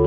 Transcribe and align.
Hi, 0.00 0.06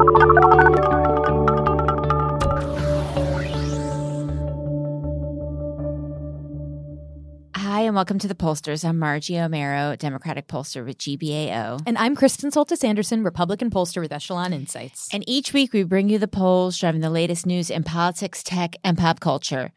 and 7.81 7.93
welcome 7.93 8.17
to 8.17 8.27
the 8.27 8.33
Pollsters. 8.33 8.83
I'm 8.83 8.97
Margie 8.97 9.35
Omero, 9.35 9.95
Democratic 9.95 10.47
pollster 10.47 10.83
with 10.83 10.97
GBAO. 10.97 11.83
And 11.85 11.99
I'm 11.99 12.15
Kristen 12.15 12.49
Soltis 12.49 12.83
Anderson, 12.83 13.23
Republican 13.23 13.69
pollster 13.69 14.01
with 14.01 14.11
Echelon 14.11 14.51
Insights. 14.51 15.09
And 15.13 15.23
each 15.27 15.53
week 15.53 15.73
we 15.73 15.83
bring 15.83 16.09
you 16.09 16.17
the 16.17 16.27
polls 16.27 16.79
driving 16.79 17.01
the 17.01 17.11
latest 17.11 17.45
news 17.45 17.69
in 17.69 17.83
politics, 17.83 18.41
tech, 18.41 18.75
and 18.83 18.97
pop 18.97 19.19
culture. 19.19 19.73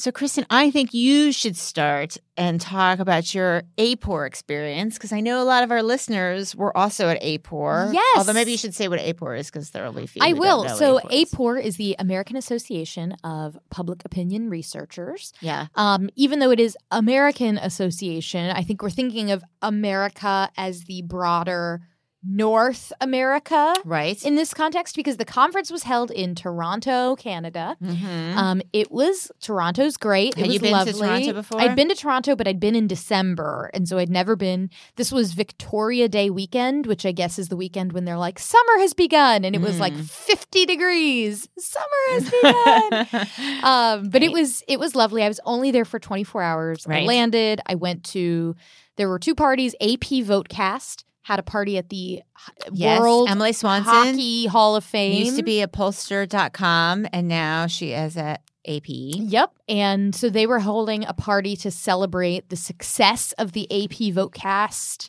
So, 0.00 0.10
Kristen, 0.10 0.46
I 0.48 0.70
think 0.70 0.94
you 0.94 1.30
should 1.30 1.58
start 1.58 2.16
and 2.34 2.58
talk 2.58 3.00
about 3.00 3.34
your 3.34 3.64
AAPOR 3.76 4.26
experience 4.26 4.94
because 4.94 5.12
I 5.12 5.20
know 5.20 5.42
a 5.42 5.44
lot 5.44 5.62
of 5.62 5.70
our 5.70 5.82
listeners 5.82 6.56
were 6.56 6.74
also 6.74 7.08
at 7.08 7.20
AAPOR. 7.20 7.92
Yes. 7.92 8.16
Although 8.16 8.32
maybe 8.32 8.50
you 8.50 8.56
should 8.56 8.74
say 8.74 8.88
what 8.88 8.98
AAPOR 8.98 9.38
is 9.38 9.50
because 9.50 9.72
there 9.72 9.84
will 9.84 9.92
be 9.92 10.06
few. 10.06 10.22
I 10.24 10.32
will. 10.32 10.66
So, 10.70 11.00
AAPOR 11.00 11.12
is. 11.12 11.32
AAPOR 11.32 11.62
is 11.62 11.76
the 11.76 11.96
American 11.98 12.36
Association 12.36 13.14
of 13.24 13.58
Public 13.68 14.02
Opinion 14.06 14.48
Researchers. 14.48 15.34
Yeah. 15.42 15.66
Um, 15.74 16.08
even 16.16 16.38
though 16.38 16.50
it 16.50 16.60
is 16.60 16.78
American 16.90 17.58
Association, 17.58 18.50
I 18.56 18.62
think 18.62 18.80
we're 18.80 18.88
thinking 18.88 19.30
of 19.30 19.44
America 19.60 20.50
as 20.56 20.84
the 20.84 21.02
broader 21.02 21.82
North 22.22 22.92
America 23.00 23.74
Right. 23.84 24.22
in 24.24 24.34
this 24.34 24.52
context 24.52 24.94
because 24.94 25.16
the 25.16 25.24
conference 25.24 25.70
was 25.70 25.84
held 25.84 26.10
in 26.10 26.34
Toronto, 26.34 27.16
Canada. 27.16 27.76
Mhm. 27.82 28.36
Um, 28.36 28.62
it 28.74 28.92
was 28.92 29.32
Toronto's 29.40 29.96
great. 29.96 30.34
Had 30.34 30.44
it 30.44 30.48
was 30.48 30.54
you 30.54 30.60
been 30.60 30.70
to 30.72 30.76
lovely. 30.76 30.92
Toronto 31.00 31.32
before? 31.32 31.60
I'd 31.62 31.74
been 31.74 31.88
to 31.88 31.94
Toronto, 31.94 32.36
but 32.36 32.46
I'd 32.46 32.60
been 32.60 32.74
in 32.76 32.86
December, 32.86 33.70
and 33.72 33.88
so 33.88 33.96
I'd 33.96 34.10
never 34.10 34.36
been. 34.36 34.68
This 34.96 35.10
was 35.10 35.32
Victoria 35.32 36.08
Day 36.08 36.28
weekend, 36.28 36.86
which 36.86 37.06
I 37.06 37.12
guess 37.12 37.38
is 37.38 37.48
the 37.48 37.56
weekend 37.56 37.92
when 37.92 38.04
they're 38.04 38.18
like 38.18 38.38
summer 38.38 38.78
has 38.78 38.92
begun, 38.92 39.44
and 39.44 39.54
it 39.54 39.60
was 39.62 39.80
like 39.80 39.94
Mm. 39.94 40.04
fifty 40.10 40.66
degrees. 40.66 41.48
Summer 41.58 41.86
has 42.10 42.30
begun. 42.30 43.28
um, 43.64 44.10
but 44.10 44.22
it 44.22 44.30
was 44.32 44.62
it 44.68 44.78
was 44.78 44.94
lovely. 44.94 45.22
I 45.22 45.28
was 45.28 45.40
only 45.46 45.70
there 45.70 45.84
for 45.86 45.98
twenty 45.98 46.24
four 46.24 46.42
hours. 46.42 46.86
I 46.86 47.00
landed. 47.04 47.60
I 47.66 47.76
went 47.76 48.04
to. 48.12 48.54
There 48.96 49.08
were 49.08 49.18
two 49.18 49.34
parties. 49.34 49.74
AP 49.80 50.22
Votecast 50.22 51.04
had 51.30 51.38
a 51.38 51.44
party 51.44 51.78
at 51.78 51.88
the 51.90 52.22
yes. 52.72 52.98
World 52.98 53.30
Emily 53.30 53.52
Swanson 53.52 53.92
Hockey 53.92 54.46
Hall 54.46 54.74
of 54.74 54.82
Fame. 54.82 55.24
used 55.24 55.36
to 55.36 55.44
be 55.44 55.62
at 55.62 55.72
pollster.com 55.72 57.06
and 57.12 57.28
now 57.28 57.68
she 57.68 57.92
is 57.92 58.16
at 58.16 58.42
AP. 58.66 58.88
Yep. 58.88 59.52
And 59.68 60.12
so 60.12 60.28
they 60.28 60.48
were 60.48 60.58
holding 60.58 61.04
a 61.04 61.12
party 61.12 61.54
to 61.58 61.70
celebrate 61.70 62.48
the 62.48 62.56
success 62.56 63.30
of 63.38 63.52
the 63.52 63.64
AP 63.70 64.12
Votecast 64.12 65.08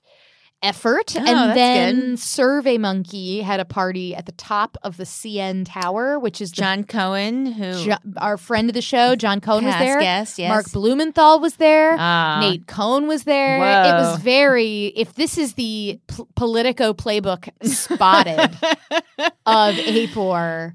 effort. 0.64 1.16
Oh, 1.18 1.20
and 1.20 1.58
then 1.58 2.10
good. 2.12 2.20
Survey 2.20 2.78
Monkey 2.78 3.42
had 3.42 3.60
a 3.60 3.66
party 3.66 4.16
at 4.16 4.26
the 4.26 4.32
top 4.34 4.78
of 4.84 4.98
the 4.98 5.04
CN 5.04 5.66
Tower, 5.68 6.20
which 6.20 6.40
is 6.42 6.52
the, 6.52 6.58
Jon 6.62 6.84
Cohen, 6.84 7.46
who 7.48 7.86
Jo- 7.86 7.96
our 8.18 8.38
friend 8.38 8.70
of 8.70 8.74
the 8.74 8.82
show, 8.82 9.16
Jon 9.16 9.42
Cohen 9.42 9.66
was 9.66 9.76
there. 9.76 10.00
guest, 10.00 10.38
yes. 10.40 10.50
Mark 10.50 10.72
Blumenthal 10.72 11.40
was 11.40 11.56
there. 11.56 11.96
Ah. 11.98 12.40
Nate 12.42 12.68
Cohn 12.68 13.08
was 13.08 13.24
there. 13.24 13.58
It 13.58 13.94
was 13.94 14.20
very, 14.22 14.88
if 14.96 15.16
this 15.16 15.38
is 15.38 15.54
the 15.56 16.00
P- 16.08 16.24
Politico 16.36 16.94
playbook 16.94 17.50
spotted 17.64 18.40
of 19.46 19.76
AAPOR. 19.76 20.74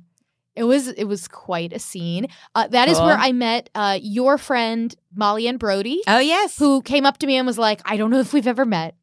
It 0.55 0.65
was 0.65 0.89
it 0.89 1.05
was 1.05 1.29
quite 1.29 1.75
a 1.75 1.79
scene. 1.79 2.29
Uh, 2.55 2.67
that 2.69 2.89
is 2.89 2.97
Cool. 2.97 3.09
where 3.09 3.19
I 3.19 3.33
met 3.33 3.69
uh, 3.75 3.99
your 4.01 4.39
friend 4.39 4.95
Mollyann 5.15 5.59
Brodie, 5.59 6.01
Oh 6.09 6.19
yes. 6.19 6.59
who 6.59 6.81
came 6.81 7.05
up 7.05 7.19
to 7.19 7.27
me 7.27 7.37
and 7.37 7.47
was 7.47 7.59
like, 7.59 7.83
"I 7.85 7.99
don't 7.99 8.11
know 8.11 8.21
if 8.21 8.33
we've 8.33 8.47
ever 8.47 8.65
met, 8.65 8.95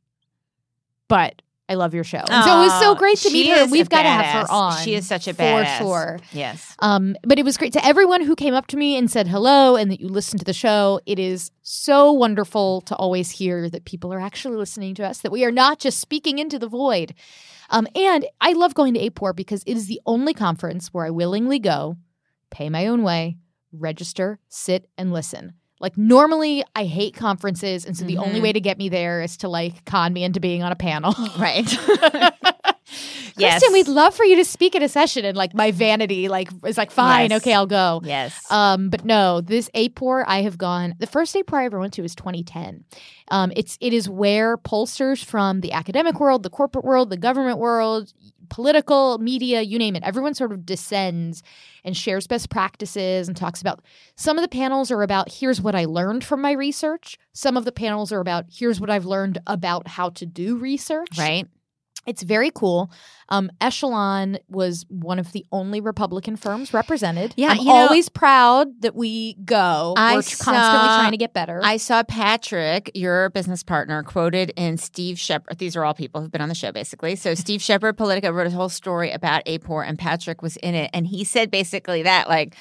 but 1.07 1.41
I 1.69 1.75
love 1.75 1.93
your 1.93 2.03
show." 2.03 2.23
And 2.29 2.45
so 2.45 2.59
it 2.59 2.63
was 2.65 2.79
so 2.79 2.95
great 2.95 3.17
to 3.19 3.31
meet 3.31 3.49
her. 3.49 3.65
We've 3.65 3.89
got 3.89 4.03
to 4.03 4.09
have 4.09 4.47
her 4.47 4.51
on. 4.51 4.83
She 4.83 4.95
is 4.95 5.07
such 5.07 5.27
a 5.27 5.33
for 5.33 5.65
sure. 5.77 6.19
Yes. 6.31 6.75
Um, 6.79 7.15
but 7.23 7.39
it 7.39 7.45
was 7.45 7.57
great 7.57 7.73
to 7.73 7.85
everyone 7.85 8.21
who 8.21 8.35
came 8.35 8.53
up 8.53 8.67
to 8.67 8.77
me 8.77 8.97
and 8.97 9.09
said 9.09 9.27
hello 9.27 9.75
and 9.75 9.89
that 9.91 9.99
you 9.99 10.07
listened 10.07 10.39
to 10.39 10.45
the 10.45 10.53
show. 10.53 10.99
It 11.05 11.19
is 11.19 11.51
so 11.61 12.11
wonderful 12.11 12.81
to 12.81 12.95
always 12.95 13.31
hear 13.31 13.69
that 13.69 13.85
people 13.85 14.13
are 14.13 14.19
actually 14.19 14.57
listening 14.57 14.95
to 14.95 15.05
us, 15.05 15.19
that 15.19 15.31
we 15.31 15.45
are 15.45 15.51
not 15.51 15.79
just 15.79 15.99
speaking 15.99 16.39
into 16.39 16.59
the 16.59 16.67
void. 16.67 17.13
Um, 17.69 17.87
and 17.95 18.25
I 18.39 18.53
love 18.53 18.75
going 18.75 18.93
to 18.93 18.99
AAPOR 18.99 19.35
because 19.35 19.63
it 19.65 19.75
is 19.75 19.87
the 19.87 20.01
only 20.05 20.33
conference 20.33 20.93
where 20.93 21.05
I 21.05 21.09
willingly 21.09 21.59
go, 21.59 21.97
pay 22.51 22.69
my 22.69 22.87
own 22.87 23.03
way, 23.03 23.37
register, 23.71 24.39
sit, 24.47 24.87
and 24.97 25.11
listen. 25.11 25.53
Like 25.83 25.97
normally 25.97 26.63
I 26.75 26.85
hate 26.85 27.13
conferences, 27.13 27.85
and 27.85 27.95
so 27.95 28.05
the 28.05 28.17
only 28.17 28.39
Mhm. 28.39 28.43
way 28.43 28.53
to 28.53 28.61
get 28.61 28.77
me 28.77 28.87
there 28.89 29.21
is 29.21 29.35
to 29.37 29.49
like 29.49 29.83
con 29.85 30.13
me 30.13 30.23
into 30.23 30.39
being 30.39 30.63
on 30.63 30.71
a 30.71 30.75
panel. 30.77 31.13
Right. 31.37 31.67
Kristen, 33.35 33.61
yes. 33.61 33.73
we'd 33.73 33.87
love 33.87 34.13
for 34.15 34.23
you 34.25 34.35
to 34.37 34.45
speak 34.45 34.75
at 34.75 34.81
a 34.81 34.89
session, 34.89 35.25
and 35.25 35.35
like 35.37 35.53
my 35.53 35.71
vanity, 35.71 36.27
like 36.29 36.49
is 36.65 36.77
like, 36.77 36.91
fine, 36.91 37.31
Yes. 37.31 37.41
okay, 37.41 37.53
I'll 37.53 37.65
go. 37.67 38.01
yes. 38.03 38.49
Um, 38.51 38.89
but 38.89 39.05
no, 39.05 39.41
this 39.41 39.69
AAPOR 39.75 40.23
I 40.27 40.41
have 40.43 40.57
gone. 40.57 40.95
The 40.99 41.07
first 41.07 41.35
AAPOR 41.35 41.57
I 41.59 41.65
ever 41.65 41.79
went 41.79 41.93
to 41.93 42.01
was 42.01 42.15
2010. 42.15 42.83
Um, 43.29 43.51
it's 43.55 43.77
it 43.81 43.93
is 43.93 44.07
where 44.09 44.57
pollsters 44.57 45.23
from 45.23 45.61
the 45.61 45.71
academic 45.71 46.19
world, 46.19 46.43
the 46.43 46.49
corporate 46.49 46.85
world, 46.85 47.09
the 47.09 47.17
government 47.17 47.57
world, 47.57 48.13
political 48.49 49.17
media, 49.17 49.61
you 49.61 49.79
name 49.79 49.95
it, 49.95 50.03
everyone 50.03 50.33
sort 50.35 50.51
of 50.51 50.65
descends 50.65 51.41
and 51.83 51.97
shares 51.97 52.27
best 52.27 52.49
practices 52.49 53.27
and 53.27 53.35
talks 53.35 53.61
about. 53.61 53.81
Some 54.15 54.37
of 54.37 54.41
the 54.43 54.47
panels 54.47 54.91
are 54.91 55.01
about 55.01 55.31
here's 55.31 55.59
what 55.61 55.73
I 55.73 55.85
learned 55.85 56.23
from 56.23 56.41
my 56.41 56.51
research. 56.51 57.17
Some 57.33 57.57
of 57.57 57.65
the 57.65 57.71
panels 57.71 58.11
are 58.11 58.19
about 58.19 58.45
here's 58.51 58.79
what 58.79 58.89
I've 58.91 59.05
learned 59.05 59.39
about 59.47 59.87
how 59.87 60.09
to 60.11 60.25
do 60.25 60.57
research. 60.57 61.17
right. 61.17 61.47
It's 62.05 62.23
very 62.23 62.51
cool. 62.53 62.91
Um, 63.29 63.49
Echelon 63.61 64.37
was 64.49 64.85
one 64.89 65.19
of 65.19 65.31
the 65.31 65.45
only 65.51 65.79
Republican 65.79 66.35
firms 66.35 66.73
represented. 66.73 67.33
Yeah, 67.37 67.49
I'm 67.51 67.57
you 67.59 67.65
know- 67.65 67.71
always 67.71 68.09
proud 68.09 68.81
that 68.81 68.95
we 68.95 69.35
go. 69.45 69.93
I 69.97 70.15
We're 70.15 70.21
saw- 70.21 70.43
constantly 70.51 70.87
trying 70.87 71.11
to 71.11 71.17
get 71.17 71.33
better. 71.33 71.61
I 71.63 71.77
saw 71.77 72.03
Patrick, 72.03 72.91
your 72.93 73.29
business 73.29 73.63
partner, 73.63 74.03
quoted 74.03 74.51
in 74.57 74.77
Steve 74.77 75.17
Shepard. 75.17 75.57
These 75.57 75.75
are 75.75 75.85
all 75.85 75.93
people 75.93 76.21
who've 76.21 76.31
been 76.31 76.41
on 76.41 76.49
the 76.49 76.55
show, 76.55 76.71
basically. 76.71 77.15
So 77.15 77.33
Steve 77.35 77.61
Shepard, 77.61 77.97
Politico, 77.97 78.31
wrote 78.31 78.47
a 78.47 78.51
whole 78.51 78.69
story 78.69 79.11
about 79.11 79.45
AAPOR, 79.45 79.87
and 79.87 79.97
Patrick 79.97 80.41
was 80.41 80.57
in 80.57 80.75
it, 80.75 80.89
and 80.93 81.07
he 81.07 81.23
said 81.23 81.49
basically 81.49 82.03
that 82.03 82.27
like. 82.27 82.55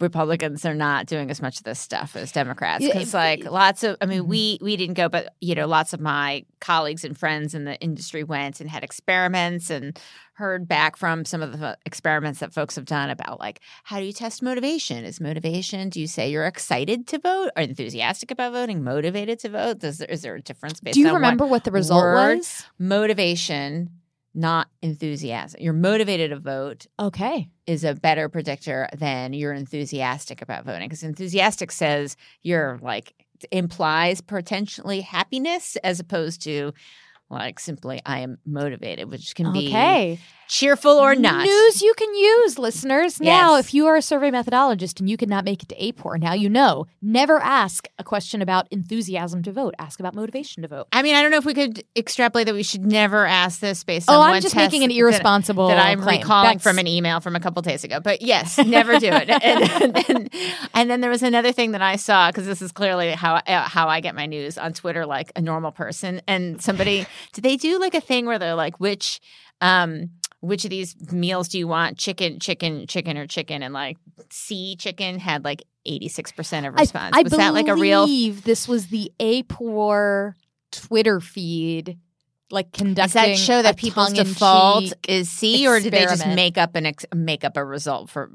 Republicans 0.00 0.64
are 0.64 0.74
not 0.74 1.06
doing 1.06 1.30
as 1.30 1.40
much 1.42 1.58
of 1.58 1.64
this 1.64 1.78
stuff 1.78 2.16
as 2.16 2.32
Democrats 2.32 2.84
because, 2.84 3.12
like, 3.14 3.44
lots 3.44 3.82
of. 3.84 3.96
I 4.00 4.06
mean, 4.06 4.22
Mhm. 4.22 4.26
we 4.28 4.58
we 4.62 4.76
didn't 4.76 4.94
go, 4.94 5.08
but 5.08 5.34
you 5.40 5.54
know, 5.54 5.66
lots 5.66 5.92
of 5.92 6.00
my 6.00 6.44
colleagues 6.60 7.04
and 7.04 7.16
friends 7.18 7.54
in 7.54 7.64
the 7.64 7.78
industry 7.80 8.24
went 8.24 8.60
and 8.60 8.70
had 8.70 8.84
experiments 8.84 9.70
and 9.70 9.98
heard 10.34 10.66
back 10.66 10.96
from 10.96 11.24
some 11.24 11.42
of 11.42 11.60
the 11.60 11.76
experiments 11.84 12.40
that 12.40 12.52
folks 12.54 12.74
have 12.76 12.86
done 12.86 13.10
about 13.10 13.38
like 13.38 13.60
how 13.84 13.98
do 14.00 14.04
you 14.06 14.12
test 14.12 14.42
motivation? 14.42 15.04
Is 15.04 15.20
motivation? 15.20 15.88
Do 15.90 16.00
you 16.00 16.06
say 16.06 16.30
you're 16.30 16.46
excited 16.46 17.06
to 17.08 17.18
vote, 17.18 17.50
or 17.56 17.62
enthusiastic 17.62 18.30
about 18.30 18.52
voting, 18.52 18.82
motivated 18.82 19.38
to 19.40 19.50
vote? 19.50 19.78
Does 19.80 19.98
there 19.98 20.08
is 20.08 20.22
there 20.22 20.34
a 20.34 20.40
difference 20.42 20.80
based 20.80 20.94
Do 20.94 21.00
you 21.00 21.12
remember 21.12 21.46
what 21.46 21.64
the 21.64 21.70
result 21.70 22.02
word- 22.02 22.38
was? 22.38 22.64
motivation, 22.78 23.90
not 24.34 24.68
enthusiasm? 24.82 25.60
You're 25.60 25.72
motivated 25.72 26.30
to 26.30 26.38
vote 26.38 26.86
Okay. 26.98 27.48
is 27.66 27.84
a 27.84 27.94
better 27.94 28.28
predictor 28.28 28.88
than 28.96 29.32
you're 29.32 29.52
enthusiastic 29.52 30.42
about 30.42 30.64
voting 30.64 30.88
because 30.88 31.02
enthusiastic 31.02 31.70
says 31.72 32.16
you're 32.42 32.78
like 32.82 33.14
implies 33.50 34.20
potentially 34.20 35.00
happiness 35.00 35.76
as 35.82 35.98
opposed 36.00 36.42
to 36.42 36.72
like 37.30 37.58
simply 37.58 38.00
I 38.04 38.20
am 38.20 38.38
motivated, 38.46 39.10
which 39.10 39.34
can 39.34 39.52
be 39.52 39.68
Okay. 39.68 40.18
Cheerful 40.52 40.92
or 40.92 41.14
not. 41.14 41.44
News 41.46 41.80
you 41.80 41.94
can 41.96 42.14
use, 42.14 42.58
listeners. 42.58 43.18
Now, 43.22 43.56
Yes. 43.56 43.64
if 43.68 43.74
you 43.74 43.86
are 43.86 43.96
a 43.96 44.02
survey 44.02 44.30
methodologist 44.30 45.00
and 45.00 45.08
you 45.08 45.16
could 45.16 45.30
not 45.30 45.46
make 45.46 45.62
it 45.62 45.70
to 45.70 45.74
AAPOR, 45.76 46.20
now 46.20 46.34
you 46.34 46.50
know. 46.50 46.86
Never 47.00 47.40
ask 47.40 47.88
a 47.98 48.04
question 48.04 48.42
about 48.42 48.68
enthusiasm 48.70 49.42
to 49.44 49.50
vote. 49.52 49.74
Ask 49.78 49.98
about 49.98 50.14
motivation 50.14 50.60
to 50.62 50.68
vote. 50.68 50.88
I 50.92 51.00
mean, 51.00 51.14
I 51.14 51.22
don't 51.22 51.30
know 51.30 51.38
if 51.38 51.46
we 51.46 51.54
could 51.54 51.82
extrapolate 51.96 52.46
that 52.48 52.54
we 52.54 52.62
should 52.62 52.84
never 52.84 53.24
ask 53.24 53.60
this 53.60 53.82
based 53.82 54.10
Oh, 54.10 54.16
on 54.20 54.26
I'm 54.26 54.30
one 54.32 54.42
just 54.42 54.54
making 54.54 54.84
an 54.84 54.90
irresponsible 54.90 55.68
that 55.68 55.78
I'm 55.78 56.02
claim. 56.02 56.20
recalling 56.20 56.48
That's- 56.58 56.62
from 56.62 56.78
an 56.78 56.86
email 56.86 57.20
from 57.20 57.34
a 57.34 57.40
couple 57.40 57.62
days 57.62 57.82
ago. 57.82 58.00
But 58.00 58.20
yes, 58.20 58.58
never 58.58 58.98
do 58.98 59.08
it. 59.10 59.30
and, 59.42 60.10
and, 60.10 60.30
and 60.74 60.90
then 60.90 61.00
there 61.00 61.10
was 61.10 61.22
another 61.22 61.52
thing 61.52 61.70
that 61.72 61.80
I 61.80 61.96
saw 61.96 62.28
because 62.30 62.44
this 62.44 62.60
is 62.60 62.72
clearly 62.72 63.12
how 63.12 63.36
uh, 63.36 63.62
how 63.62 63.88
I 63.88 64.00
get 64.00 64.14
my 64.14 64.26
news 64.26 64.58
on 64.58 64.74
Twitter, 64.74 65.06
like 65.06 65.32
a 65.34 65.40
normal 65.40 65.72
person. 65.72 66.20
And 66.28 66.60
somebody, 66.60 67.06
did 67.32 67.42
they 67.42 67.56
do 67.56 67.78
like 67.80 67.94
a 67.94 68.02
thing 68.02 68.26
where 68.26 68.38
they're 68.38 68.54
like, 68.54 68.78
which 68.78 69.18
um 69.62 70.10
which 70.42 70.64
of 70.64 70.70
these 70.70 70.94
meals 71.12 71.48
do 71.48 71.58
you 71.58 71.68
want? 71.68 71.96
Chicken, 71.98 72.40
chicken, 72.40 72.86
chicken, 72.88 73.16
or 73.16 73.26
chicken? 73.26 73.62
And 73.62 73.72
like 73.72 73.96
C 74.30 74.74
chicken 74.76 75.18
had 75.20 75.44
like 75.44 75.62
86% 75.86 76.66
of 76.68 76.74
response. 76.74 77.16
I, 77.16 77.20
I 77.20 77.22
was 77.22 77.32
that 77.32 77.54
like 77.54 77.68
a 77.68 77.76
real 77.76 78.04
believe 78.06 78.42
this 78.42 78.66
was 78.66 78.88
the 78.88 79.12
AAPOR 79.20 80.34
Twitter 80.72 81.20
feed, 81.20 81.96
like 82.50 82.72
conducting. 82.72 83.04
Does 83.04 83.12
that 83.12 83.38
show 83.38 83.62
that 83.62 83.76
people's 83.76 84.12
default 84.12 84.92
is 85.08 85.30
C, 85.30 85.66
or 85.68 85.78
did 85.80 85.92
they 85.92 86.02
just 86.02 86.26
make 86.26 86.58
up 86.58 86.74
an 86.74 86.86
ex- 86.86 87.06
make 87.14 87.44
up 87.44 87.56
a 87.56 87.64
result 87.64 88.10
for 88.10 88.30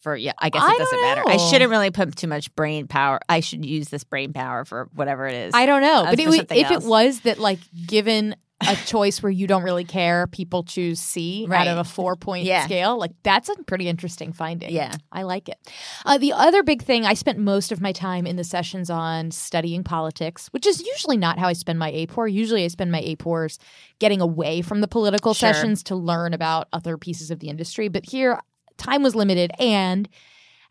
for? 0.00 0.16
Yeah, 0.16 0.32
I 0.38 0.50
guess 0.50 0.62
I 0.62 0.74
it 0.74 0.78
doesn't 0.78 1.00
matter. 1.02 1.22
I 1.26 1.36
shouldn't 1.36 1.70
really 1.70 1.90
put 1.90 2.16
too 2.16 2.26
much 2.26 2.52
brain 2.56 2.88
power. 2.88 3.20
I 3.28 3.40
should 3.40 3.64
use 3.64 3.88
this 3.90 4.02
brain 4.02 4.32
power 4.32 4.64
for 4.64 4.88
whatever 4.94 5.26
it 5.26 5.34
is. 5.34 5.54
I 5.54 5.66
don't 5.66 5.82
know, 5.82 6.04
but 6.04 6.18
it, 6.18 6.26
was- 6.26 6.40
if 6.40 6.70
else. 6.70 6.84
it 6.84 6.88
was 6.88 7.20
that, 7.20 7.38
like, 7.38 7.60
given 7.86 8.34
a 8.68 8.76
choice 8.86 9.22
where 9.22 9.30
you 9.32 9.46
don't 9.46 9.62
really 9.62 9.84
care, 9.84 10.26
people 10.26 10.62
choose 10.62 11.00
C 11.00 11.46
Right. 11.48 11.66
out 11.66 11.68
of 11.68 11.78
a 11.78 11.84
four 11.88 12.16
point 12.16 12.44
Yeah. 12.44 12.64
scale. 12.64 12.98
Like 12.98 13.12
that's 13.22 13.48
a 13.48 13.54
pretty 13.64 13.88
interesting 13.88 14.32
finding. 14.32 14.70
Yeah. 14.72 14.92
I 15.12 15.22
like 15.22 15.48
it. 15.48 15.58
Uh, 16.04 16.18
the 16.18 16.32
other 16.32 16.62
big 16.62 16.82
thing, 16.82 17.04
I 17.04 17.14
spent 17.14 17.38
most 17.38 17.72
of 17.72 17.80
my 17.80 17.92
time 17.92 18.26
in 18.26 18.36
the 18.36 18.44
sessions 18.44 18.90
on 18.90 19.30
studying 19.30 19.84
politics, 19.84 20.48
which 20.52 20.66
is 20.66 20.80
usually 20.80 21.16
not 21.16 21.38
how 21.38 21.48
I 21.48 21.52
spend 21.52 21.78
my 21.78 21.90
AAPOR. 21.92 22.32
Usually 22.32 22.64
I 22.64 22.68
spend 22.68 22.90
my 22.92 23.00
AAPORs 23.02 23.58
getting 23.98 24.20
away 24.20 24.62
from 24.62 24.80
the 24.80 24.88
political 24.88 25.34
Sure. 25.34 25.52
sessions 25.52 25.82
to 25.84 25.94
learn 25.96 26.32
about 26.34 26.68
other 26.72 26.96
pieces 26.98 27.30
of 27.30 27.40
the 27.40 27.48
industry. 27.48 27.88
But 27.88 28.06
here, 28.10 28.40
time 28.76 29.02
was 29.02 29.14
limited. 29.14 29.52
And 29.58 30.08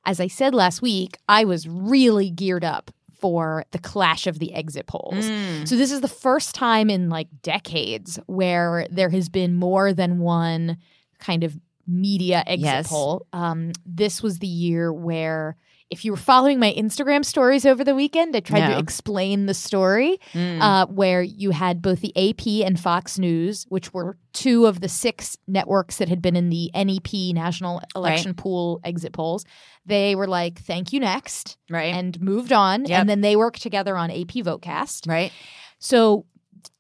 as 0.06 0.20
I 0.20 0.28
said 0.28 0.54
last 0.54 0.82
week, 0.82 1.18
I 1.30 1.46
was 1.46 1.68
really 1.68 2.30
geared 2.30 2.66
up 2.66 2.92
for 3.24 3.64
the 3.72 3.80
clash 3.80 4.28
of 4.28 4.38
the 4.40 4.54
exit 4.54 4.86
polls. 4.86 5.24
Mm. 5.24 5.66
So 5.66 5.78
this 5.78 5.94
is 5.94 6.02
the 6.02 6.10
first 6.10 6.54
time 6.54 6.90
in 6.90 7.08
like 7.08 7.30
decades 7.42 8.20
where 8.26 8.86
there 8.92 9.08
has 9.12 9.30
been 9.30 9.56
more 9.56 9.94
than 9.94 10.20
one 10.20 10.76
kind 11.20 11.46
of 11.46 11.58
media 11.88 12.44
exit 12.46 12.66
Yes. 12.66 12.90
poll. 12.90 13.26
Um, 13.32 13.72
this 13.86 14.22
was 14.22 14.40
the 14.40 14.48
year 14.48 14.92
where 14.92 15.56
if 15.94 16.04
you 16.04 16.12
were 16.12 16.18
following 16.18 16.60
my 16.60 16.74
Instagram 16.74 17.24
stories 17.24 17.66
over 17.66 17.84
the 17.84 17.96
weekend, 17.96 18.36
I 18.36 18.42
tried 18.42 18.68
No. 18.68 18.74
to 18.74 18.80
explain 18.80 19.46
the 19.46 19.54
story 19.54 20.20
Mm. 20.34 20.60
uh, 20.62 20.86
where 20.88 21.22
you 21.24 21.52
had 21.52 21.82
both 21.82 22.02
the 22.02 22.12
AP 22.18 22.64
and 22.66 22.78
Fox 22.80 23.18
News, 23.18 23.66
which 23.70 23.94
were 23.94 24.18
two 24.34 24.66
of 24.66 24.82
the 24.82 24.90
six 24.90 25.38
networks 25.48 25.98
that 25.98 26.10
had 26.10 26.22
been 26.22 26.36
in 26.36 26.50
the 26.50 26.70
NEP 26.74 27.32
National 27.34 27.82
Election 27.96 28.34
Pool 28.34 28.82
exit 28.84 29.14
polls. 29.14 29.46
They 29.86 30.16
were 30.16 30.28
like, 30.28 30.60
"Thank 30.60 30.92
you, 30.92 31.00
next," 31.00 31.58
right. 31.70 31.94
and 31.94 32.20
moved 32.20 32.52
on. 32.52 32.86
Yep. 32.86 33.00
And 33.00 33.10
then 33.10 33.22
they 33.22 33.36
worked 33.36 33.62
together 33.62 33.96
on 33.96 34.10
AP 34.12 34.42
Votecast. 34.44 35.08
right. 35.08 35.32
So, 35.80 36.26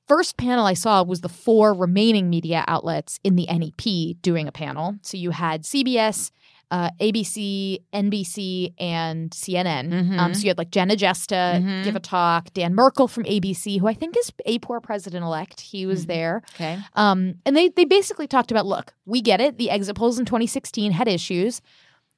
first 0.07 0.38
panel 0.38 0.66
I 0.66 0.74
saw 0.74 1.04
was 1.04 1.21
the 1.21 1.30
four 1.30 1.74
remaining 1.74 2.30
media 2.30 2.63
outlets 2.68 3.19
in 3.24 3.36
the 3.36 3.48
NEP 3.48 4.16
doing 4.21 4.48
a 4.48 4.51
panel. 4.51 4.95
So 5.01 5.18
you 5.18 5.31
had 5.31 5.63
CBS, 5.63 6.30
uh, 6.73 6.89
ABC, 6.99 7.77
NBC, 7.93 8.73
and 8.79 9.29
CNN. 9.31 9.91
Mhm. 9.91 10.17
Um, 10.17 10.33
so 10.33 10.41
you 10.41 10.49
had 10.49 10.57
like 10.57 10.71
Jen 10.71 10.89
Agiesta 10.89 11.61
Mhm. 11.61 11.83
give 11.83 11.95
a 11.95 11.99
talk, 11.99 12.51
Dan 12.53 12.73
Merkle 12.73 13.07
from 13.07 13.25
ABC, 13.25 13.77
who 13.79 13.85
I 13.87 13.93
think 13.93 14.17
is 14.17 14.31
AAPOR 14.47 14.81
president 14.81 15.23
elect. 15.23 15.61
He 15.61 15.85
was 15.85 16.05
Mhm. 16.05 16.07
there. 16.07 16.41
Okay. 16.55 16.79
Um, 16.95 17.35
and 17.45 17.55
they 17.55 17.69
they 17.69 17.85
basically 17.85 18.25
talked 18.25 18.49
about, 18.49 18.65
look, 18.65 18.93
we 19.05 19.21
get 19.21 19.39
it. 19.39 19.59
The 19.59 19.69
exit 19.69 19.95
polls 19.95 20.17
in 20.17 20.25
2016 20.25 20.91
had 20.93 21.07
issues. 21.07 21.61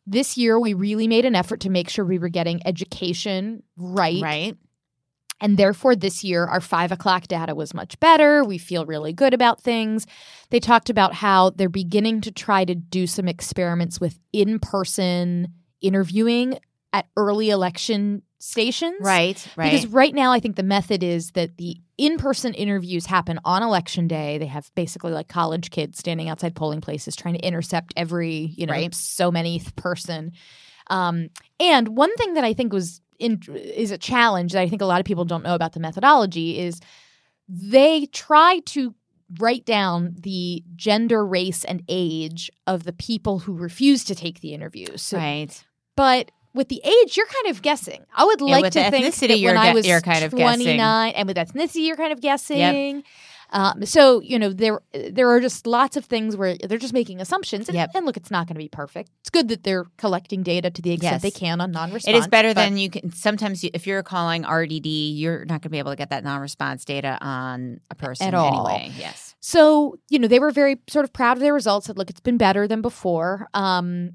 This 0.07 0.37
year, 0.37 0.57
we 0.59 0.73
really 0.73 1.07
made 1.07 1.25
an 1.25 1.35
effort 1.35 1.59
to 1.61 1.69
make 1.69 1.89
sure 1.89 2.05
we 2.05 2.19
were 2.19 2.29
getting 2.29 2.61
education 2.65 3.61
right. 3.75 4.21
Right. 4.21 4.55
And 5.41 5.57
therefore, 5.57 5.95
this 5.95 6.23
year, 6.23 6.45
our 6.45 6.61
five 6.61 6.91
o'clock 6.91 7.27
data 7.27 7.53
was 7.53 7.73
much 7.73 7.99
better. 7.99 8.43
We 8.43 8.57
feel 8.57 8.85
really 8.85 9.11
good 9.11 9.33
about 9.33 9.61
things. 9.61 10.07
They 10.49 10.59
talked 10.59 10.89
about 10.89 11.13
how 11.13 11.49
they're 11.49 11.67
beginning 11.69 12.21
to 12.21 12.31
try 12.31 12.63
to 12.63 12.73
do 12.73 13.05
some 13.05 13.27
experiments 13.27 13.99
with 13.99 14.17
in 14.31 14.59
person 14.59 15.49
interviewing 15.81 16.57
at 16.93 17.07
early 17.17 17.49
election 17.49 18.21
stations. 18.39 18.95
Right. 19.01 19.45
Right. 19.57 19.71
Because 19.71 19.87
right 19.87 20.13
now, 20.13 20.31
I 20.31 20.39
think 20.39 20.55
the 20.55 20.63
method 20.63 21.03
is 21.03 21.31
that 21.31 21.57
the 21.57 21.77
in 21.97 22.17
person 22.17 22.53
interviews 22.53 23.05
happen 23.05 23.39
on 23.43 23.63
election 23.63 24.07
day. 24.07 24.38
They 24.38 24.45
have 24.45 24.69
basically 24.75 25.11
like 25.11 25.27
college 25.27 25.69
kids 25.69 25.99
standing 25.99 26.29
outside 26.29 26.55
polling 26.55 26.81
places 26.81 27.15
trying 27.15 27.33
to 27.33 27.45
intercept 27.45 27.93
every, 27.97 28.53
you 28.55 28.65
know, 28.65 28.73
Right. 28.73 28.93
so 28.95 29.31
many 29.31 29.61
person. 29.75 30.31
Um, 30.88 31.29
and 31.59 31.89
one 31.89 32.15
thing 32.15 32.35
that 32.35 32.43
I 32.43 32.53
think 32.53 32.71
was 32.71 33.01
in, 33.19 33.41
is 33.53 33.91
a 33.91 33.97
challenge 33.97 34.53
that 34.53 34.62
I 34.62 34.69
think 34.69 34.81
a 34.81 34.85
lot 34.85 35.00
of 35.00 35.06
people 35.06 35.25
don't 35.25 35.44
know 35.44 35.56
about 35.56 35.73
the 35.73 35.79
methodology 35.79 36.59
is 36.59 36.79
they 37.47 38.07
try 38.07 38.59
to 38.67 38.95
write 39.39 39.65
down 39.65 40.15
the 40.19 40.63
gender, 40.75 41.25
race, 41.25 41.63
and 41.63 41.83
age 41.88 42.51
of 42.67 42.83
the 42.83 42.94
people 42.94 43.39
who 43.39 43.53
refuse 43.53 44.03
to 44.06 44.15
take 44.15 44.41
the 44.41 44.53
interviews. 44.53 45.01
So 45.01 45.17
right. 45.17 45.63
but 45.95 46.31
with 46.53 46.69
the 46.69 46.81
age, 46.83 47.17
you're 47.17 47.25
kind 47.25 47.56
of 47.56 47.62
guessing. 47.62 48.06
I 48.15 48.23
would 48.23 48.39
like 48.39 48.71
to 48.71 48.89
think 48.89 49.13
that 49.13 49.29
when 49.29 49.57
I 49.57 49.73
was 49.73 49.85
you're 49.85 50.01
kind 50.01 50.23
of 50.23 50.31
guessing. 50.31 50.63
29, 50.63 51.13
and 51.13 51.27
with 51.27 51.38
ethnicity, 51.38 51.85
you're 51.85 51.97
kind 51.97 52.13
of 52.13 52.21
guessing. 52.21 53.03
Um, 53.55 53.85
so 53.85 54.19
you 54.21 54.37
know 54.37 54.51
there 54.51 54.81
there 54.93 55.29
are 55.29 55.39
just 55.39 55.65
lots 55.65 55.95
of 55.95 56.03
things 56.05 56.35
where 56.35 56.57
they're 56.57 56.77
just 56.77 56.93
making 56.93 57.21
assumptions. 57.21 57.69
And, 57.69 57.75
Yep. 57.75 57.91
and 57.95 58.05
look, 58.05 58.17
it's 58.17 58.29
not 58.29 58.47
going 58.47 58.55
to 58.55 58.59
be 58.59 58.67
perfect. 58.67 59.09
It's 59.21 59.29
good 59.29 59.47
that 59.47 59.63
they're 59.63 59.85
collecting 59.97 60.43
data 60.43 60.69
to 60.69 60.81
the 60.81 60.91
extent 60.91 61.13
Yes. 61.13 61.21
they 61.21 61.31
can 61.31 61.61
on 61.61 61.71
non-response. 61.71 62.13
It 62.13 62.19
is 62.19 62.27
better 62.27 62.53
than 62.53 62.77
you 62.77 62.89
can. 62.89 63.11
Sometimes, 63.11 63.63
you, 63.63 63.69
if 63.73 63.87
you're 63.87 64.03
calling 64.03 64.43
RDD, 64.43 64.85
you're 65.17 65.39
not 65.45 65.61
going 65.61 65.61
to 65.61 65.69
be 65.69 65.79
able 65.79 65.91
to 65.93 65.95
get 65.95 66.09
that 66.09 66.23
non-response 66.25 66.83
data 66.85 67.17
on 67.21 67.79
a 67.89 67.95
person 67.95 68.27
At 68.27 68.33
all. 68.33 68.67
anyway. 68.67 68.91
Yes. 68.99 69.35
So, 69.39 69.97
you 70.09 70.19
know, 70.19 70.27
they 70.27 70.39
were 70.39 70.51
very 70.51 70.81
sort 70.89 71.05
of 71.05 71.13
proud 71.13 71.37
of 71.37 71.41
their 71.41 71.53
results. 71.53 71.87
Said, 71.87 71.97
look, 71.97 72.09
it's 72.09 72.19
been 72.19 72.37
better 72.37 72.67
than 72.67 72.81
before. 72.81 73.47
Um, 73.53 74.11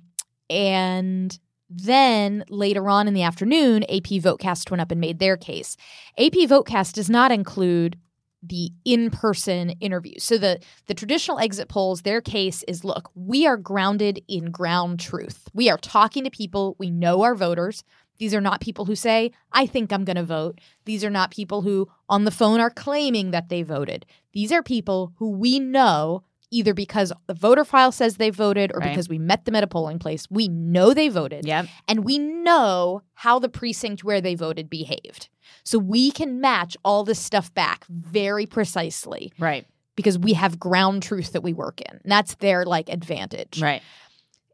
and 0.50 1.38
then 1.68 2.44
later 2.50 2.88
on 2.88 3.06
in 3.08 3.14
the 3.14 3.22
afternoon, 3.22 3.84
AP 3.84 4.20
Votecast 4.20 4.70
went 4.70 4.80
up 4.80 4.90
and 4.90 5.00
made 5.00 5.18
their 5.18 5.36
case. 5.36 5.76
AP 6.18 6.32
Votecast 6.48 6.92
does 6.94 7.08
not 7.08 7.30
include 7.30 7.96
the 8.42 8.70
in-person 8.84 9.70
interviews. 9.80 10.24
So 10.24 10.38
the 10.38 10.60
the 10.86 10.94
traditional 10.94 11.38
exit 11.38 11.68
polls, 11.68 12.02
their 12.02 12.20
case 12.20 12.62
is 12.64 12.84
look, 12.84 13.10
we 13.14 13.46
are 13.46 13.56
grounded 13.56 14.22
in 14.28 14.50
ground 14.50 15.00
truth. 15.00 15.48
We 15.52 15.68
are 15.68 15.78
talking 15.78 16.24
to 16.24 16.30
people, 16.30 16.76
we 16.78 16.90
know 16.90 17.22
our 17.22 17.34
voters. 17.34 17.84
These 18.18 18.34
are 18.34 18.40
not 18.40 18.60
people 18.60 18.84
who 18.84 18.94
say, 18.94 19.32
I 19.50 19.64
think 19.64 19.90
I'm 19.90 20.04
going 20.04 20.16
to 20.16 20.22
vote. 20.22 20.60
These 20.84 21.04
are 21.04 21.10
not 21.10 21.30
people 21.30 21.62
who 21.62 21.88
on 22.06 22.24
the 22.24 22.30
phone 22.30 22.60
are 22.60 22.68
claiming 22.68 23.30
that 23.30 23.48
they 23.48 23.62
voted. 23.62 24.04
These 24.32 24.52
are 24.52 24.62
people 24.62 25.14
who 25.16 25.30
we 25.30 25.58
know 25.58 26.22
either 26.50 26.74
because 26.74 27.12
the 27.26 27.34
voter 27.34 27.64
file 27.64 27.92
says 27.92 28.16
they 28.16 28.30
voted 28.30 28.72
or 28.74 28.80
Right. 28.80 28.90
because 28.90 29.08
we 29.08 29.18
met 29.18 29.44
them 29.44 29.54
at 29.54 29.62
a 29.62 29.66
polling 29.68 29.98
place. 29.98 30.26
We 30.30 30.48
know 30.48 30.92
they 30.92 31.08
voted 31.08 31.46
Yep. 31.46 31.66
and 31.88 32.04
we 32.04 32.18
know 32.18 33.02
how 33.14 33.38
the 33.38 33.48
precinct 33.48 34.02
where 34.04 34.20
they 34.20 34.34
voted 34.34 34.68
behaved. 34.68 35.28
So 35.64 35.78
we 35.78 36.10
can 36.10 36.40
match 36.40 36.76
all 36.84 37.04
this 37.04 37.18
stuff 37.20 37.52
back 37.54 37.84
very 37.88 38.46
precisely 38.46 39.32
Right. 39.38 39.66
because 39.96 40.18
we 40.18 40.32
have 40.34 40.58
ground 40.58 41.02
truth 41.02 41.32
that 41.32 41.42
we 41.42 41.52
work 41.52 41.80
in. 41.80 41.98
And 42.02 42.10
that's 42.12 42.34
their 42.36 42.64
like 42.64 42.88
advantage. 42.88 43.60
Right. 43.62 43.82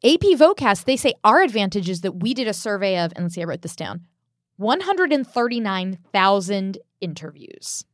AP 0.04 0.34
Votecast, 0.37 0.84
they 0.84 0.96
say 0.96 1.14
our 1.25 1.43
advantage 1.43 1.88
is 1.88 2.02
that 2.02 2.20
we 2.20 2.34
did 2.34 2.46
a 2.46 2.52
survey 2.52 2.98
of, 3.02 3.12
and 3.16 3.25
let's 3.25 3.34
see, 3.34 3.40
I 3.43 3.44
wrote 3.44 3.62
this 3.62 3.76
down 3.76 4.06
139,000 4.58 6.78
interviews. 7.00 7.84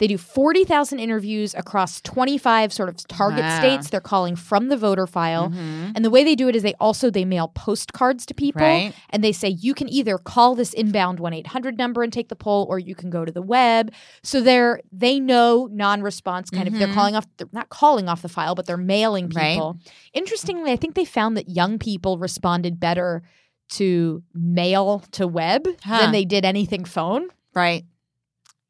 They 0.00 0.06
do 0.08 0.18
40,000 0.18 0.98
interviews 0.98 1.54
across 1.54 2.00
25 2.00 2.72
sort 2.72 2.88
of 2.88 2.96
target 3.06 3.40
Wow. 3.44 3.58
states. 3.60 3.90
They're 3.90 4.00
calling 4.00 4.34
from 4.34 4.68
the 4.68 4.76
voter 4.76 5.06
file. 5.06 5.50
Mhm. 5.50 5.92
And 5.94 6.04
the 6.04 6.10
way 6.10 6.24
they 6.24 6.34
do 6.34 6.48
it 6.48 6.56
is 6.56 6.62
they 6.64 6.74
also 6.80 7.10
they 7.10 7.24
mail 7.24 7.48
postcards 7.54 8.26
to 8.26 8.34
people 8.34 8.62
Right. 8.62 8.92
and 9.10 9.22
they 9.22 9.30
say 9.30 9.50
you 9.50 9.74
can 9.74 9.88
either 9.88 10.18
call 10.18 10.54
this 10.56 10.72
inbound 10.72 11.20
1-800 11.20 11.78
number 11.78 12.02
and 12.02 12.12
take 12.12 12.28
the 12.30 12.34
poll 12.36 12.66
or 12.68 12.78
you 12.78 12.94
can 12.96 13.10
go 13.10 13.24
to 13.24 13.30
the 13.30 13.42
web. 13.42 13.92
So 14.24 14.40
they're 14.40 14.80
they 14.90 15.20
know 15.20 15.68
non-response 15.70 16.50
kind 16.50 16.66
of 16.66 16.74
they're 16.78 16.88
Mhm. 16.88 16.94
calling 16.94 17.14
off 17.14 17.26
they're 17.36 17.46
not 17.52 17.68
calling 17.68 18.08
off 18.08 18.22
the 18.22 18.28
file 18.28 18.54
but 18.54 18.66
they're 18.66 18.76
mailing 18.78 19.28
Right. 19.28 19.52
people. 19.52 19.76
Interestingly, 20.14 20.72
I 20.72 20.76
think 20.76 20.94
they 20.94 21.04
found 21.04 21.36
that 21.36 21.48
young 21.50 21.78
people 21.78 22.18
responded 22.18 22.80
better 22.80 23.22
to 23.72 24.22
mail 24.34 25.02
to 25.12 25.28
web 25.28 25.68
Huh. 25.84 25.98
than 26.00 26.12
they 26.12 26.24
did 26.24 26.44
anything 26.44 26.84
phone. 26.84 27.28
Right. 27.54 27.84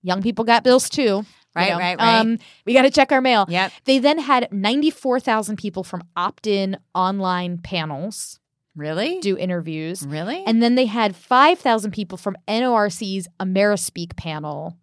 Young 0.03 0.23
people 0.23 0.45
got 0.45 0.65
bills 0.65 0.89
too. 0.89 1.03
you 1.03 1.25
Right, 1.55 1.71
know. 1.71 1.79
right, 1.79 1.99
right. 1.99 2.19
Um, 2.21 2.39
we 2.65 2.73
got 2.75 2.83
to 2.83 2.91
check 2.91 3.11
our 3.13 3.21
mail. 3.21 3.45
Yep. 3.49 3.73
They 3.85 3.99
then 3.99 4.19
had 4.19 4.53
94,000 4.53 5.57
people 5.57 5.83
from 5.83 6.03
opt 6.17 6.47
in 6.47 6.77
online 6.95 7.59
panels 7.59 8.39
Really? 8.77 9.19
do 9.21 9.37
interviews. 9.37 10.07
really? 10.07 10.45
And 10.47 10.63
then 10.63 10.77
they 10.77 10.87
had 10.87 11.17
5,000 11.17 11.91
people 11.91 12.17
from 12.17 12.37
NORC's 12.49 13.27
Amerispeak 13.41 14.17
panel. 14.17 14.77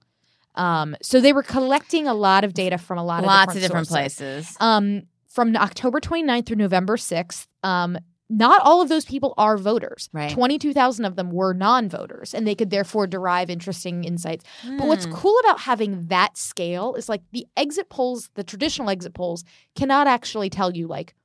Um, 0.56 0.96
so 1.02 1.22
they 1.22 1.34
were 1.34 1.44
collecting 1.44 2.08
a 2.08 2.14
lot 2.14 2.44
of 2.44 2.54
data 2.54 2.78
from 2.78 2.98
a 2.98 3.04
lot 3.04 3.20
of 3.20 3.28
Lots 3.28 3.52
of 3.52 3.58
of 3.58 3.62
different 3.62 3.88
sources. 3.88 4.18
places. 4.18 4.58
Um, 4.60 5.04
from 5.30 5.56
October 5.56 6.00
29th 6.02 6.48
through 6.48 6.56
November 6.58 6.98
6th, 6.98 7.48
um, 7.64 7.98
not 8.30 8.62
all 8.64 8.82
of 8.82 8.90
those 8.90 9.06
people 9.06 9.34
are 9.38 9.58
voters. 9.58 10.10
Right. 10.12 10.30
22,000 10.32 11.06
of 11.06 11.16
them 11.16 11.32
were 11.32 11.54
non 11.54 11.88
voters, 11.90 12.34
and 12.34 12.46
they 12.46 12.56
could 12.56 12.70
therefore 12.70 13.08
derive 13.08 13.50
interesting 13.50 14.04
insights. 14.04 14.44
But 14.78 14.88
what's 14.88 15.06
Hmm. 15.06 15.14
cool 15.14 15.40
about 15.42 15.62
having 15.62 16.08
that 16.08 16.38
scale 16.38 16.94
is 16.96 17.08
like 17.08 17.22
the 17.32 17.48
exit 17.56 17.90
polls, 17.90 18.30
the 18.36 18.44
traditional 18.44 18.90
exit 18.90 19.14
polls, 19.14 19.44
cannot 19.76 20.08
actually 20.08 20.50
tell 20.50 20.76
you, 20.76 20.88
like, 20.88 21.16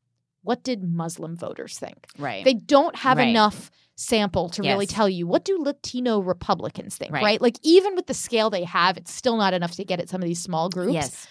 what 0.44 0.62
did 0.62 0.82
Muslim 0.84 1.36
voters 1.36 1.78
think? 1.78 2.06
Right. 2.18 2.44
They 2.44 2.54
don't 2.54 2.96
have 2.96 3.18
Right. 3.18 3.28
enough 3.28 3.70
sample 3.94 4.48
to 4.48 4.62
really 4.62 4.86
tell 4.86 5.08
you 5.08 5.26
what 5.26 5.44
do 5.44 5.58
Latino 5.62 6.18
Republicans 6.20 6.96
think, 6.96 7.12
Right. 7.12 7.22
right. 7.22 7.40
Like 7.42 7.58
even 7.62 7.94
with 7.94 8.06
the 8.06 8.14
scale 8.14 8.48
they 8.50 8.64
have, 8.64 8.96
it's 8.96 9.12
still 9.12 9.36
not 9.36 9.54
enough 9.54 9.72
to 9.76 9.84
get 9.84 10.00
at 10.00 10.08
some 10.08 10.20
of 10.22 10.26
these 10.26 10.42
small 10.42 10.68
groups. 10.68 10.94
yes. 10.94 11.26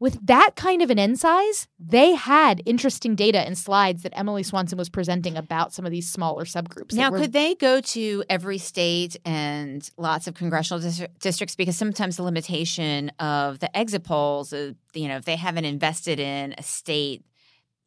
With 0.00 0.26
that 0.26 0.50
kind 0.56 0.82
of 0.82 0.90
an 0.90 0.98
n 0.98 1.16
size, 1.16 1.68
they 1.78 2.14
had 2.14 2.60
interesting 2.66 3.14
data 3.14 3.38
and 3.38 3.56
slides 3.56 4.02
that 4.02 4.12
Emily 4.18 4.42
Swanson 4.42 4.76
was 4.76 4.88
presenting 4.88 5.36
about 5.36 5.72
some 5.72 5.86
of 5.86 5.92
these 5.92 6.10
smaller 6.10 6.44
subgroups. 6.44 6.92
Now, 6.94 7.10
were- 7.10 7.18
could 7.20 7.32
they 7.32 7.54
go 7.54 7.80
to 7.80 8.24
every 8.28 8.58
state 8.58 9.16
and 9.24 9.88
lots 9.96 10.26
of 10.26 10.34
congressional 10.34 10.80
dis- 10.80 11.06
districts? 11.20 11.54
Because 11.54 11.76
sometimes 11.76 12.16
the 12.16 12.22
limitation 12.24 13.10
of 13.20 13.60
the 13.60 13.74
exit 13.76 14.04
polls, 14.04 14.52
uh, 14.52 14.72
you 14.94 15.08
know, 15.08 15.16
if 15.16 15.24
they 15.24 15.36
haven't 15.36 15.64
invested 15.64 16.18
in 16.20 16.54
a 16.58 16.62
state 16.62 17.22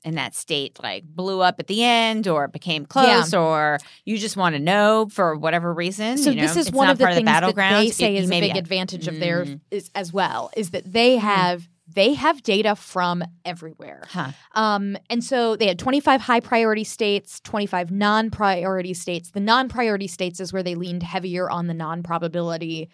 and 0.06 0.18
that 0.18 0.34
state 0.34 0.80
like 0.82 1.04
blew 1.04 1.42
up 1.42 1.56
at 1.60 1.68
the 1.68 1.84
end 1.84 2.28
or 2.28 2.48
became 2.48 2.86
close 2.86 3.34
or 3.34 3.80
you 4.06 4.18
just 4.18 4.38
want 4.38 4.56
to 4.56 4.60
know 4.60 5.08
for 5.12 5.36
whatever 5.36 5.74
reason. 5.74 6.18
so 6.18 6.30
you 6.30 6.38
know, 6.38 6.42
this 6.44 6.56
is 6.56 6.72
one 6.72 6.90
of 6.90 6.98
the 7.00 7.06
things 7.08 7.18
the 7.20 7.24
that 7.26 7.56
they 7.56 7.90
say 7.90 8.14
you- 8.14 8.22
is 8.22 8.32
a 8.32 8.40
big 8.40 8.56
advantage 8.56 9.08
of 9.08 9.20
theirs 9.20 9.50
Mm. 9.50 9.60
is, 9.72 9.92
as 9.94 10.14
well 10.14 10.52
is 10.56 10.70
that 10.70 10.90
they 10.92 11.18
have 11.18 11.68
they 11.94 12.14
have 12.14 12.44
data 12.44 12.76
from 12.76 13.24
everywhere. 13.46 14.04
Huh. 14.10 14.32
Um, 14.54 14.98
and 15.10 15.24
so 15.24 15.56
they 15.56 15.68
had 15.68 15.80
25 15.80 16.22
high 16.22 16.40
priority 16.40 16.84
states, 16.84 17.40
25 17.42 17.92
non 17.92 18.30
priority 18.30 18.94
states. 18.94 19.32
The 19.32 19.40
non 19.40 19.70
priority 19.70 20.08
states 20.08 20.40
is 20.40 20.52
where 20.52 20.64
they 20.64 20.76
leaned 20.76 21.04
heavier 21.04 21.50
on 21.50 21.68
the 21.68 21.74
non 21.74 22.04
probability 22.04 22.90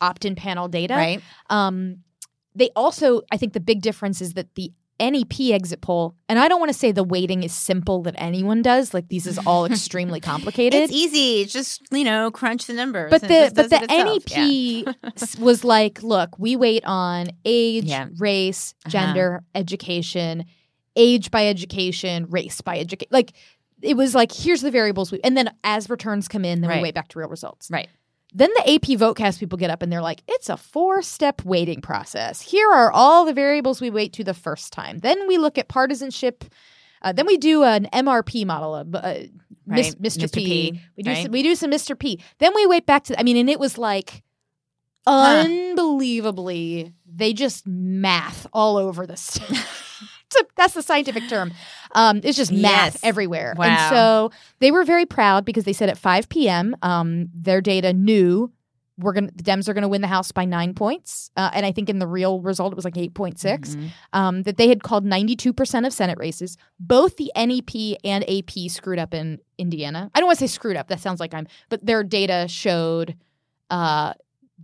opt 0.00 0.24
in 0.24 0.34
panel 0.34 0.68
data. 0.68 0.94
Right. 0.94 1.22
Um, 1.48 1.98
they 2.54 2.70
also, 2.74 3.22
I 3.30 3.36
think 3.36 3.52
the 3.52 3.60
big 3.60 3.82
difference 3.82 4.20
is 4.20 4.34
that 4.34 4.54
the 4.54 4.72
NEP 5.00 5.40
exit 5.52 5.80
poll, 5.80 6.14
and 6.28 6.38
I 6.38 6.46
don't 6.48 6.60
want 6.60 6.70
to 6.70 6.78
say 6.78 6.92
the 6.92 7.02
weighting 7.02 7.42
is 7.42 7.52
simple 7.52 8.02
that 8.02 8.14
anyone 8.18 8.62
does. 8.62 8.92
Like 8.94 9.08
these 9.08 9.26
is 9.26 9.38
all 9.46 9.64
extremely 9.72 10.20
complicated. 10.20 10.80
It's 10.82 10.92
easy. 10.92 11.46
Just, 11.46 11.82
you 11.90 12.04
know, 12.04 12.30
crunch 12.30 12.66
the 12.66 12.74
numbers. 12.74 13.10
but 13.10 13.22
the 13.22 13.50
but 13.54 13.70
the 13.70 13.82
itself. 13.82 14.24
Yeah. 14.28 14.92
NEP 14.92 15.38
was 15.40 15.64
like, 15.64 16.02
look, 16.02 16.38
we 16.38 16.54
weight 16.56 16.84
on 16.84 17.30
age, 17.44 17.84
Yeah. 17.84 18.08
race, 18.18 18.74
Uh-huh. 18.84 18.90
gender, 18.90 19.42
education, 19.54 20.44
age 20.96 21.30
by 21.30 21.46
education, 21.48 22.26
race 22.28 22.60
by 22.60 22.78
education. 22.78 23.08
Like 23.10 23.32
it 23.82 23.96
was 23.96 24.14
like, 24.14 24.30
here's 24.30 24.60
the 24.60 24.70
variables, 24.70 25.10
we, 25.10 25.20
and 25.24 25.34
then 25.36 25.50
as 25.64 25.88
returns 25.88 26.28
come 26.28 26.44
in, 26.44 26.60
then 26.60 26.68
Right. 26.68 26.76
we 26.78 26.82
weight 26.82 26.94
back 26.94 27.08
to 27.08 27.18
real 27.18 27.28
results. 27.28 27.70
Right. 27.70 27.88
Then 28.32 28.50
the 28.56 28.74
AP 28.74 28.82
Votecast 28.98 29.40
people 29.40 29.58
get 29.58 29.70
up 29.70 29.82
and 29.82 29.90
they're 29.92 30.00
like, 30.02 30.22
it's 30.28 30.48
a 30.48 30.56
four 30.56 31.02
step 31.02 31.44
weighting 31.44 31.80
process. 31.80 32.40
Here 32.40 32.68
are 32.70 32.92
all 32.92 33.24
the 33.24 33.32
variables 33.32 33.80
we 33.80 33.90
weight 33.90 34.12
to 34.14 34.24
the 34.24 34.34
first 34.34 34.72
time. 34.72 34.98
Then 34.98 35.26
we 35.26 35.36
look 35.38 35.58
at 35.58 35.68
partisanship. 35.68 36.44
Uh, 37.02 37.12
then 37.12 37.26
we 37.26 37.38
do 37.38 37.64
an 37.64 37.88
MRP 37.92 38.46
model, 38.46 38.74
of 38.76 38.94
uh, 38.94 39.14
Mis- 39.66 39.94
Mr. 39.96 40.24
Mr. 40.24 40.32
P. 40.34 40.44
P, 40.72 40.80
We 40.96 41.02
do 41.02 41.10
right. 41.10 41.22
some, 41.24 41.32
we 41.32 41.42
do 41.42 41.54
some 41.54 41.70
Mr. 41.70 41.98
P. 41.98 42.20
Then 42.38 42.52
we 42.54 42.66
weight 42.66 42.86
back 42.86 43.04
to. 43.04 43.18
I 43.18 43.22
mean, 43.22 43.36
and 43.36 43.48
it 43.50 43.58
was 43.58 43.78
like 43.78 44.22
Huh. 45.06 45.44
unbelievably. 45.46 46.92
They 47.12 47.32
just 47.32 47.66
math 47.66 48.46
all 48.52 48.76
over 48.76 49.06
the 49.06 49.14
It's 49.14 49.40
a- 50.36 50.44
That's 50.56 50.74
the 50.74 50.82
scientific 50.82 51.28
term. 51.28 51.52
Um, 51.94 52.20
it's 52.22 52.36
just 52.36 52.52
math 52.52 52.94
Yes. 52.94 53.00
everywhere. 53.02 53.54
Wow. 53.56 53.64
And 53.66 53.94
so 53.94 54.30
they 54.60 54.70
were 54.70 54.84
very 54.84 55.06
proud 55.06 55.44
because 55.44 55.64
they 55.64 55.72
said 55.72 55.88
at 55.88 55.98
5 55.98 56.28
p.m. 56.28 56.76
Um, 56.82 57.28
their 57.34 57.60
data 57.60 57.92
knew 57.92 58.52
we're 58.98 59.14
gonna 59.14 59.30
the 59.34 59.42
Dems 59.42 59.66
are 59.66 59.72
gonna 59.72 59.88
win 59.88 60.02
the 60.02 60.06
House 60.08 60.30
by 60.30 60.44
nine 60.44 60.74
points, 60.74 61.30
uh, 61.34 61.48
and 61.54 61.64
I 61.64 61.72
think 61.72 61.88
in 61.88 62.00
the 62.00 62.06
real 62.06 62.40
result 62.42 62.70
it 62.74 62.76
was 62.76 62.84
like 62.84 62.98
eight 62.98 63.14
point 63.14 63.38
six. 63.40 63.74
Mhm. 63.74 63.88
Um, 64.12 64.42
that 64.42 64.58
they 64.58 64.68
had 64.68 64.82
called 64.82 65.06
ninety 65.06 65.34
two 65.36 65.54
percent 65.54 65.86
of 65.86 65.92
Senate 65.94 66.18
races. 66.18 66.58
Both 66.78 67.16
the 67.16 67.32
NEP 67.34 67.96
and 68.04 68.22
AP 68.28 68.68
screwed 68.68 68.98
up 68.98 69.14
in 69.14 69.38
Indiana. 69.56 70.10
I 70.14 70.20
don't 70.20 70.26
want 70.26 70.38
to 70.38 70.46
say 70.46 70.52
screwed 70.52 70.76
up. 70.76 70.88
That 70.88 71.00
sounds 71.00 71.18
like 71.18 71.32
I'm. 71.32 71.46
But 71.70 71.86
their 71.86 72.04
data 72.04 72.44
showed 72.46 73.16
uh, 73.70 74.12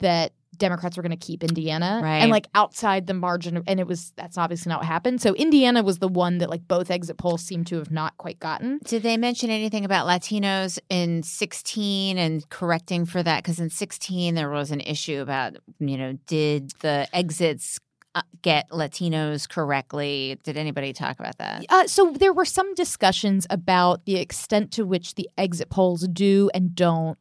that 0.01 0.33
Democrats 0.59 0.97
were 0.97 1.03
going 1.03 1.17
to 1.17 1.27
keep 1.27 1.43
Indiana, 1.45 2.01
Right. 2.03 2.19
and 2.19 2.31
like 2.31 2.47
outside 2.55 3.07
the 3.07 3.15
margin, 3.15 3.57
of, 3.57 3.65
and 3.67 3.79
it 3.81 3.87
was 3.87 4.13
that's 4.17 4.37
obviously 4.39 4.71
not 4.71 4.81
what 4.81 4.87
happened. 4.87 5.21
So 5.21 5.35
Indiana 5.35 5.83
was 5.83 5.99
the 5.99 6.09
one 6.09 6.39
that 6.39 6.51
like 6.51 6.67
both 6.69 6.91
exit 6.91 7.17
polls 7.19 7.43
seem 7.43 7.65
to 7.67 7.77
have 7.79 7.91
not 7.91 8.17
quite 8.17 8.39
gotten. 8.41 8.79
Did 8.85 9.03
they 9.03 9.17
mention 9.17 9.51
anything 9.51 9.85
about 9.85 10.07
Latinos 10.07 10.79
in 10.89 11.23
16 11.23 12.19
and 12.19 12.49
correcting 12.51 13.07
for 13.07 13.23
that? 13.23 13.43
Because 13.43 13.61
in 13.61 13.71
16, 13.71 14.35
there 14.35 14.51
was 14.51 14.71
an 14.71 14.81
issue 14.81 15.21
about, 15.21 15.57
you 15.79 15.97
know, 15.97 16.15
did 16.27 16.73
the 16.81 17.07
exits 17.13 17.79
uh, 18.15 18.23
get 18.43 18.71
Latinos 18.71 19.47
correctly? 19.49 20.39
Did 20.43 20.57
anybody 20.57 20.93
talk 20.93 21.19
about 21.21 21.37
that? 21.39 21.65
Uh, 21.69 21.87
so 21.87 22.13
there 22.13 22.33
were 22.33 22.47
some 22.47 22.75
discussions 22.75 23.47
about 23.51 24.05
the 24.07 24.17
extent 24.17 24.73
to 24.73 24.87
which 24.87 25.17
the 25.17 25.29
exit 25.37 25.69
polls 25.69 26.09
do 26.09 26.51
and 26.55 26.75
don't 26.75 27.19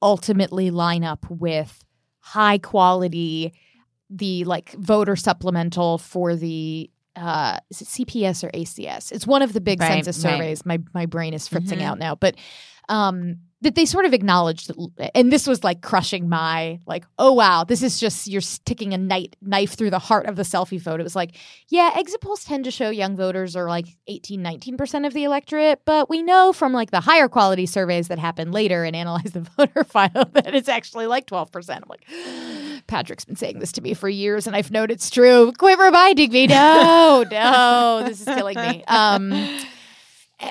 ultimately 0.00 0.70
line 0.70 1.02
up 1.04 1.26
with 1.28 1.84
high 2.34 2.58
quality 2.58 3.52
the 4.10 4.44
like 4.44 4.72
voter 4.72 5.16
supplemental 5.16 5.98
for 5.98 6.34
the 6.36 6.90
uh 7.16 7.58
is 7.70 7.82
it 7.82 7.88
CPS 7.88 8.44
or 8.44 8.50
ACS? 8.50 9.12
It's 9.12 9.26
one 9.26 9.42
of 9.42 9.52
the 9.52 9.60
big 9.60 9.80
Right, 9.80 10.04
census 10.04 10.22
right. 10.24 10.32
surveys. 10.32 10.64
My 10.66 10.78
my 10.94 11.06
brain 11.06 11.34
is 11.34 11.48
fritzing 11.48 11.80
Mhm. 11.80 11.84
out 11.88 11.98
now, 11.98 12.14
but 12.14 12.34
um 12.88 13.36
that 13.60 13.74
they 13.74 13.84
sort 13.84 14.04
of 14.04 14.14
acknowledged 14.14 14.68
that, 14.68 15.16
and 15.16 15.32
this 15.32 15.46
was 15.46 15.64
like 15.64 15.82
crushing 15.82 16.28
my 16.28 16.78
like 16.86 17.04
oh 17.18 17.32
wow 17.32 17.64
this 17.64 17.82
is 17.82 17.98
just 17.98 18.26
you're 18.26 18.40
sticking 18.40 18.94
a 18.94 18.98
knife 18.98 19.30
knife 19.40 19.74
through 19.74 19.90
the 19.90 19.98
heart 19.98 20.26
of 20.26 20.36
the 20.36 20.42
selfie 20.42 20.80
vote 20.80 21.00
it 21.00 21.02
was 21.02 21.16
like 21.16 21.36
yeah 21.68 21.92
exit 21.96 22.20
polls 22.20 22.44
tend 22.44 22.64
to 22.64 22.70
show 22.70 22.90
young 22.90 23.16
voters 23.16 23.56
are 23.56 23.68
like 23.68 23.86
18 24.06 24.40
19% 24.42 25.06
of 25.06 25.12
the 25.12 25.24
electorate 25.24 25.80
but 25.84 26.08
we 26.08 26.22
know 26.22 26.52
from 26.52 26.72
like 26.72 26.90
the 26.90 27.00
higher 27.00 27.28
quality 27.28 27.66
surveys 27.66 28.08
that 28.08 28.18
happen 28.18 28.52
later 28.52 28.84
and 28.84 28.94
analyze 28.94 29.32
the 29.32 29.40
voter 29.56 29.84
file 29.84 30.28
that 30.32 30.54
it's 30.54 30.68
actually 30.68 31.06
like 31.06 31.26
12% 31.26 31.70
i'm 31.70 31.82
like 31.88 32.04
patrick's 32.86 33.24
been 33.24 33.36
saying 33.36 33.58
this 33.58 33.72
to 33.72 33.80
me 33.80 33.94
for 33.94 34.08
years 34.08 34.46
and 34.46 34.54
i've 34.54 34.70
known 34.70 34.90
it's 34.90 35.10
true. 35.10 35.52
Quit 35.58 35.78
reminding 35.78 36.30
me 36.30 36.46
no 36.46 37.24
no 37.30 38.02
this 38.06 38.20
is 38.20 38.26
killing 38.26 38.56
me. 38.56 38.84
Um 38.86 39.32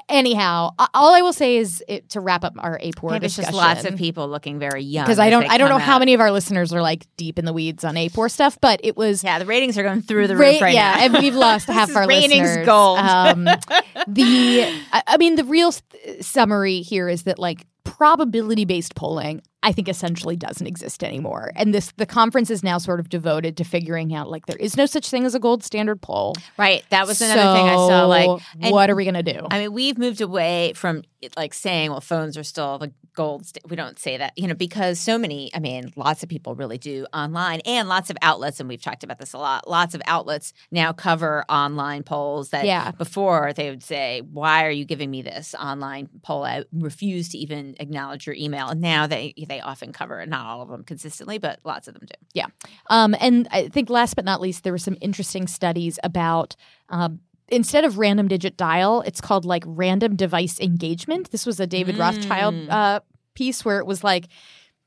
anyhow 0.10 0.70
all 0.94 1.14
i 1.14 1.22
will 1.22 1.32
say 1.34 1.58
is 1.58 1.84
it, 1.88 2.10
to 2.10 2.20
wrap 2.20 2.44
up 2.44 2.54
our 2.60 2.78
AAPOR 2.78 3.16
it's 3.16 3.36
discussion 3.36 3.44
just 3.54 3.56
lots 3.56 3.86
of 3.86 3.96
people 3.96 4.28
looking 4.28 4.60
very 4.60 4.84
young. 4.84 5.06
because 5.06 5.18
I 5.20 5.30
don't 5.30 5.50
I 5.50 5.58
don't 5.58 5.70
know 5.70 5.76
come 5.76 5.82
how 5.82 6.00
many 6.00 6.14
of 6.14 6.20
our 6.20 6.32
listeners 6.32 6.74
are 6.74 6.82
like 6.82 7.06
deep 7.16 7.40
in 7.40 7.46
the 7.46 7.54
weeds 7.54 7.84
on 7.86 7.96
AAPOR 7.96 8.30
stuff, 8.30 8.58
but 8.62 8.80
it 8.84 8.98
was 8.98 9.24
Yeah, 9.24 9.40
the 9.40 9.46
ratings 9.46 9.78
are 9.78 9.84
going 9.84 10.02
through 10.02 10.28
the 10.28 10.36
Ra- 10.36 10.48
roof 10.50 10.62
right 10.62 10.74
yeah, 10.74 10.96
now. 10.98 11.04
and 11.06 11.14
we've 11.14 11.36
lost 11.36 11.68
half 11.70 11.96
our 11.96 12.06
ratings 12.08 12.42
listeners. 12.42 12.66
gold. 12.66 13.00
Um, 13.00 13.44
the 14.08 14.64
I, 14.92 15.04
I 15.08 15.18
mean, 15.18 15.36
the 15.36 15.46
real 15.46 15.70
s- 15.70 15.82
summary 16.22 16.82
here 16.82 17.08
is 17.08 17.24
that 17.24 17.40
like 17.40 17.66
probability 17.84 18.66
based 18.66 18.96
polling, 18.96 19.42
I 19.64 19.72
think 19.72 19.90
essentially 19.90 20.36
doesn't 20.36 20.68
exist 20.68 21.04
anymore, 21.04 21.52
and 21.56 21.74
this 21.74 21.92
the 21.98 22.06
conference 22.06 22.50
is 22.50 22.64
now 22.64 22.78
sort 22.78 23.00
of 23.00 23.10
devoted 23.10 23.58
to 23.58 23.64
figuring 23.64 24.14
out 24.14 24.30
like 24.30 24.46
there 24.46 24.58
is 24.58 24.78
no 24.78 24.86
such 24.86 25.10
thing 25.10 25.26
as 25.26 25.34
a 25.36 25.40
gold 25.40 25.64
standard 25.64 26.02
poll. 26.02 26.36
right. 26.58 26.84
That 26.90 27.08
was 27.08 27.22
another 27.22 27.42
thing 27.58 27.68
I 27.70 27.74
saw. 27.76 28.06
Like, 28.06 28.42
and- 28.62 28.72
what 28.72 28.90
are 28.90 28.96
we 28.96 29.04
gonna 29.06 29.24
do? 29.24 29.48
I 29.50 29.60
mean, 29.60 29.74
we've 29.74 29.98
moved 29.98 30.22
away 30.22 30.74
from 30.76 31.04
like 31.36 31.54
saying, 31.56 31.90
well, 31.90 32.00
phones 32.02 32.38
are 32.38 32.44
still 32.44 32.78
the 32.78 32.94
gold. 33.16 33.44
St-. 33.48 33.68
We 33.68 33.76
don't 33.76 33.98
say 33.98 34.18
that, 34.18 34.34
you 34.38 34.48
know, 34.48 34.54
because 34.54 35.00
so 35.00 35.18
many, 35.18 35.50
I 35.56 35.60
mean, 35.60 35.92
lots 35.96 36.22
of 36.22 36.30
people 36.30 36.54
really 36.54 36.78
do 36.78 37.08
online 37.12 37.62
and 37.66 37.90
lots 37.90 38.12
of 38.12 38.18
outlets, 38.22 38.60
and 38.60 38.70
we've 38.70 38.82
talked 38.82 39.04
about 39.04 39.18
this 39.18 39.34
a 39.34 39.40
lot. 39.40 39.68
Lots 39.68 39.96
of 39.96 40.02
outlets 40.06 40.54
now 40.72 40.94
cover 40.94 41.44
online 41.50 42.04
polls 42.04 42.52
that 42.52 42.66
Yeah. 42.66 42.92
before 42.92 43.52
they 43.56 43.72
would 43.72 43.82
say, 43.82 44.22
why 44.32 44.64
are 44.66 44.70
you 44.72 44.86
giving 44.86 45.10
me 45.10 45.24
this 45.24 45.56
online 45.60 46.08
poll? 46.22 46.44
I 46.46 46.64
refuse 46.72 47.30
to 47.30 47.40
even 47.40 47.76
acknowledge 47.80 48.28
your 48.28 48.36
email. 48.36 48.68
And 48.68 48.80
now 48.80 49.08
they, 49.08 49.34
they 49.48 49.62
often 49.62 49.94
cover 49.94 50.26
not 50.26 50.46
all 50.46 50.62
of 50.62 50.70
them 50.70 50.84
consistently, 50.84 51.38
but 51.38 51.60
lots 51.64 51.88
of 51.88 51.94
them 51.94 52.06
do. 52.06 52.16
Yeah. 52.34 52.48
Um, 52.90 53.16
and 53.20 53.48
I 53.52 53.70
think 53.70 53.90
last 53.90 54.16
but 54.16 54.26
not 54.26 54.42
least, 54.42 54.64
there 54.64 54.74
were 54.74 54.78
some 54.78 54.98
interesting 55.02 55.48
studies 55.48 56.00
about 56.04 56.56
um, 56.90 57.20
instead 57.50 57.86
of 57.86 57.98
random 57.98 58.28
digit 58.28 58.58
dial, 58.58 59.02
it's 59.02 59.22
called 59.22 59.46
like 59.46 59.64
random 59.66 60.16
device 60.16 60.60
engagement. 60.60 61.32
This 61.32 61.46
was 61.46 61.60
a 61.60 61.68
David 61.68 61.96
Mm. 61.96 62.00
Rothschild 62.00 62.70
uh, 62.70 63.00
piece 63.36 63.64
where 63.64 63.80
it 63.80 63.86
was 63.86 64.04
like 64.04 64.28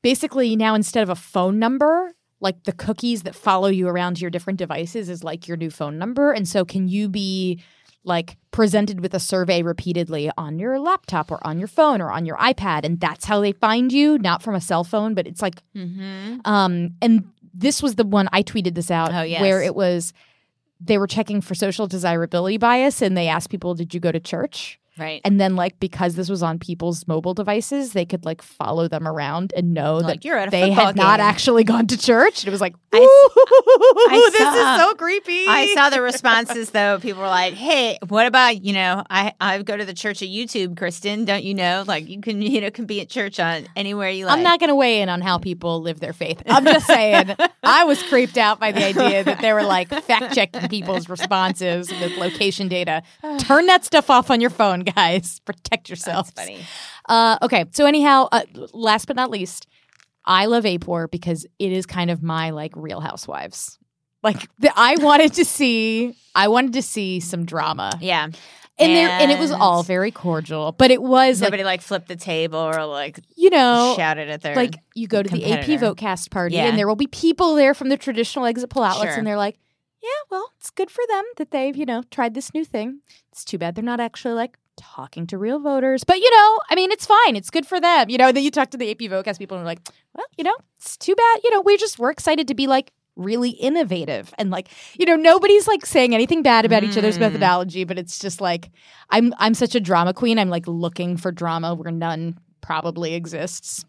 basically 0.01 0.55
now 0.55 0.75
instead 0.75 1.03
of 1.03 1.09
a 1.09 1.15
phone 1.15 1.59
number, 1.59 2.13
like 2.39 2.63
the 2.63 2.71
cookies 2.71 3.23
that 3.23 3.35
follow 3.35 3.67
you 3.67 3.87
around 3.87 4.15
to 4.15 4.21
your 4.21 4.29
different 4.29 4.59
devices 4.59 5.09
is 5.09 5.23
like 5.23 5.47
your 5.47 5.57
new 5.57 5.69
phone 5.69 5.97
number. 5.97 6.31
And 6.31 6.47
so 6.47 6.65
can 6.65 6.87
you 6.87 7.07
be 7.07 7.61
like 8.03 8.37
presented 8.51 8.99
with 9.01 9.13
a 9.13 9.19
survey 9.19 9.61
repeatedly 9.61 10.29
on 10.37 10.57
your 10.59 10.79
laptop 10.79 11.31
or 11.31 11.45
on 11.45 11.59
your 11.59 11.67
phone 11.67 12.01
or 12.01 12.11
on 12.11 12.25
your 12.25 12.37
iPad 12.37 12.83
and 12.83 12.99
that's 12.99 13.25
how 13.25 13.39
they 13.39 13.51
find 13.51 13.91
you, 13.93 14.17
not 14.17 14.41
from 14.41 14.55
a 14.55 14.61
cell 14.61 14.83
phone, 14.83 15.13
but 15.13 15.27
it's 15.27 15.41
like 15.41 15.55
Mm-hmm. 15.75 16.39
um, 16.45 16.95
and 17.01 17.29
this 17.53 17.83
was 17.83 17.95
the 17.95 18.03
one 18.03 18.27
I 18.31 18.43
tweeted 18.43 18.75
this 18.75 18.89
out 18.89 19.13
Oh, 19.13 19.21
yes. 19.23 19.41
where 19.41 19.61
it 19.61 19.75
was 19.75 20.13
they 20.83 20.97
were 20.97 21.05
checking 21.07 21.41
for 21.41 21.53
social 21.53 21.85
desirability 21.85 22.57
bias 22.57 23.01
and 23.03 23.15
they 23.15 23.27
asked 23.27 23.51
people, 23.51 23.75
Did 23.75 23.93
you 23.93 23.99
go 23.99 24.11
to 24.11 24.19
church? 24.19 24.79
Right. 25.01 25.19
And 25.25 25.41
then, 25.41 25.55
like, 25.55 25.79
because 25.79 26.13
this 26.15 26.29
was 26.29 26.43
on 26.43 26.59
people's 26.59 27.07
mobile 27.07 27.33
devices, 27.33 27.93
they 27.93 28.05
could 28.05 28.23
like 28.23 28.41
follow 28.43 28.87
them 28.87 29.07
around 29.07 29.51
and 29.57 29.73
know 29.73 29.97
like 29.97 30.21
that 30.21 30.25
you're 30.25 30.37
at 30.37 30.51
they 30.51 30.69
had 30.69 30.95
not 30.95 31.19
actually 31.19 31.63
gone 31.63 31.87
to 31.87 31.97
church. 31.97 32.45
It 32.45 32.51
was 32.51 32.61
like, 32.61 32.75
I- 32.93 32.99
I 32.99 34.29
this 34.31 34.41
saw- 34.41 34.75
is 34.75 34.81
so 34.81 34.95
creepy. 34.95 35.45
I 35.47 35.73
saw 35.73 35.89
the 35.89 36.01
responses 36.01 36.69
though. 36.69 36.99
People 36.99 37.21
were 37.21 37.27
like, 37.27 37.53
"Hey, 37.53 37.97
what 38.07 38.27
about 38.27 38.63
you 38.63 38.73
know? 38.73 39.03
I 39.09 39.33
I 39.41 39.61
go 39.63 39.75
to 39.75 39.85
the 39.85 39.93
church 39.93 40.21
of 40.21 40.27
YouTube, 40.27 40.77
Kristen. 40.77 41.25
Don't 41.25 41.43
you 41.43 41.53
know? 41.53 41.83
Like 41.87 42.07
you 42.07 42.21
can 42.21 42.41
you 42.41 42.61
know 42.61 42.69
can 42.69 42.85
be 42.85 43.01
at 43.01 43.09
church 43.09 43.39
on 43.39 43.67
anywhere 43.75 44.09
you 44.09 44.25
like." 44.25 44.37
I'm 44.37 44.43
not 44.43 44.59
going 44.59 44.69
to 44.69 44.75
weigh 44.75 45.01
in 45.01 45.09
on 45.09 45.21
how 45.21 45.37
people 45.39 45.81
live 45.81 45.99
their 45.99 46.13
faith. 46.13 46.41
I'm 46.45 46.63
just 46.65 46.85
saying, 46.85 47.35
I 47.63 47.85
was 47.85 48.01
creeped 48.03 48.37
out 48.37 48.59
by 48.59 48.71
the 48.71 48.85
idea 48.85 49.23
that 49.23 49.41
they 49.41 49.53
were 49.53 49.63
like 49.63 49.89
fact 49.89 50.35
checking 50.35 50.67
people's 50.69 51.09
responses 51.09 51.89
with 51.89 52.17
location 52.17 52.67
data. 52.67 53.01
Turn 53.39 53.65
that 53.67 53.83
stuff 53.85 54.09
off 54.09 54.29
on 54.29 54.41
your 54.41 54.49
phone, 54.49 54.81
guys. 54.81 54.90
Protect 55.45 55.89
yourselves. 55.89 56.31
That's 56.31 56.49
funny. 56.49 56.63
Uh, 57.09 57.37
okay, 57.41 57.65
so 57.71 57.85
anyhow, 57.85 58.27
uh, 58.31 58.41
last 58.73 59.05
but 59.07 59.15
not 59.15 59.29
least, 59.29 59.67
I 60.25 60.45
love 60.45 60.63
AAPOR 60.63 61.09
because 61.11 61.45
it 61.59 61.71
is 61.71 61.85
kind 61.85 62.11
of 62.11 62.21
my 62.23 62.51
like 62.51 62.73
Real 62.75 62.99
Housewives. 63.01 63.77
Like 64.23 64.47
the, 64.59 64.71
I 64.75 64.97
wanted 64.99 65.33
to 65.33 65.45
see, 65.45 66.15
I 66.35 66.47
wanted 66.47 66.73
to 66.73 66.81
see 66.83 67.19
some 67.19 67.43
drama, 67.43 67.97
Yeah. 67.99 68.25
and 68.25 68.35
there, 68.95 69.09
and 69.09 69.31
it 69.31 69.39
was 69.39 69.51
all 69.51 69.81
very 69.81 70.11
cordial. 70.11 70.73
But 70.73 70.91
it 70.91 71.01
was 71.01 71.41
like 71.41 71.47
Nobody 71.47 71.63
like 71.63 71.81
flipped 71.81 72.07
the 72.07 72.15
table 72.15 72.59
or 72.59 72.85
like 72.85 73.19
you 73.35 73.49
know, 73.49 73.95
shouted 73.97 74.29
at 74.29 74.41
their 74.41 74.55
like 74.55 74.75
you 74.93 75.07
go 75.07 75.23
to 75.23 75.29
the 75.29 75.43
AP 75.51 75.65
competitor. 75.65 75.95
Votecast 75.95 76.29
party, 76.29 76.53
Yeah. 76.55 76.65
and 76.67 76.77
there 76.77 76.87
will 76.87 76.95
be 76.95 77.07
people 77.07 77.55
there 77.55 77.73
from 77.73 77.89
the 77.89 77.97
traditional 77.97 78.45
exit 78.45 78.69
poll 78.69 78.83
outlets, 78.83 79.09
Sure. 79.13 79.17
and 79.17 79.25
they're 79.25 79.37
like, 79.37 79.57
"Yeah, 80.03 80.09
well, 80.29 80.51
it's 80.59 80.69
good 80.69 80.91
for 80.91 81.03
them 81.09 81.25
that 81.37 81.49
they've 81.49 81.75
you 81.75 81.87
know 81.87 82.03
tried 82.11 82.35
this 82.35 82.53
new 82.53 82.63
thing. 82.63 82.99
It's 83.31 83.43
too 83.43 83.57
bad 83.57 83.73
they're 83.73 83.83
not 83.83 83.99
actually 83.99 84.35
like." 84.35 84.59
Talking 84.81 85.27
to 85.27 85.37
real 85.37 85.59
voters, 85.59 86.03
but 86.03 86.17
you 86.17 86.29
know, 86.31 86.59
I 86.69 86.75
mean, 86.75 86.91
it's 86.91 87.05
fine. 87.05 87.35
It's 87.35 87.49
good 87.51 87.65
for 87.67 87.79
them. 87.79 88.09
You 88.09 88.17
know, 88.17 88.31
then 88.31 88.43
you 88.43 88.49
talk 88.51 88.71
to 88.71 88.77
the 88.77 88.89
AP 88.89 88.97
Votecast 88.99 89.37
people 89.37 89.55
and 89.57 89.65
they're 89.65 89.71
like, 89.71 89.87
well, 90.13 90.25
you 90.37 90.43
know, 90.43 90.55
it's 90.77 90.97
too 90.97 91.13
bad. 91.15 91.39
You 91.43 91.51
know, 91.51 91.61
we 91.61 91.77
just 91.77 91.99
we're 91.99 92.09
excited 92.11 92.47
to 92.47 92.55
be 92.55 92.65
like 92.67 92.91
really 93.15 93.51
innovative 93.51 94.33
and 94.39 94.49
like, 94.49 94.69
you 94.97 95.05
know, 95.05 95.15
nobody's 95.15 95.67
like 95.67 95.85
saying 95.85 96.15
anything 96.15 96.41
bad 96.41 96.65
about 96.65 96.83
each 96.83 96.97
other's 96.97 97.17
Mm. 97.17 97.21
methodology, 97.21 97.83
but 97.83 97.99
it's 97.99 98.17
just 98.17 98.41
like 98.41 98.71
I'm 99.11 99.33
I'm 99.37 99.53
such 99.53 99.75
a 99.75 99.79
drama 99.79 100.13
queen. 100.13 100.39
I'm 100.39 100.49
like 100.49 100.67
looking 100.67 101.15
for 101.15 101.31
drama 101.31 101.75
where 101.75 101.91
none 101.91 102.39
probably 102.61 103.13
exists. 103.13 103.85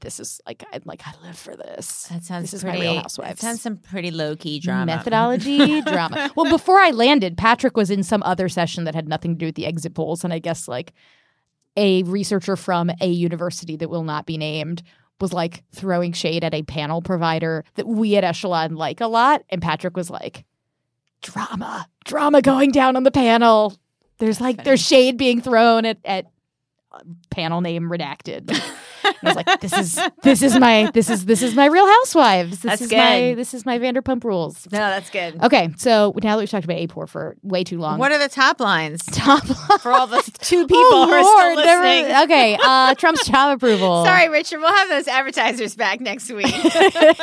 This 0.00 0.20
is 0.20 0.40
like 0.46 0.62
I 0.72 0.80
like 0.84 1.02
I 1.06 1.12
live 1.24 1.38
for 1.38 1.56
this. 1.56 2.04
That 2.04 2.22
sounds 2.22 2.42
This 2.42 2.54
is 2.54 2.64
my 2.64 2.70
pretty. 2.70 2.84
Real 2.84 2.94
that 2.94 3.02
Housewives. 3.02 3.40
sounds 3.40 3.60
some 3.62 3.76
pretty 3.78 4.10
low 4.10 4.36
key 4.36 4.60
drama. 4.60 4.86
Methodology 4.86 5.80
drama. 5.82 6.30
Well, 6.36 6.50
before 6.50 6.78
I 6.78 6.90
landed, 6.90 7.36
Patrick 7.36 7.76
was 7.76 7.90
in 7.90 8.02
some 8.02 8.22
other 8.22 8.48
session 8.48 8.84
that 8.84 8.94
had 8.94 9.08
nothing 9.08 9.34
to 9.34 9.38
do 9.38 9.46
with 9.46 9.54
the 9.54 9.66
exit 9.66 9.94
polls, 9.94 10.24
and 10.24 10.32
I 10.32 10.38
guess 10.38 10.68
like 10.68 10.92
a 11.76 12.02
researcher 12.04 12.54
from 12.56 12.90
a 13.00 13.06
university 13.08 13.76
that 13.76 13.88
will 13.90 14.04
not 14.04 14.26
be 14.26 14.36
named 14.36 14.82
was 15.20 15.32
like 15.32 15.64
throwing 15.74 16.12
shade 16.12 16.44
at 16.44 16.54
a 16.54 16.62
panel 16.62 17.02
provider 17.02 17.64
that 17.74 17.88
we 17.88 18.14
at 18.16 18.24
Echelon 18.24 18.76
like 18.76 19.00
a 19.00 19.06
lot, 19.08 19.42
and 19.48 19.60
Patrick 19.62 19.96
was 19.96 20.10
like, 20.10 20.44
"Drama, 21.22 21.88
drama 22.04 22.40
going 22.42 22.70
down 22.72 22.94
on 22.94 23.02
the 23.02 23.10
panel. 23.10 23.76
There's 24.18 24.40
like 24.40 24.56
funny. 24.56 24.64
there's 24.64 24.84
shade 24.86 25.16
being 25.16 25.40
thrown 25.40 25.86
at 25.86 25.98
at 26.04 26.26
uh, 26.92 27.00
panel 27.30 27.62
name 27.62 27.88
redacted." 27.88 28.54
And 29.04 29.14
I 29.22 29.26
was 29.28 29.36
like, 29.36 29.60
"This 29.60 29.72
is 29.72 30.00
this 30.22 30.42
is 30.42 30.58
my 30.58 30.90
this 30.94 31.10
is 31.10 31.24
this 31.24 31.42
is 31.42 31.54
my 31.54 31.66
Real 31.66 31.86
Housewives. 31.86 32.60
This 32.60 32.78
That's 32.78 32.82
is 32.82 32.92
my 32.92 33.34
this 33.34 33.54
is 33.54 33.66
my 33.66 33.78
Vanderpump 33.78 34.24
Rules." 34.24 34.66
No, 34.72 34.78
that's 34.78 35.10
good. 35.10 35.42
Okay, 35.42 35.70
so 35.76 36.14
now 36.22 36.36
that 36.36 36.40
we've 36.42 36.50
talked 36.50 36.64
about 36.64 36.76
AAPOR 36.78 37.08
for 37.08 37.36
way 37.42 37.64
too 37.64 37.78
long, 37.78 37.98
What 37.98 38.12
are 38.12 38.18
the 38.18 38.28
top 38.28 38.60
lines 38.60 39.04
top 39.12 39.44
for 39.80 39.92
all 39.92 40.06
the 40.06 40.22
two 40.40 40.66
people 40.66 40.82
oh, 40.84 41.06
who 41.06 41.12
are 41.12 41.22
Lord, 41.22 41.52
still 41.54 41.64
never- 41.64 41.84
listening? 41.84 42.16
okay, 42.24 42.58
uh, 42.62 42.94
Trump's 42.94 43.26
job 43.26 43.56
approval. 43.56 44.04
Sorry, 44.04 44.28
Richard. 44.28 44.60
We'll 44.60 44.74
have 44.74 44.88
those 44.88 45.08
advertisers 45.08 45.74
back 45.76 46.00
next 46.00 46.30
week. 46.30 46.46
uh, 46.46 47.14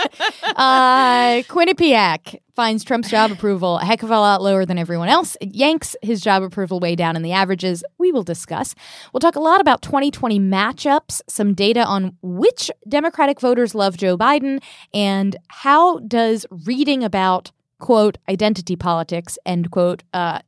Quinnipiac 1.47 2.39
finds 2.55 2.83
Trump's 2.83 3.09
job 3.09 3.31
approval 3.31 3.77
a 3.79 3.85
heck 3.85 4.01
of 4.01 4.09
a 4.09 4.19
lot 4.19 4.41
lower 4.41 4.65
than 4.65 4.77
everyone 4.77 5.09
else. 5.09 5.35
It 5.41 5.53
yanks 5.53 5.95
his 6.01 6.21
job 6.21 6.41
approval 6.41 6.79
way 6.79 6.95
down 6.95 7.15
in 7.15 7.21
the 7.21 7.33
averages. 7.33 7.83
We 7.97 8.11
will 8.11 8.23
discuss. 8.23 8.73
We'll 9.11 9.19
talk 9.19 9.35
a 9.35 9.41
lot 9.41 9.59
about 9.59 9.81
2020 9.81 10.39
matchups, 10.39 11.21
some 11.27 11.53
data 11.53 11.83
on 11.83 12.15
which 12.21 12.71
Democratic 12.87 13.41
voters 13.41 13.75
love 13.75 13.97
Joe 13.97 14.17
Biden, 14.17 14.61
and 14.93 15.35
how 15.49 15.99
does 15.99 16.45
reading 16.49 17.03
about 17.03 17.51
quote 17.79 18.17
identity 18.29 18.75
politics 18.75 19.37
end 19.45 19.69
quote 19.69 20.03
uh, 20.13 20.39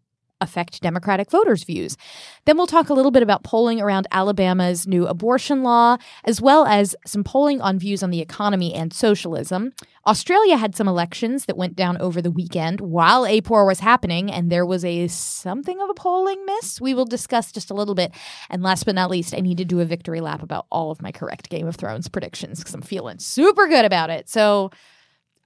affect 0.41 0.81
Democratic 0.81 1.31
voters' 1.31 1.63
views. 1.63 1.97
Then 2.45 2.57
we'll 2.57 2.67
talk 2.67 2.89
a 2.89 2.93
little 2.93 3.11
bit 3.11 3.23
about 3.23 3.43
polling 3.43 3.81
around 3.81 4.07
Alabama's 4.11 4.87
new 4.87 5.07
abortion 5.07 5.63
law, 5.63 5.97
as 6.23 6.41
well 6.41 6.65
as 6.65 6.95
some 7.05 7.23
polling 7.23 7.61
on 7.61 7.79
views 7.79 8.03
on 8.03 8.11
the 8.11 8.21
economy 8.21 8.73
and 8.73 8.93
socialism. 8.93 9.73
Australia 10.05 10.55
had 10.55 10.75
some 10.75 10.87
elections 10.87 11.45
that 11.45 11.57
went 11.57 11.75
down 11.75 11.97
over 11.97 12.21
the 12.21 12.31
weekend 12.31 12.79
while 12.79 13.23
AAPOR 13.23 13.67
was 13.67 13.81
happening, 13.81 14.31
and 14.31 14.49
there 14.49 14.65
was 14.65 14.85
a 14.85 15.07
something 15.07 15.81
of 15.81 15.89
a 15.89 15.93
polling 15.93 16.45
miss. 16.45 16.79
We 16.79 16.93
will 16.93 17.05
discuss 17.05 17.51
just 17.51 17.71
a 17.71 17.73
little 17.73 17.95
bit. 17.95 18.11
And 18.49 18.63
last 18.63 18.85
but 18.85 18.95
not 18.95 19.09
least, 19.09 19.33
I 19.35 19.41
need 19.41 19.57
to 19.57 19.65
do 19.65 19.81
a 19.81 19.85
victory 19.85 20.21
lap 20.21 20.41
about 20.41 20.65
all 20.71 20.91
of 20.91 21.01
my 21.01 21.11
correct 21.11 21.49
Game 21.49 21.67
of 21.67 21.75
Thrones 21.75 22.07
predictions 22.07 22.59
because 22.59 22.73
I'm 22.73 22.81
feeling 22.81 23.19
super 23.19 23.67
good 23.67 23.83
about 23.85 24.09
it. 24.09 24.29
So 24.29 24.71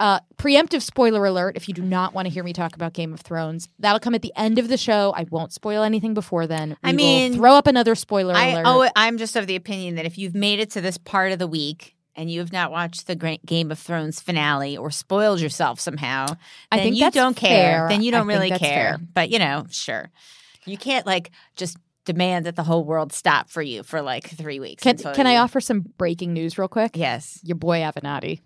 uh, 0.02 0.20
preemptive 0.38 0.82
spoiler 0.82 1.24
alert 1.26 1.56
if 1.56 1.68
you 1.68 1.74
do 1.76 1.84
not 1.84 2.14
want 2.14 2.26
to 2.28 2.34
hear 2.34 2.44
me 2.44 2.54
talk 2.54 2.76
about 2.76 2.94
Game 2.94 3.14
of 3.14 3.20
Thrones. 3.22 3.70
That'll 3.80 4.00
come 4.00 4.16
at 4.16 4.22
the 4.24 4.34
end 4.36 4.58
of 4.58 4.68
the 4.68 4.78
show. 4.78 5.14
I 5.16 5.26
won't 5.30 5.54
spoil 5.54 5.84
anything 5.84 6.14
before 6.16 6.48
then. 6.48 6.76
I 6.84 6.90
We 6.92 6.98
will 6.98 6.98
mean, 6.98 7.34
throw 7.36 7.54
up 7.54 7.68
another 7.68 7.94
spoiler 7.96 8.34
I 8.34 8.48
alert. 8.48 8.64
oh, 8.66 8.90
I'm 8.96 9.18
just 9.18 9.36
of 9.36 9.46
the 9.46 9.56
opinion 9.56 9.96
that 9.96 10.06
if 10.06 10.18
you've 10.18 10.34
made 10.34 10.60
it 10.60 10.72
to 10.72 10.82
this 10.82 10.98
part 10.98 11.32
of 11.32 11.40
the 11.40 11.48
week 11.48 11.96
and 12.16 12.30
you 12.32 12.40
have 12.40 12.52
not 12.52 12.72
watched 12.72 13.06
the 13.08 13.16
Game 13.46 13.72
of 13.72 13.78
Thrones 13.80 14.20
finale 14.20 14.76
or 14.76 14.90
spoiled 14.92 15.40
yourself 15.40 15.80
somehow, 15.80 16.26
I 16.72 16.80
think 16.80 16.96
you 16.96 17.10
don't 17.12 17.38
care. 17.38 17.82
fair. 17.82 17.90
Then 17.90 18.02
you 18.02 18.12
don't 18.12 18.28
really 18.28 18.50
care. 18.50 18.60
fair. 18.60 18.98
But 19.14 19.30
you 19.30 19.38
know, 19.40 19.66
sure, 19.70 20.10
you 20.66 20.78
can't 20.78 21.06
like 21.06 21.30
just 21.56 21.78
demand 22.06 22.48
that 22.48 22.56
the 22.56 22.64
whole 22.64 22.84
world 22.84 23.14
stop 23.14 23.50
for 23.50 23.62
you 23.62 23.84
for 23.84 24.02
like 24.02 24.28
three 24.28 24.60
weeks. 24.60 24.82
can, 24.82 24.98
can 24.98 25.28
I 25.28 25.38
offer 25.38 25.62
some 25.62 25.82
breaking 26.00 26.34
news 26.34 26.58
real 26.58 26.68
quick? 26.68 26.92
Yes, 26.96 27.40
Your 27.44 27.56
boy 27.58 27.80
Avenatti. 27.82 28.40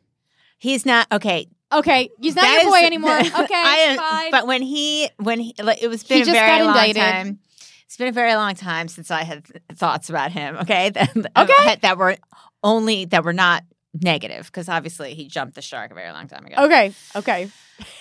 He's 0.58 0.86
not 0.86 1.08
okay. 1.12 1.48
Okay, 1.74 2.10
he's 2.22 2.36
not 2.36 2.44
That 2.44 2.62
your 2.64 2.72
boy 2.72 2.78
is- 2.78 2.84
anymore. 2.84 3.18
Okay, 3.20 3.34
I- 3.34 3.96
fine. 3.98 4.32
But 4.32 4.48
when 4.48 4.62
he 4.62 5.10
when 5.18 5.40
he 5.40 5.56
like 5.62 5.82
it 5.82 5.88
was 5.88 6.04
been 6.04 6.22
a 6.22 6.26
very 6.26 6.62
long 6.64 6.70
indicted. 6.70 6.96
time. 7.02 7.40
It's 7.86 7.98
been 7.98 8.08
a 8.08 8.12
very 8.12 8.36
long 8.36 8.56
time 8.56 8.88
since 8.88 9.10
I 9.12 9.24
had 9.24 9.46
thoughts 9.74 10.10
about 10.10 10.32
him. 10.32 10.58
Okay, 10.58 10.90
that, 10.96 11.16
Okay. 11.38 11.76
that 11.82 11.98
were 11.98 12.18
only 12.64 13.06
that 13.06 13.24
were 13.24 13.34
not 13.34 13.64
negative 14.02 14.48
because 14.48 14.68
obviously 14.68 15.14
he 15.14 15.28
jumped 15.28 15.56
the 15.56 15.62
shark 15.62 15.92
a 15.92 15.94
very 15.94 16.12
long 16.12 16.28
time 16.28 16.46
ago, 16.46 16.56
okay, 16.66 16.94
okay. 17.16 17.50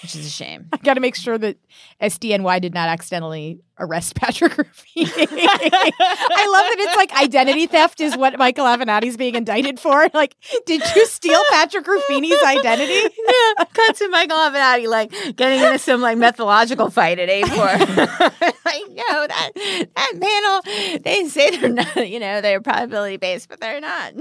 Which 0.03 0.15
is 0.15 0.27
a 0.27 0.31
shame. 0.31 0.69
I 0.73 0.77
got 0.79 0.95
to 0.95 1.01
make 1.01 1.17
sure 1.17 1.37
that 1.39 1.57
SDNY 2.01 2.61
did 2.61 2.75
not 2.75 2.89
accidentally 2.89 3.61
arrest 3.79 4.15
Patrick 4.21 4.53
Ruffini. 4.53 5.09
I 5.09 6.47
love 6.53 6.67
that 6.71 6.77
it's 6.79 6.97
like 6.97 7.13
identity 7.21 7.67
theft 7.67 8.01
is 8.01 8.17
what 8.17 8.39
Michael 8.39 8.67
Avenatti's 8.67 9.17
being 9.17 9.35
indicted 9.35 9.81
for. 9.81 10.09
Like, 10.15 10.37
did 10.65 10.81
you 10.95 11.07
steal 11.07 11.41
Patrick 11.51 11.85
Ruffini's 11.87 12.41
identity? 12.45 12.93
yeah, 12.95 13.65
cut 13.73 13.97
to 13.97 14.09
Michael 14.11 14.37
Avenatti 14.37 14.87
like 14.87 15.11
getting 15.35 15.61
into 15.61 15.79
some 15.79 16.01
like 16.01 16.17
methodological 16.19 16.89
fight 16.91 17.19
at 17.19 17.29
AAPOR. 17.29 17.81
like, 18.65 18.83
yo, 18.91 19.27
that 19.27 19.51
that 19.95 20.13
panel, 20.21 21.01
they 21.03 21.25
say 21.29 21.57
they're 21.57 21.69
not, 21.71 22.09
you 22.09 22.21
know, 22.21 22.41
they're 22.41 22.61
probability 22.61 23.17
based, 23.17 23.49
but 23.49 23.61
they're 23.61 23.81
not. 23.81 24.13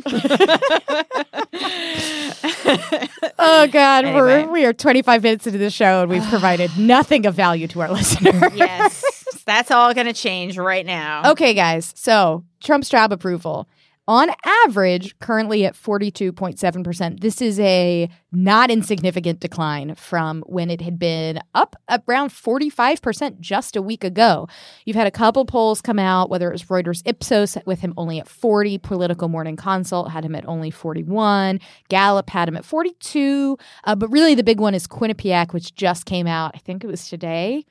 Oh 3.40 3.68
God, 3.72 4.06
Anyway. 4.06 4.14
we're 4.46 4.52
we 4.52 4.66
are 4.66 4.74
25 4.74 5.24
minutes 5.24 5.43
into 5.48 5.60
the 5.60 5.70
show 5.70 6.02
and 6.02 6.10
we've 6.12 6.28
provided 6.28 6.72
nothing 6.78 7.26
of 7.26 7.36
value 7.36 7.68
to 7.68 7.82
our 7.82 7.92
listener. 7.92 8.50
yes, 8.56 9.44
that's 9.46 9.72
all 9.72 9.94
going 9.94 10.08
to 10.08 10.14
change 10.14 10.58
right 10.58 10.86
now. 10.86 11.32
Okay, 11.32 11.54
guys. 11.54 11.94
So 11.96 12.44
Trump's 12.62 12.90
job 12.90 13.12
approval. 13.12 13.68
On 14.06 14.30
average, 14.66 15.18
currently 15.20 15.66
at 15.66 15.76
42.7%. 15.76 17.22
This 17.22 17.42
is 17.42 17.58
a 17.62 18.10
not 18.34 18.70
insignificant 18.70 19.40
decline 19.40 19.96
from 19.96 20.44
when 20.46 20.70
it 20.70 20.82
had 20.82 21.00
been 21.00 21.40
up 21.56 21.78
around 22.06 22.32
45% 22.32 23.40
just 23.40 23.78
a 23.78 23.82
week 23.82 24.04
ago. 24.04 24.50
You've 24.84 24.98
had 24.98 25.08
a 25.08 25.12
couple 25.12 25.46
polls 25.46 25.82
come 25.82 26.00
out, 26.00 26.30
whether 26.30 26.50
it 26.50 26.52
was 26.52 26.64
Reuters 26.64 27.02
Ipsos 27.06 27.58
with 27.66 27.80
him 27.80 27.94
only 27.96 28.20
at 28.20 28.28
40, 28.28 28.78
Politico 28.80 29.30
Morning 29.30 29.56
Consult 29.56 30.12
had 30.12 30.26
him 30.26 30.36
at 30.36 30.46
only 30.50 30.70
41, 30.70 31.62
Gallup 31.88 32.30
had 32.30 32.50
him 32.50 32.58
at 32.58 32.66
42. 32.66 33.58
Uh, 33.86 33.96
but 33.96 34.10
really, 34.10 34.36
the 34.36 34.44
big 34.44 34.60
one 34.60 34.76
is 34.76 34.86
Quinnipiac, 34.86 35.54
which 35.54 35.76
just 35.76 36.06
came 36.06 36.28
out, 36.28 36.52
I 36.54 36.58
think 36.58 36.84
it 36.84 36.88
was 36.88 37.08
today 37.08 37.66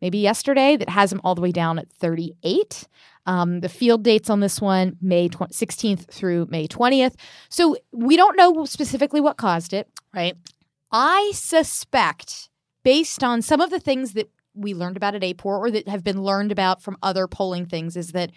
maybe 0.00 0.18
yesterday 0.18 0.76
that 0.76 0.90
has 0.90 1.12
him 1.12 1.20
all 1.24 1.34
the 1.34 1.40
way 1.40 1.52
down 1.52 1.78
at 1.78 1.90
38. 1.90 2.86
Um, 3.26 3.60
the 3.60 3.68
field 3.68 4.02
dates 4.04 4.30
on 4.30 4.40
this 4.40 4.60
one, 4.60 4.96
May 5.02 5.28
tw- 5.28 5.50
16th 5.50 6.06
through 6.10 6.46
May 6.50 6.68
20th. 6.68 7.14
So 7.48 7.76
we 7.92 8.16
don't 8.16 8.36
know 8.36 8.64
specifically 8.64 9.20
what 9.20 9.36
caused 9.36 9.72
it. 9.72 9.88
Right. 10.14 10.36
I 10.92 11.32
suspect, 11.34 12.48
based 12.84 13.24
on 13.24 13.42
some 13.42 13.60
of 13.60 13.70
the 13.70 13.80
things 13.80 14.12
that 14.12 14.30
we 14.54 14.72
learned 14.74 14.96
about 14.96 15.14
at 15.14 15.22
AAPOR 15.22 15.44
or 15.58 15.70
that 15.70 15.88
have 15.88 16.04
been 16.04 16.22
learned 16.22 16.52
about 16.52 16.80
from 16.80 16.96
other 17.02 17.26
polling 17.26 17.66
things 17.66 17.96
is 17.96 18.12
that 18.12 18.30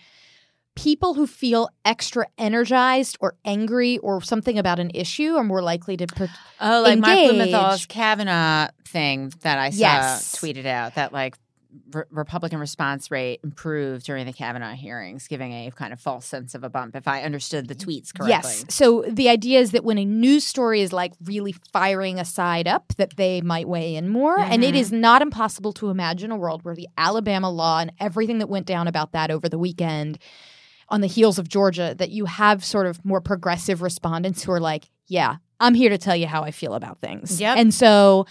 people 0.76 1.14
who 1.14 1.28
feel 1.28 1.70
extra 1.86 2.26
energized 2.38 3.18
or 3.22 3.36
angry 3.46 3.98
or 4.00 4.22
something 4.22 4.58
about 4.58 4.80
an 4.80 4.92
issue 4.94 5.36
are 5.36 5.44
more 5.44 5.62
likely 5.62 5.96
to 5.98 6.08
per- 6.08 6.30
Oh, 6.60 6.82
like 6.84 7.00
Mark 7.00 7.18
engage. 7.18 7.30
Blumenthal's 7.36 7.86
Kavanaugh 7.86 8.70
thing 8.88 9.32
that 9.42 9.58
I 9.60 9.70
saw 9.70 9.78
Yes. 9.80 10.36
tweeted 10.36 10.66
out 10.66 10.96
that 10.96 11.14
like 11.14 11.38
re- 11.92 12.04
Republican 12.10 12.60
response 12.60 13.12
rate 13.12 13.40
improved 13.44 14.06
during 14.06 14.26
the 14.26 14.34
Kavanaugh 14.34 14.74
hearings, 14.74 15.28
giving 15.28 15.52
a 15.54 15.72
kind 15.72 15.94
of 15.94 16.00
false 16.00 16.26
sense 16.26 16.56
of 16.56 16.64
a 16.64 16.70
bump. 16.70 16.96
If 16.96 17.08
I 17.08 17.22
understood 17.24 17.68
the 17.68 17.76
tweets 17.76 18.14
correctly, 18.14 18.30
Yes. 18.32 18.66
So 18.70 19.04
the 19.08 19.30
idea 19.30 19.60
is 19.60 19.72
that 19.72 19.84
when 19.84 19.98
a 19.98 20.06
news 20.06 20.46
story 20.46 20.82
is 20.82 20.92
like 20.92 21.14
really 21.24 21.54
firing 21.72 22.20
a 22.20 22.26
side 22.26 22.68
up, 22.68 22.94
that 22.98 23.18
they 23.18 23.42
might 23.42 23.68
weigh 23.68 23.96
in 23.96 24.10
more. 24.10 24.40
And 24.40 24.64
it 24.64 24.74
Mhm. 24.74 24.80
is 24.80 24.92
not 24.92 25.22
impossible 25.22 25.74
to 25.74 25.90
imagine 25.90 26.32
a 26.32 26.38
world 26.38 26.64
where 26.64 26.76
the 26.76 26.88
Alabama 26.98 27.50
law 27.52 27.80
and 27.80 27.92
everything 28.00 28.40
that 28.40 28.48
went 28.48 28.66
down 28.66 28.88
about 28.88 29.12
that 29.12 29.30
over 29.32 29.48
the 29.48 29.60
weekend 29.60 30.18
on 30.90 31.02
the 31.02 31.08
heels 31.08 31.38
of 31.38 31.48
Georgia, 31.48 31.94
that 32.00 32.10
you 32.10 32.26
have 32.26 32.66
sort 32.66 32.88
of 32.88 33.04
more 33.06 33.22
progressive 33.22 33.84
respondents 33.84 34.42
who 34.44 34.52
are 34.52 34.60
like, 34.60 34.90
yeah, 35.08 35.36
I'm 35.60 35.76
here 35.76 35.90
to 35.92 36.00
tell 36.00 36.16
you 36.16 36.26
how 36.26 36.42
I 36.44 36.50
feel 36.52 36.74
about 36.74 37.00
things. 37.00 37.40
Yep. 37.40 37.58
And 37.58 37.72
so, 37.74 38.26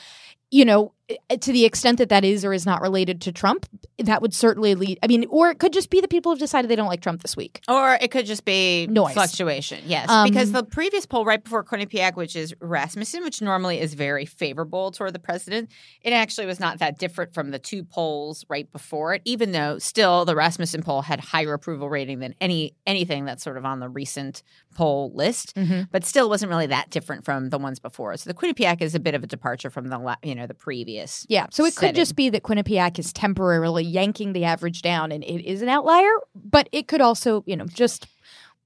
you 0.51 0.65
know, 0.65 0.93
to 1.41 1.53
the 1.53 1.65
extent 1.65 1.99
that 1.99 2.11
that 2.11 2.25
is 2.25 2.45
or 2.45 2.53
is 2.53 2.67
not 2.67 2.83
related 2.83 3.21
to 3.23 3.33
Trump, 3.33 3.67
that 3.99 4.21
would 4.21 4.35
certainly 4.35 4.75
lead. 4.75 4.99
I 5.03 5.07
mean, 5.07 5.25
or 5.31 5.51
it 5.51 5.59
could 5.59 5.73
just 5.73 5.89
be 5.91 6.01
that 6.01 6.11
people 6.11 6.31
have 6.33 6.39
decided 6.39 6.71
they 6.71 6.77
don't 6.77 6.89
like 6.89 7.01
Trump 7.01 7.23
this 7.23 7.37
week. 7.37 7.63
Or 7.67 7.99
it 8.01 8.11
could 8.11 8.27
just 8.27 8.45
be 8.45 8.87
Noise. 8.87 9.15
fluctuation. 9.15 9.83
Yes. 9.87 10.09
Um, 10.09 10.29
because 10.29 10.53
the 10.53 10.63
previous 10.63 11.07
poll 11.07 11.25
right 11.25 11.43
before 11.43 11.65
Quinnipiac, 11.65 12.15
which 12.15 12.37
is 12.37 12.55
Rasmussen, 12.61 13.23
which 13.23 13.41
normally 13.41 13.81
is 13.81 13.95
very 13.95 14.27
favorable 14.27 14.91
toward 14.91 15.15
the 15.15 15.19
president, 15.19 15.71
it 16.03 16.13
actually 16.13 16.47
was 16.47 16.61
not 16.61 16.79
that 16.79 16.99
different 16.99 17.33
from 17.33 17.51
the 17.51 17.59
two 17.59 17.85
polls 17.85 18.45
right 18.49 18.71
before 18.71 19.15
it, 19.15 19.23
even 19.25 19.53
though 19.53 19.79
still 19.79 20.25
the 20.25 20.37
Rasmussen 20.37 20.83
poll 20.83 21.03
had 21.03 21.21
higher 21.21 21.55
approval 21.55 21.89
rating 21.89 22.19
than 22.19 22.35
any 22.41 22.75
anything 22.87 23.25
that's 23.25 23.43
sort 23.43 23.57
of 23.57 23.65
on 23.65 23.81
the 23.81 23.89
recent 23.89 24.43
poll 24.75 25.11
list. 25.15 25.57
But 25.91 26.05
still 26.05 26.29
wasn't 26.29 26.51
really 26.51 26.67
that 26.67 26.91
different 26.91 27.25
from 27.25 27.49
the 27.51 27.59
ones 27.59 27.79
before. 27.79 28.17
So 28.17 28.29
the 28.31 28.35
Quinnipiac 28.35 28.83
is 28.83 28.95
a 28.95 29.01
bit 29.01 29.15
of 29.15 29.25
a 29.25 29.27
departure 29.27 29.71
from 29.71 29.89
the 29.89 30.17
you 30.23 30.35
know 30.35 30.47
the 30.47 30.55
previous. 30.55 30.98
Yeah. 31.29 31.47
So 31.51 31.65
it 31.65 31.75
setting. 31.75 31.89
could 31.91 31.97
just 31.97 32.17
be 32.17 32.31
that 32.31 32.43
Quinnipiac 32.43 32.99
is 32.99 33.13
temporarily 33.13 33.85
yanking 33.85 34.33
the 34.33 34.45
average 34.45 34.83
down 34.83 35.13
and 35.13 35.23
it 35.25 35.49
is 35.49 35.63
an 35.63 35.69
outlier, 35.69 36.11
but 36.35 36.69
it 36.73 36.89
could 36.89 37.01
also, 37.01 37.43
you 37.47 37.57
know, 37.57 37.67
just 37.67 38.07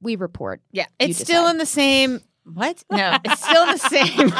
we 0.00 0.16
report. 0.16 0.60
Yeah, 0.72 0.86
it's 0.98 1.18
still 1.18 1.48
in 1.48 1.58
the 1.58 1.66
same. 1.66 2.20
What? 2.44 2.82
No, 2.90 3.18
it's 3.24 3.44
still 3.44 3.62
in 3.62 3.70
the 3.70 3.78
same. 3.78 4.32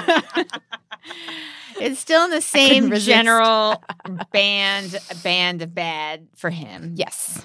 it's 1.81 2.01
still 2.01 2.25
in 2.25 2.31
the 2.31 2.41
same 2.41 2.93
general 2.95 3.83
band 4.33 4.99
band 5.23 5.63
of 5.63 5.75
bad 5.75 6.29
for 6.37 6.51
him. 6.51 6.95
Yes. 6.97 7.43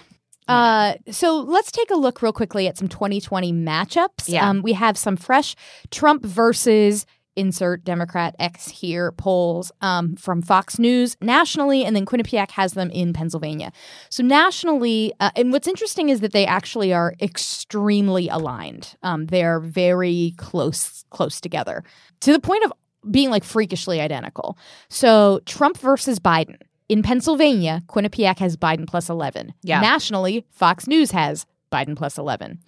Uh, 0.47 0.93
so 1.11 1.41
let's 1.41 1.71
take 1.71 1.91
a 1.91 1.95
look 1.95 2.21
real 2.21 2.31
quickly 2.31 2.67
at 2.67 2.77
some 2.77 2.87
2020 2.87 3.51
matchups. 3.51 4.27
Yeah. 4.27 4.49
Um, 4.49 4.61
we 4.61 4.73
have 4.73 4.97
some 4.97 5.17
fresh 5.17 5.55
Trump 5.91 6.25
versus 6.25 7.05
insert 7.37 7.85
Democrat 7.85 8.35
X 8.39 8.67
here 8.67 9.11
polls 9.13 9.71
um, 9.81 10.15
from 10.15 10.41
Fox 10.41 10.79
News 10.79 11.15
nationally, 11.21 11.85
and 11.85 11.95
then 11.95 12.05
Quinnipiac 12.05 12.51
has 12.51 12.73
them 12.73 12.89
in 12.89 13.13
Pennsylvania. 13.13 13.71
So 14.09 14.23
nationally, 14.23 15.13
uh, 15.19 15.31
and 15.35 15.51
what's 15.53 15.67
interesting 15.67 16.09
is 16.09 16.19
that 16.19 16.33
they 16.33 16.45
actually 16.45 16.93
are 16.93 17.13
extremely 17.21 18.27
aligned. 18.27 18.95
Um, 19.03 19.27
they're 19.27 19.59
very 19.59 20.33
close, 20.37 21.05
close 21.11 21.39
together 21.39 21.83
to 22.21 22.31
the 22.33 22.39
point 22.39 22.65
of 22.65 22.73
being 23.09 23.29
like 23.29 23.43
freakishly 23.43 24.01
identical. 24.01 24.57
So 24.89 25.41
Trump 25.45 25.77
versus 25.77 26.19
Biden. 26.19 26.57
In 26.89 27.03
Pennsylvania, 27.03 27.83
Quinnipiac 27.87 28.39
has 28.39 28.55
Biden 28.55 28.87
plus 28.87 29.09
11. 29.09 29.53
Yeah. 29.61 29.81
Nationally, 29.81 30.45
Fox 30.51 30.87
News 30.87 31.11
has 31.11 31.45
Biden 31.71 31.97
plus 31.97 32.17
11. 32.17 32.59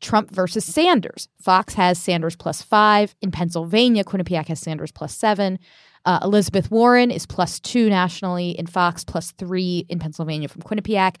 Trump 0.00 0.30
versus 0.30 0.64
Sanders. 0.64 1.28
Fox 1.40 1.74
has 1.74 1.98
Sanders 1.98 2.36
plus 2.36 2.62
5. 2.62 3.14
In 3.20 3.30
Pennsylvania, 3.30 4.04
Quinnipiac 4.04 4.48
has 4.48 4.60
Sanders 4.60 4.92
plus 4.92 5.14
7. 5.16 5.58
Uh, 6.04 6.20
Elizabeth 6.22 6.70
Warren 6.70 7.10
is 7.10 7.26
plus 7.26 7.60
2 7.60 7.88
nationally. 7.88 8.50
In 8.50 8.66
Fox, 8.66 9.04
plus 9.04 9.32
3 9.32 9.86
in 9.88 9.98
Pennsylvania 9.98 10.48
from 10.48 10.62
Quinnipiac. 10.62 11.16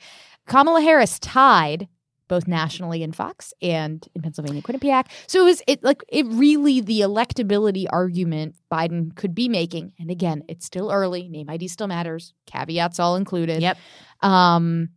Kamala 0.46 0.80
Harris 0.80 1.18
tied 1.18 1.88
both 2.28 2.46
nationally 2.46 3.02
in 3.02 3.10
Fox 3.10 3.52
and 3.60 4.06
in 4.14 4.22
Pennsylvania, 4.22 4.62
Quinnipiac. 4.62 5.06
So 5.26 5.40
it 5.40 5.44
was 5.44 5.62
it 5.66 5.82
like 5.82 6.02
it 6.08 6.26
really 6.28 6.80
the 6.80 7.00
electability 7.00 7.86
argument 7.90 8.54
Biden 8.70 9.14
could 9.16 9.34
be 9.34 9.48
making. 9.48 9.92
And 9.98 10.10
again, 10.10 10.44
it's 10.48 10.66
still 10.66 10.92
early. 10.92 11.28
Name 11.28 11.48
ID 11.50 11.68
still 11.68 11.86
matters. 11.86 12.34
Caveats 12.46 13.00
all 13.00 13.16
included. 13.16 13.62
Yep. 13.62 13.78
Um, 14.20 14.90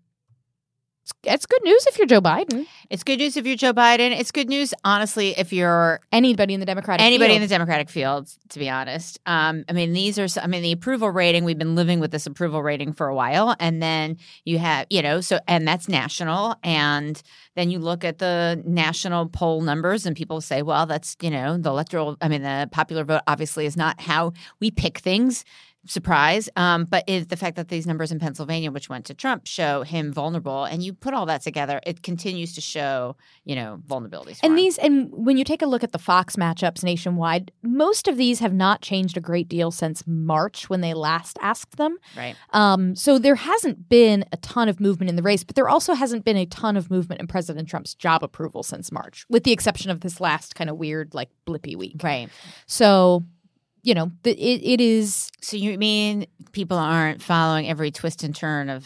it's, 1.03 1.13
it's 1.23 1.45
good 1.45 1.63
news 1.63 1.87
if 1.87 1.97
you're 1.97 2.07
Joe 2.07 2.21
Biden. 2.21 2.67
It's 2.89 3.03
good 3.03 3.17
news 3.19 3.35
if 3.35 3.47
you're 3.47 3.55
Joe 3.55 3.73
Biden. 3.73 4.17
It's 4.17 4.31
good 4.31 4.49
news, 4.49 4.73
honestly, 4.83 5.29
if 5.37 5.51
you're 5.51 5.99
Anybody 6.11 6.53
in 6.53 6.59
the 6.59 6.65
Democratic 6.65 7.03
anybody 7.03 7.33
in 7.33 7.39
field. 7.39 7.49
the 7.49 7.53
Democratic 7.53 7.89
field. 7.89 8.29
To 8.49 8.59
be 8.59 8.69
honest, 8.69 9.19
um, 9.25 9.63
I 9.69 9.73
mean, 9.73 9.93
these 9.93 10.19
are. 10.19 10.27
I 10.41 10.47
mean, 10.47 10.61
the 10.61 10.73
approval 10.73 11.09
rating. 11.09 11.45
We've 11.45 11.57
been 11.57 11.75
living 11.75 11.99
with 11.99 12.11
this 12.11 12.25
approval 12.25 12.61
rating 12.61 12.93
for 12.93 13.07
a 13.07 13.15
while, 13.15 13.55
and 13.59 13.81
then 13.81 14.17
you 14.43 14.59
have, 14.59 14.87
you 14.89 15.01
know, 15.01 15.21
so 15.21 15.39
and 15.47 15.67
that's 15.67 15.87
national, 15.87 16.55
and 16.63 17.21
then 17.55 17.71
you 17.71 17.79
look 17.79 18.03
at 18.03 18.17
the 18.19 18.61
national 18.65 19.29
poll 19.29 19.61
numbers, 19.61 20.05
and 20.05 20.15
people 20.15 20.41
say, 20.41 20.61
well, 20.61 20.85
that's 20.85 21.15
you 21.21 21.31
know, 21.31 21.57
the 21.57 21.69
electoral. 21.69 22.17
I 22.21 22.27
mean, 22.27 22.43
the 22.43 22.69
popular 22.71 23.05
vote 23.05 23.21
obviously 23.25 23.65
is 23.65 23.77
not 23.77 24.01
how 24.01 24.33
we 24.59 24.69
pick 24.69 24.99
things. 24.99 25.45
Surprise, 25.87 26.47
um, 26.55 26.85
but 26.85 27.03
is 27.07 27.27
the 27.27 27.35
fact 27.35 27.55
that 27.55 27.69
these 27.69 27.87
numbers 27.87 28.11
in 28.11 28.19
Pennsylvania, 28.19 28.71
which 28.71 28.87
went 28.87 29.05
to 29.05 29.15
Trump, 29.15 29.47
show 29.47 29.81
him 29.81 30.13
vulnerable, 30.13 30.63
and 30.63 30.83
you 30.83 30.93
put 30.93 31.13
all 31.13 31.25
that 31.25 31.41
together, 31.41 31.79
it 31.87 32.03
continues 32.03 32.53
to 32.53 32.61
show, 32.61 33.15
you 33.45 33.55
know, 33.55 33.81
vulnerabilities. 33.87 34.39
And 34.43 34.51
him. 34.51 34.55
these, 34.57 34.77
and 34.77 35.09
when 35.11 35.37
you 35.37 35.43
take 35.43 35.63
a 35.63 35.65
look 35.65 35.83
at 35.83 35.91
the 35.91 35.97
Fox 35.97 36.35
matchups 36.35 36.83
nationwide, 36.83 37.51
most 37.63 38.07
of 38.07 38.17
these 38.17 38.39
have 38.39 38.53
not 38.53 38.81
changed 38.81 39.17
a 39.17 39.21
great 39.21 39.47
deal 39.47 39.71
since 39.71 40.03
March 40.05 40.69
when 40.69 40.81
they 40.81 40.93
last 40.93 41.39
asked 41.41 41.77
them. 41.77 41.97
right? 42.15 42.35
Um, 42.51 42.95
so 42.95 43.17
there 43.17 43.35
hasn't 43.35 43.89
been 43.89 44.23
a 44.31 44.37
ton 44.37 44.69
of 44.69 44.79
movement 44.79 45.09
in 45.09 45.15
the 45.15 45.23
race, 45.23 45.43
but 45.43 45.55
there 45.55 45.67
also 45.67 45.95
hasn't 45.95 46.23
been 46.25 46.37
a 46.37 46.45
ton 46.45 46.77
of 46.77 46.91
movement 46.91 47.21
in 47.21 47.27
President 47.27 47.67
Trump's 47.67 47.95
job 47.95 48.23
approval 48.23 48.61
since 48.61 48.91
March, 48.91 49.25
with 49.29 49.43
the 49.45 49.51
exception 49.51 49.89
of 49.89 50.01
this 50.01 50.21
last 50.21 50.53
kind 50.53 50.69
of 50.69 50.77
weird, 50.77 51.15
like 51.15 51.29
blippy 51.47 51.75
week. 51.75 52.01
Right. 52.03 52.29
So, 52.67 53.23
you 53.83 53.93
know, 53.93 54.11
the, 54.23 54.31
it, 54.31 54.61
it 54.63 54.81
is. 54.81 55.31
So 55.41 55.57
you 55.57 55.77
mean 55.77 56.27
people 56.51 56.77
aren't 56.77 57.21
following 57.21 57.67
every 57.67 57.91
twist 57.91 58.23
and 58.23 58.35
turn 58.35 58.69
of 58.69 58.85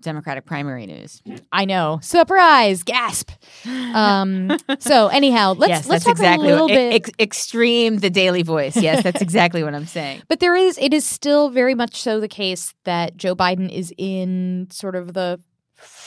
Democratic 0.00 0.46
primary 0.46 0.86
news? 0.86 1.22
I 1.52 1.64
know, 1.64 2.00
surprise, 2.02 2.82
gasp. 2.82 3.30
Um, 3.66 4.56
so 4.78 5.08
anyhow, 5.08 5.54
let's 5.56 5.70
yes, 5.70 5.88
let's 5.88 6.04
talk 6.04 6.12
exactly 6.12 6.48
a 6.48 6.52
little 6.52 6.68
what, 6.68 6.74
bit. 6.74 6.94
ex- 6.94 7.10
extreme 7.18 7.98
the 7.98 8.10
Daily 8.10 8.42
Voice. 8.42 8.76
Yes, 8.76 9.02
that's 9.02 9.22
exactly 9.22 9.62
what 9.62 9.74
I'm 9.74 9.86
saying. 9.86 10.22
But 10.28 10.40
there 10.40 10.54
is, 10.54 10.78
it 10.78 10.94
is 10.94 11.04
still 11.04 11.50
very 11.50 11.74
much 11.74 12.00
so 12.00 12.20
the 12.20 12.28
case 12.28 12.72
that 12.84 13.16
Joe 13.16 13.34
Biden 13.34 13.68
is 13.70 13.92
in 13.98 14.68
sort 14.70 14.94
of 14.94 15.12
the 15.12 15.40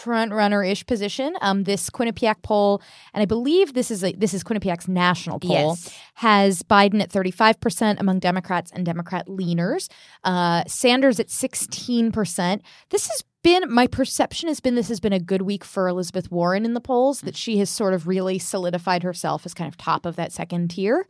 front 0.04 0.32
runner 0.34 0.64
ish 0.64 0.86
position. 0.86 1.34
Um, 1.42 1.64
this 1.64 1.90
Quinnipiac 1.90 2.42
poll, 2.44 2.82
and 3.14 3.22
I 3.22 3.26
believe 3.26 3.74
this 3.74 3.90
is 3.92 4.04
a, 4.04 4.12
this 4.14 4.34
is 4.34 4.44
Quinnipiac's 4.44 4.88
national 4.88 5.40
poll, 5.40 5.52
Yes. 5.78 5.94
has 6.16 6.64
Biden 6.64 7.02
at 7.02 7.12
thirty 7.12 7.32
five 7.32 7.60
percent 7.60 8.00
among 8.00 8.20
Democrats 8.20 8.72
and 8.74 8.86
Democrat 8.86 9.28
leaners. 9.28 9.90
Uh, 10.24 10.64
Sanders 10.68 11.20
at 11.20 11.30
sixteen 11.30 12.12
percent. 12.12 12.62
This 12.90 13.08
has 13.08 13.24
been 13.44 13.64
my 13.70 13.88
perception 13.88 14.48
has 14.48 14.62
been 14.62 14.76
this 14.76 14.88
has 14.88 15.02
been 15.02 15.12
a 15.12 15.20
good 15.20 15.42
week 15.42 15.66
for 15.66 15.90
Elizabeth 15.90 16.32
Warren 16.32 16.64
in 16.64 16.74
the 16.74 16.80
polls 16.80 17.20
that 17.22 17.36
she 17.36 17.58
has 17.58 17.70
sort 17.70 17.94
of 17.94 18.08
really 18.08 18.40
solidified 18.40 19.04
herself 19.04 19.46
as 19.46 19.54
kind 19.54 19.68
of 19.68 19.76
top 19.76 20.06
of 20.06 20.16
that 20.16 20.32
second 20.32 20.70
tier 20.70 21.06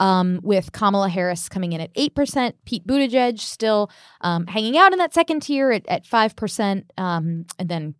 um, 0.00 0.40
with 0.42 0.72
Kamala 0.72 1.08
Harris 1.08 1.48
coming 1.48 1.72
in 1.72 1.80
at 1.80 1.94
8%, 1.94 2.54
Pete 2.64 2.84
Buttigieg 2.86 3.38
still 3.38 3.88
um, 4.20 4.48
hanging 4.48 4.76
out 4.76 4.92
in 4.92 4.98
that 4.98 5.14
second 5.14 5.40
tier 5.42 5.70
at, 5.70 5.86
at 5.86 6.04
5%, 6.04 6.82
um, 6.98 7.46
and 7.58 7.68
then, 7.68 7.94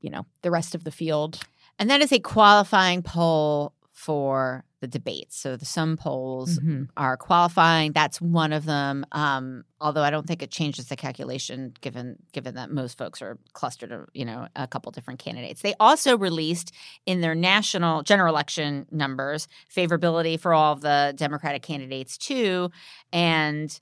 you 0.00 0.10
know, 0.10 0.26
the 0.42 0.50
rest 0.50 0.74
of 0.74 0.84
the 0.84 0.90
field. 0.90 1.40
And 1.78 1.88
that 1.90 2.00
is 2.02 2.12
a 2.12 2.18
qualifying 2.18 3.02
poll 3.02 3.72
for 3.92 4.64
the 4.80 4.86
debates. 4.86 5.36
So 5.36 5.56
the 5.56 5.66
some 5.66 5.98
polls 5.98 6.58
Mm-hmm. 6.58 6.84
are 6.96 7.18
qualifying. 7.18 7.92
That's 7.92 8.18
one 8.20 8.52
of 8.54 8.64
them. 8.64 9.04
Um, 9.12 9.64
although 9.78 10.02
I 10.02 10.08
don't 10.10 10.26
think 10.26 10.42
it 10.42 10.50
changes 10.50 10.86
the 10.86 10.96
calculation, 10.96 11.74
given 11.82 12.16
given 12.32 12.54
that 12.54 12.70
most 12.70 12.96
folks 12.96 13.20
are 13.20 13.36
clustered, 13.52 13.92
you 14.14 14.24
know, 14.24 14.48
a 14.56 14.66
couple 14.66 14.90
different 14.92 15.20
candidates. 15.20 15.60
They 15.60 15.74
also 15.78 16.16
released 16.16 16.72
in 17.04 17.20
their 17.20 17.34
national 17.34 18.02
general 18.04 18.32
election 18.32 18.86
numbers 18.90 19.48
favorability 19.74 20.40
for 20.40 20.54
all 20.54 20.72
of 20.72 20.80
the 20.80 21.12
Democratic 21.16 21.62
candidates 21.62 22.16
too, 22.16 22.70
and 23.12 23.78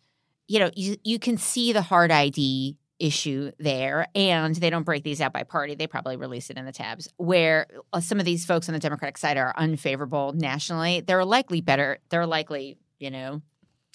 you 0.48 0.59
know, 0.59 0.70
you 0.74 0.96
you 1.04 1.18
can 1.18 1.37
see 1.37 1.72
the 1.72 1.83
hard 1.83 2.11
ID 2.11 2.76
issue 2.98 3.52
there 3.58 4.06
and 4.14 4.56
they 4.56 4.70
don't 4.70 4.82
break 4.82 5.04
these 5.04 5.20
out 5.20 5.32
by 5.32 5.42
party 5.44 5.74
they 5.74 5.87
probably 5.87 6.16
release 6.16 6.50
it 6.50 6.56
in 6.56 6.64
the 6.64 6.72
tabs 6.72 7.08
where 7.16 7.66
uh, 7.92 8.00
some 8.00 8.18
of 8.18 8.24
these 8.24 8.44
folks 8.44 8.68
on 8.68 8.72
the 8.72 8.78
democratic 8.80 9.16
side 9.16 9.37
are 9.37 9.54
unfavorable 9.56 10.32
nationally 10.32 11.00
they're 11.00 11.24
likely 11.24 11.61
better 11.61 11.98
they're 12.11 12.26
likely 12.26 12.76
you 12.98 13.11
know 13.11 13.40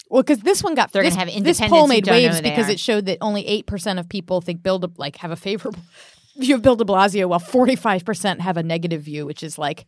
Well, 0.08 0.22
because 0.22 0.38
this 0.40 0.62
one 0.62 0.74
got 0.74 0.92
They're 0.92 1.02
this, 1.02 1.14
gonna 1.16 1.30
have 1.30 1.44
this 1.44 1.60
poll 1.60 1.86
made 1.86 2.06
waves 2.06 2.40
because 2.40 2.68
are. 2.68 2.72
it 2.72 2.80
showed 2.80 3.06
that 3.06 3.18
only 3.20 3.46
eight 3.46 3.66
percent 3.66 3.98
of 3.98 4.08
people 4.08 4.40
think 4.40 4.62
Bill 4.62 4.78
de, 4.78 4.88
like 4.96 5.16
have 5.16 5.30
a 5.30 5.36
favorable 5.36 5.80
view 6.36 6.54
of 6.54 6.62
Bill 6.62 6.76
De 6.76 6.84
Blasio, 6.84 7.28
while 7.28 7.38
forty 7.38 7.76
five 7.76 8.04
percent 8.04 8.40
have 8.40 8.56
a 8.56 8.62
negative 8.62 9.02
view, 9.02 9.26
which 9.26 9.42
is 9.42 9.58
like, 9.58 9.86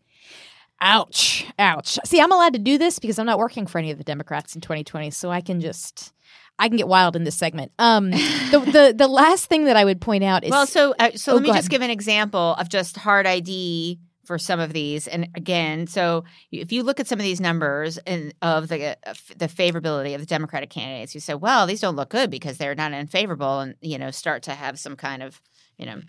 ouch, 0.80 1.46
ouch. 1.58 1.98
See, 2.04 2.20
I'm 2.20 2.32
allowed 2.32 2.52
to 2.54 2.58
do 2.58 2.78
this 2.78 2.98
because 2.98 3.18
I'm 3.18 3.26
not 3.26 3.38
working 3.38 3.66
for 3.66 3.78
any 3.78 3.90
of 3.90 3.98
the 3.98 4.04
Democrats 4.04 4.54
in 4.54 4.60
2020, 4.60 5.10
so 5.10 5.30
I 5.30 5.40
can 5.40 5.60
just. 5.60 6.12
I 6.58 6.68
can 6.68 6.78
get 6.78 6.88
wild 6.88 7.16
in 7.16 7.24
this 7.24 7.36
segment. 7.36 7.70
Um, 7.78 8.10
the, 8.50 8.62
the 8.72 8.94
the 8.96 9.08
last 9.08 9.44
thing 9.44 9.66
that 9.66 9.76
I 9.76 9.84
would 9.84 10.00
point 10.00 10.24
out 10.24 10.42
is 10.42 10.50
Well, 10.50 10.66
so 10.66 10.94
uh, 10.98 11.10
so 11.14 11.32
Oh, 11.32 11.34
let 11.34 11.42
me 11.42 11.52
just 11.52 11.68
give 11.68 11.82
an 11.82 11.90
example 11.90 12.54
of 12.54 12.70
just 12.70 12.96
hard 12.96 13.26
ID 13.26 13.98
for 14.26 14.38
some 14.38 14.58
of 14.58 14.72
these. 14.72 15.06
And 15.06 15.28
again, 15.34 15.86
so 15.86 16.24
if 16.50 16.72
you 16.72 16.82
look 16.82 16.98
at 16.98 17.06
some 17.06 17.18
of 17.18 17.22
these 17.24 17.40
numbers 17.40 17.98
and 17.98 18.34
of 18.42 18.68
the 18.68 18.96
uh, 19.06 19.14
the 19.36 19.48
favorability 19.48 20.14
of 20.14 20.20
the 20.20 20.26
Democratic 20.26 20.70
candidates, 20.70 21.14
you 21.14 21.20
say, 21.20 21.34
well, 21.34 21.66
these 21.66 21.80
don't 21.80 21.96
look 21.96 22.08
good 22.10 22.30
because 22.30 22.58
they're 22.58 22.74
not 22.74 22.92
unfavorable, 22.92 23.60
and 23.60 23.74
you 23.80 23.98
know, 23.98 24.10
start 24.10 24.42
to 24.44 24.52
have 24.52 24.78
some 24.78 24.96
kind 24.96 25.22
of 25.22 25.40
you 25.78 25.86
know 25.86 26.00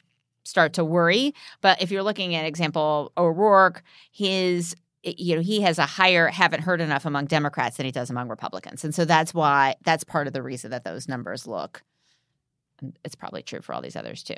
start 0.48 0.74
to 0.74 0.86
worry. 0.86 1.34
But 1.62 1.82
if 1.82 1.92
you're 1.92 2.04
looking 2.04 2.36
at 2.36 2.46
example 2.46 3.12
O'Rourke, 3.18 3.84
his 4.12 4.76
eh, 5.04 5.14
you 5.18 5.36
know 5.36 5.42
he 5.42 5.62
has 5.62 5.78
a 5.80 5.86
higher 5.86 6.28
haven't 6.28 6.62
heard 6.62 6.82
enough 6.82 7.06
among 7.06 7.26
Democrats 7.26 7.78
than 7.78 7.86
he 7.86 7.92
does 7.92 8.10
among 8.10 8.30
Republicans, 8.30 8.84
and 8.84 8.94
so 8.96 9.06
that's 9.06 9.34
why 9.34 9.76
that's 9.84 10.04
part 10.04 10.28
of 10.28 10.34
the 10.34 10.44
reason 10.44 10.72
that 10.72 10.84
those 10.84 11.08
numbers 11.08 11.48
look. 11.48 11.84
And 12.82 12.98
It's 13.04 13.16
probably 13.16 13.42
true 13.44 13.62
for 13.62 13.74
all 13.74 13.82
these 13.82 13.96
others 13.96 14.24
too. 14.24 14.36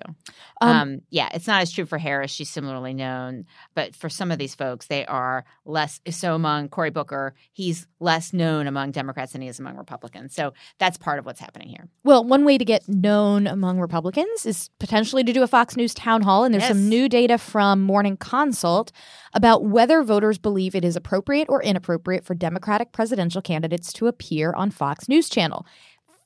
Um, 0.61 0.69
Um, 0.69 1.01
yeah, 1.09 1.29
it's 1.33 1.47
not 1.47 1.61
as 1.61 1.71
true 1.71 1.85
for 1.85 1.97
Harris. 1.97 2.31
She's 2.31 2.49
similarly 2.49 2.93
known, 2.93 3.45
but 3.75 3.95
for 3.95 4.09
some 4.09 4.31
of 4.31 4.37
these 4.37 4.55
folks, 4.55 4.87
they 4.87 5.05
are 5.05 5.45
less. 5.65 5.99
So 6.09 6.35
among 6.35 6.69
Cory 6.69 6.89
Booker, 6.89 7.35
he's 7.51 7.87
less 7.99 8.31
known 8.33 8.67
among 8.67 8.91
Democrats 8.91 9.33
than 9.33 9.41
he 9.41 9.47
is 9.47 9.59
among 9.59 9.75
Republicans. 9.75 10.33
So 10.33 10.53
that's 10.77 10.97
part 10.97 11.19
of 11.19 11.25
what's 11.25 11.39
happening 11.39 11.67
here. 11.69 11.89
Well, 12.03 12.23
one 12.23 12.45
way 12.45 12.57
to 12.57 12.65
get 12.65 12.87
known 12.87 13.45
among 13.47 13.79
Republicans 13.79 14.45
is 14.45 14.69
potentially 14.79 15.23
to 15.23 15.33
do 15.33 15.43
a 15.43 15.47
Fox 15.47 15.75
News 15.75 15.93
town 15.93 16.21
hall. 16.21 16.43
And 16.43 16.53
there's 16.53 16.63
Yes. 16.63 16.69
some 16.71 16.87
new 16.89 17.09
data 17.09 17.37
from 17.37 17.81
Morning 17.81 18.15
Consult 18.17 18.91
about 19.33 19.65
whether 19.65 20.01
voters 20.03 20.37
believe 20.37 20.75
it 20.75 20.85
is 20.85 20.95
appropriate 20.95 21.47
or 21.49 21.61
inappropriate 21.61 22.25
for 22.25 22.33
Democratic 22.35 22.91
presidential 22.91 23.41
candidates 23.41 23.91
to 23.93 24.07
appear 24.07 24.53
on 24.53 24.71
Fox 24.71 25.07
News 25.09 25.29
Channel. 25.29 25.65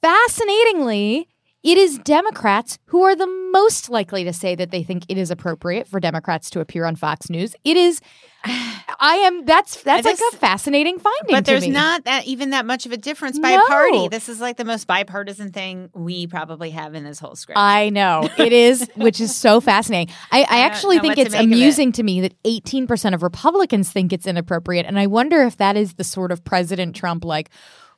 Fascinatingly, 0.01 1.27
it 1.63 1.77
is 1.77 1.97
Democrats 1.99 2.77
who 2.87 3.03
are 3.03 3.15
the 3.15 3.27
most 3.53 3.89
likely 3.89 4.25
to 4.25 4.33
say 4.33 4.53
that 4.55 4.71
they 4.71 4.83
think 4.83 5.05
it 5.07 5.17
is 5.17 5.31
appropriate 5.31 5.87
for 5.87 5.99
Democrats 5.99 6.49
to 6.49 6.59
appear 6.59 6.85
on 6.85 6.95
Fox 6.97 7.29
News. 7.29 7.55
It 7.63 7.77
is, 7.77 8.01
I 8.45 9.15
am, 9.25 9.45
that's, 9.45 9.81
that's 9.81 10.05
like 10.05 10.19
a 10.33 10.35
fascinating 10.37 10.99
finding. 10.99 11.35
But 11.35 11.45
there's 11.45 11.65
not 11.67 12.03
that 12.03 12.25
even 12.25 12.49
that 12.49 12.65
much 12.65 12.85
of 12.85 12.91
a 12.91 12.97
difference 12.97 13.39
by 13.39 13.55
No. 13.55 13.65
party. 13.67 14.07
This 14.09 14.27
is 14.27 14.41
like 14.41 14.57
the 14.57 14.65
most 14.65 14.87
bipartisan 14.87 15.51
thing 15.51 15.89
we 15.93 16.27
probably 16.27 16.71
have 16.71 16.95
in 16.95 17.05
this 17.05 17.19
whole 17.19 17.35
script. 17.35 17.57
I 17.57 17.89
know 17.89 18.29
it 18.37 18.51
is, 18.51 18.89
which 18.95 19.21
is 19.21 19.33
so 19.33 19.61
fascinating. 19.61 20.13
I, 20.31 20.41
I, 20.41 20.43
don't 20.43 20.51
uh, 20.51 20.55
actually 20.63 20.99
think 20.99 21.11
what 21.11 21.15
to 21.15 21.21
it's 21.21 21.35
it. 21.35 21.43
amusing 21.43 21.93
to 21.93 22.03
me 22.03 22.19
that 22.21 22.41
18% 22.43 23.13
of 23.13 23.23
Republicans 23.23 23.89
think 23.89 24.11
it's 24.11 24.27
inappropriate. 24.27 24.85
And 24.85 24.99
I 24.99 25.07
wonder 25.07 25.41
if 25.43 25.57
that 25.57 25.77
is 25.77 25.93
the 25.93 26.03
sort 26.03 26.33
of 26.33 26.43
President 26.43 26.93
Trump, 26.95 27.23
like, 27.23 27.49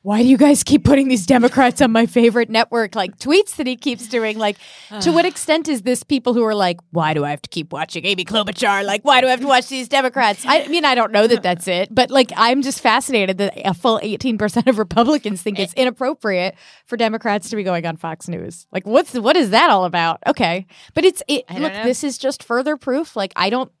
why 0.06 0.22
do 0.22 0.28
you 0.28 0.36
guys 0.36 0.62
keep 0.62 0.84
putting 0.84 1.08
these 1.08 1.26
Democrats 1.26 1.82
on 1.82 1.90
my 1.90 2.06
favorite 2.06 2.48
network? 2.48 2.94
Like 2.94 3.18
tweets 3.18 3.56
that 3.56 3.66
he 3.66 3.74
keeps 3.74 4.06
doing. 4.06 4.38
Like, 4.38 4.56
to 5.00 5.10
what 5.10 5.24
extent 5.32 5.66
is 5.66 5.82
this 5.82 6.04
people 6.04 6.32
who 6.32 6.44
are 6.44 6.54
like, 6.54 6.78
why 6.92 7.12
do 7.12 7.24
I 7.24 7.30
have 7.30 7.42
to 7.42 7.48
keep 7.48 7.72
watching 7.72 8.06
Amy 8.06 8.24
Klobuchar? 8.24 8.84
Like, 8.84 9.04
why 9.04 9.20
do 9.20 9.26
I 9.26 9.30
have 9.30 9.40
to 9.40 9.48
watch 9.48 9.66
these 9.66 9.88
Democrats? 9.88 10.44
I 10.46 10.68
mean, 10.68 10.84
I 10.84 10.94
don't 10.94 11.10
know 11.10 11.26
that 11.26 11.42
that's 11.42 11.66
it, 11.80 11.92
but 11.92 12.12
like, 12.12 12.30
I'm 12.36 12.62
just 12.62 12.80
fascinated 12.80 13.38
that 13.38 13.54
a 13.64 13.74
full 13.74 13.98
18% 13.98 14.68
of 14.68 14.78
Republicans 14.78 15.42
think 15.42 15.58
it's 15.58 15.74
inappropriate 15.74 16.54
for 16.84 16.96
Democrats 16.96 17.50
to 17.50 17.56
be 17.56 17.64
going 17.64 17.84
on 17.84 17.96
Fox 17.96 18.28
News. 18.28 18.68
Like, 18.70 18.86
what's 18.86 19.12
what 19.14 19.36
is 19.36 19.50
that 19.50 19.70
all 19.70 19.86
about? 19.86 20.20
Okay, 20.24 20.66
but 20.94 21.04
it's 21.04 21.20
it. 21.26 21.50
Look, 21.50 21.72
know. 21.72 21.82
this 21.82 22.04
is 22.04 22.16
just 22.16 22.44
further 22.44 22.76
proof. 22.76 23.16
Like, 23.16 23.32
I 23.34 23.50
don't. 23.50 23.72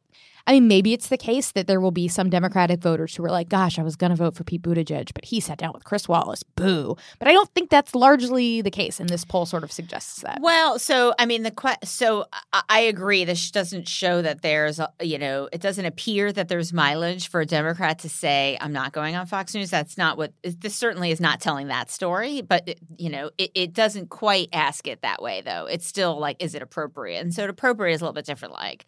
I 0.46 0.52
mean, 0.52 0.68
maybe 0.68 0.92
it's 0.92 1.08
the 1.08 1.16
case 1.16 1.50
that 1.52 1.66
there 1.66 1.80
will 1.80 1.90
be 1.90 2.06
some 2.06 2.30
Democratic 2.30 2.80
voters 2.80 3.16
who 3.16 3.24
are 3.24 3.30
like, 3.30 3.48
"Gosh, 3.48 3.78
I 3.78 3.82
was 3.82 3.96
going 3.96 4.10
to 4.10 4.16
vote 4.16 4.36
for 4.36 4.44
Pete 4.44 4.62
Buttigieg, 4.62 5.12
but 5.12 5.24
he 5.24 5.40
sat 5.40 5.58
down 5.58 5.72
with 5.72 5.84
Chris 5.84 6.08
Wallace. 6.08 6.42
Boo!" 6.42 6.96
But 7.18 7.28
I 7.28 7.32
don't 7.32 7.52
think 7.54 7.68
that's 7.70 7.94
largely 7.94 8.62
the 8.62 8.70
case, 8.70 9.00
and 9.00 9.08
this 9.08 9.24
poll 9.24 9.46
sort 9.46 9.64
of 9.64 9.72
suggests 9.72 10.22
that. 10.22 10.38
Well, 10.40 10.78
so 10.78 11.14
I 11.18 11.26
mean 11.26 11.42
the 11.42 11.50
que- 11.50 11.84
so 11.84 12.26
I, 12.52 12.62
I 12.68 12.80
agree. 12.80 13.24
This 13.24 13.50
doesn't 13.50 13.88
show 13.88 14.22
that 14.22 14.42
there's 14.42 14.78
a, 14.78 14.90
you 15.00 15.18
know 15.18 15.48
it 15.52 15.60
doesn't 15.60 15.84
appear 15.84 16.32
that 16.32 16.48
there's 16.48 16.72
mileage 16.72 17.28
for 17.28 17.40
a 17.40 17.46
Democrat 17.46 17.98
to 18.00 18.08
say 18.08 18.56
I'm 18.60 18.72
not 18.72 18.92
going 18.92 19.16
on 19.16 19.26
Fox 19.26 19.54
News. 19.54 19.70
That's 19.70 19.98
not 19.98 20.16
what 20.16 20.32
this 20.42 20.76
certainly 20.76 21.10
is 21.10 21.20
not 21.20 21.40
telling 21.40 21.68
that 21.68 21.90
story. 21.90 22.40
But 22.42 22.68
it, 22.68 22.78
you 22.98 23.10
know 23.10 23.30
it, 23.36 23.50
it 23.54 23.72
doesn't 23.72 24.10
quite 24.10 24.48
ask 24.52 24.86
it 24.86 25.02
that 25.02 25.20
way 25.20 25.42
though. 25.44 25.66
It's 25.66 25.86
still 25.86 26.20
like 26.20 26.36
is 26.40 26.54
it 26.54 26.62
appropriate? 26.62 27.20
And 27.20 27.34
so 27.34 27.44
appropriate 27.48 27.94
is 27.94 28.00
a 28.00 28.04
little 28.04 28.14
bit 28.14 28.26
different. 28.26 28.54
Like 28.54 28.86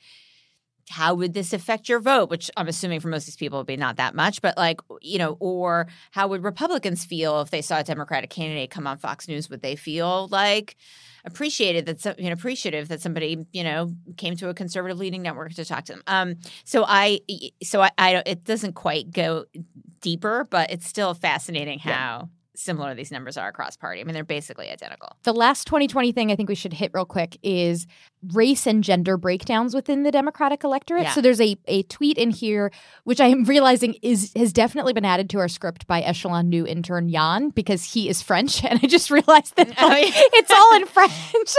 how 0.88 1.14
would 1.14 1.34
this 1.34 1.52
affect 1.52 1.88
your 1.88 2.00
vote? 2.00 2.30
Which 2.30 2.50
I'm 2.56 2.68
assuming 2.68 3.00
for 3.00 3.08
most 3.08 3.22
of 3.22 3.26
these 3.26 3.36
people 3.36 3.58
would 3.58 3.66
be 3.66 3.76
not 3.76 3.96
that 3.96 4.14
much, 4.14 4.40
but 4.42 4.56
like, 4.56 4.80
you 5.00 5.18
know, 5.18 5.36
or 5.40 5.88
how 6.10 6.28
would 6.28 6.42
Republicans 6.42 7.04
feel 7.04 7.40
if 7.40 7.50
they 7.50 7.62
saw 7.62 7.78
a 7.78 7.84
Democratic 7.84 8.30
candidate 8.30 8.70
come 8.70 8.86
on 8.86 8.98
Fox 8.98 9.28
News? 9.28 9.50
Would 9.50 9.62
they 9.62 9.76
feel 9.76 10.28
like 10.28 10.76
appreciated 11.24 11.86
that 11.86 12.00
some, 12.00 12.14
you 12.18 12.26
know, 12.26 12.32
appreciative 12.32 12.88
that 12.88 13.00
somebody, 13.00 13.46
you 13.52 13.64
know, 13.64 13.92
came 14.16 14.36
to 14.36 14.48
a 14.48 14.54
conservative 14.54 14.98
leading 14.98 15.22
network 15.22 15.52
to 15.54 15.64
talk 15.64 15.84
to 15.86 15.92
them? 15.92 16.02
Um, 16.06 16.36
so 16.64 16.84
I, 16.86 17.20
so 17.62 17.82
I, 17.82 17.90
I 17.98 18.12
don't, 18.12 18.28
it 18.28 18.44
doesn't 18.44 18.74
quite 18.74 19.10
go 19.10 19.44
deeper, 20.00 20.46
but 20.48 20.70
it's 20.70 20.86
still 20.86 21.14
fascinating 21.14 21.78
how 21.78 22.28
similar 22.58 22.94
these 22.94 23.12
numbers 23.12 23.36
are 23.36 23.48
across 23.48 23.76
party. 23.76 24.00
I 24.00 24.04
mean, 24.04 24.14
they're 24.14 24.24
basically 24.24 24.68
identical. 24.68 25.16
The 25.22 25.32
last 25.32 25.66
2020 25.66 26.12
thing 26.12 26.32
I 26.32 26.36
think 26.36 26.48
we 26.48 26.54
should 26.54 26.72
hit 26.72 26.90
real 26.92 27.04
quick 27.04 27.38
is 27.42 27.86
race 28.32 28.66
and 28.66 28.82
gender 28.82 29.16
breakdowns 29.16 29.74
within 29.74 30.02
the 30.02 30.10
Democratic 30.10 30.64
electorate. 30.64 31.04
Yeah. 31.04 31.12
So 31.12 31.20
there's 31.20 31.40
a, 31.40 31.56
a 31.66 31.82
tweet 31.84 32.18
in 32.18 32.30
here, 32.30 32.70
which 33.04 33.20
I 33.20 33.26
am 33.26 33.44
realizing 33.44 33.94
is 34.02 34.32
has 34.36 34.52
definitely 34.52 34.92
been 34.92 35.04
added 35.04 35.30
to 35.30 35.38
our 35.38 35.48
script 35.48 35.86
by 35.86 36.00
Echelon 36.00 36.48
new 36.48 36.66
intern 36.66 37.08
Jan 37.10 37.50
because 37.50 37.84
he 37.92 38.08
is 38.08 38.22
French. 38.22 38.62
And 38.68 38.80
I 38.82 38.86
just 38.86 39.10
realized 39.10 39.56
that 39.56 39.72
Oh, 39.78 39.96
yeah. 39.96 40.10
it's 40.12 40.50
all 40.50 40.76
in 40.76 40.86
French. 40.96 41.54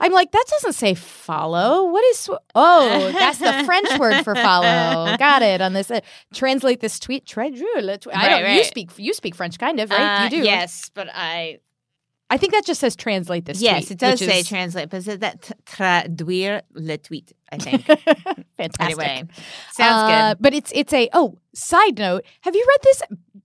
I'm 0.00 0.12
like, 0.12 0.30
that 0.32 0.44
doesn't 0.50 0.72
say 0.74 0.94
follow. 0.94 1.84
What 1.90 2.04
is, 2.06 2.18
sw- 2.20 2.30
oh, 2.54 3.10
that's 3.12 3.38
the 3.38 3.62
French 3.66 3.98
word 3.98 4.22
for 4.24 4.34
follow. 4.34 5.16
Got 5.18 5.42
it 5.42 5.60
on 5.60 5.72
this. 5.72 5.90
Uh, 5.90 6.00
translate 6.32 6.80
this 6.80 6.98
tweet. 6.98 7.26
Drôle. 7.26 8.06
I 8.12 8.28
don't, 8.28 8.42
Right, 8.42 8.56
you 8.56 8.64
speak, 8.64 8.90
you 8.96 9.12
speak 9.14 9.34
French 9.34 9.58
kind 9.58 9.80
of, 9.80 9.90
right? 9.90 10.20
Uh, 10.20 10.24
you 10.24 10.30
do. 10.30 10.36
Yes, 10.38 10.90
but 10.94 11.08
I 11.12 11.58
I 12.30 12.36
think 12.38 12.52
that 12.52 12.64
just 12.64 12.80
says 12.80 12.96
translate 12.96 13.44
this 13.44 13.60
yes, 13.60 13.86
tweet, 13.86 13.90
it 13.92 13.98
does 13.98 14.18
say 14.18 14.40
is- 14.40 14.48
translate, 14.48 14.88
but 14.90 14.96
is 14.98 15.08
it 15.08 15.20
that 15.20 15.52
traduire 15.66 16.62
le 16.74 16.98
tweet? 16.98 17.32
I 17.52 17.58
think. 17.58 17.84
Fantastic. 18.56 18.80
anyway, 18.80 19.24
sounds 19.72 20.10
Uh, 20.12 20.32
good. 20.34 20.42
But 20.42 20.54
it's 20.54 20.72
it's 20.74 20.92
a 20.92 21.08
oh 21.12 21.38
side 21.54 21.98
note. 21.98 22.24
Have 22.40 22.54
you 22.54 22.66
read 22.68 22.80
this 22.82 23.02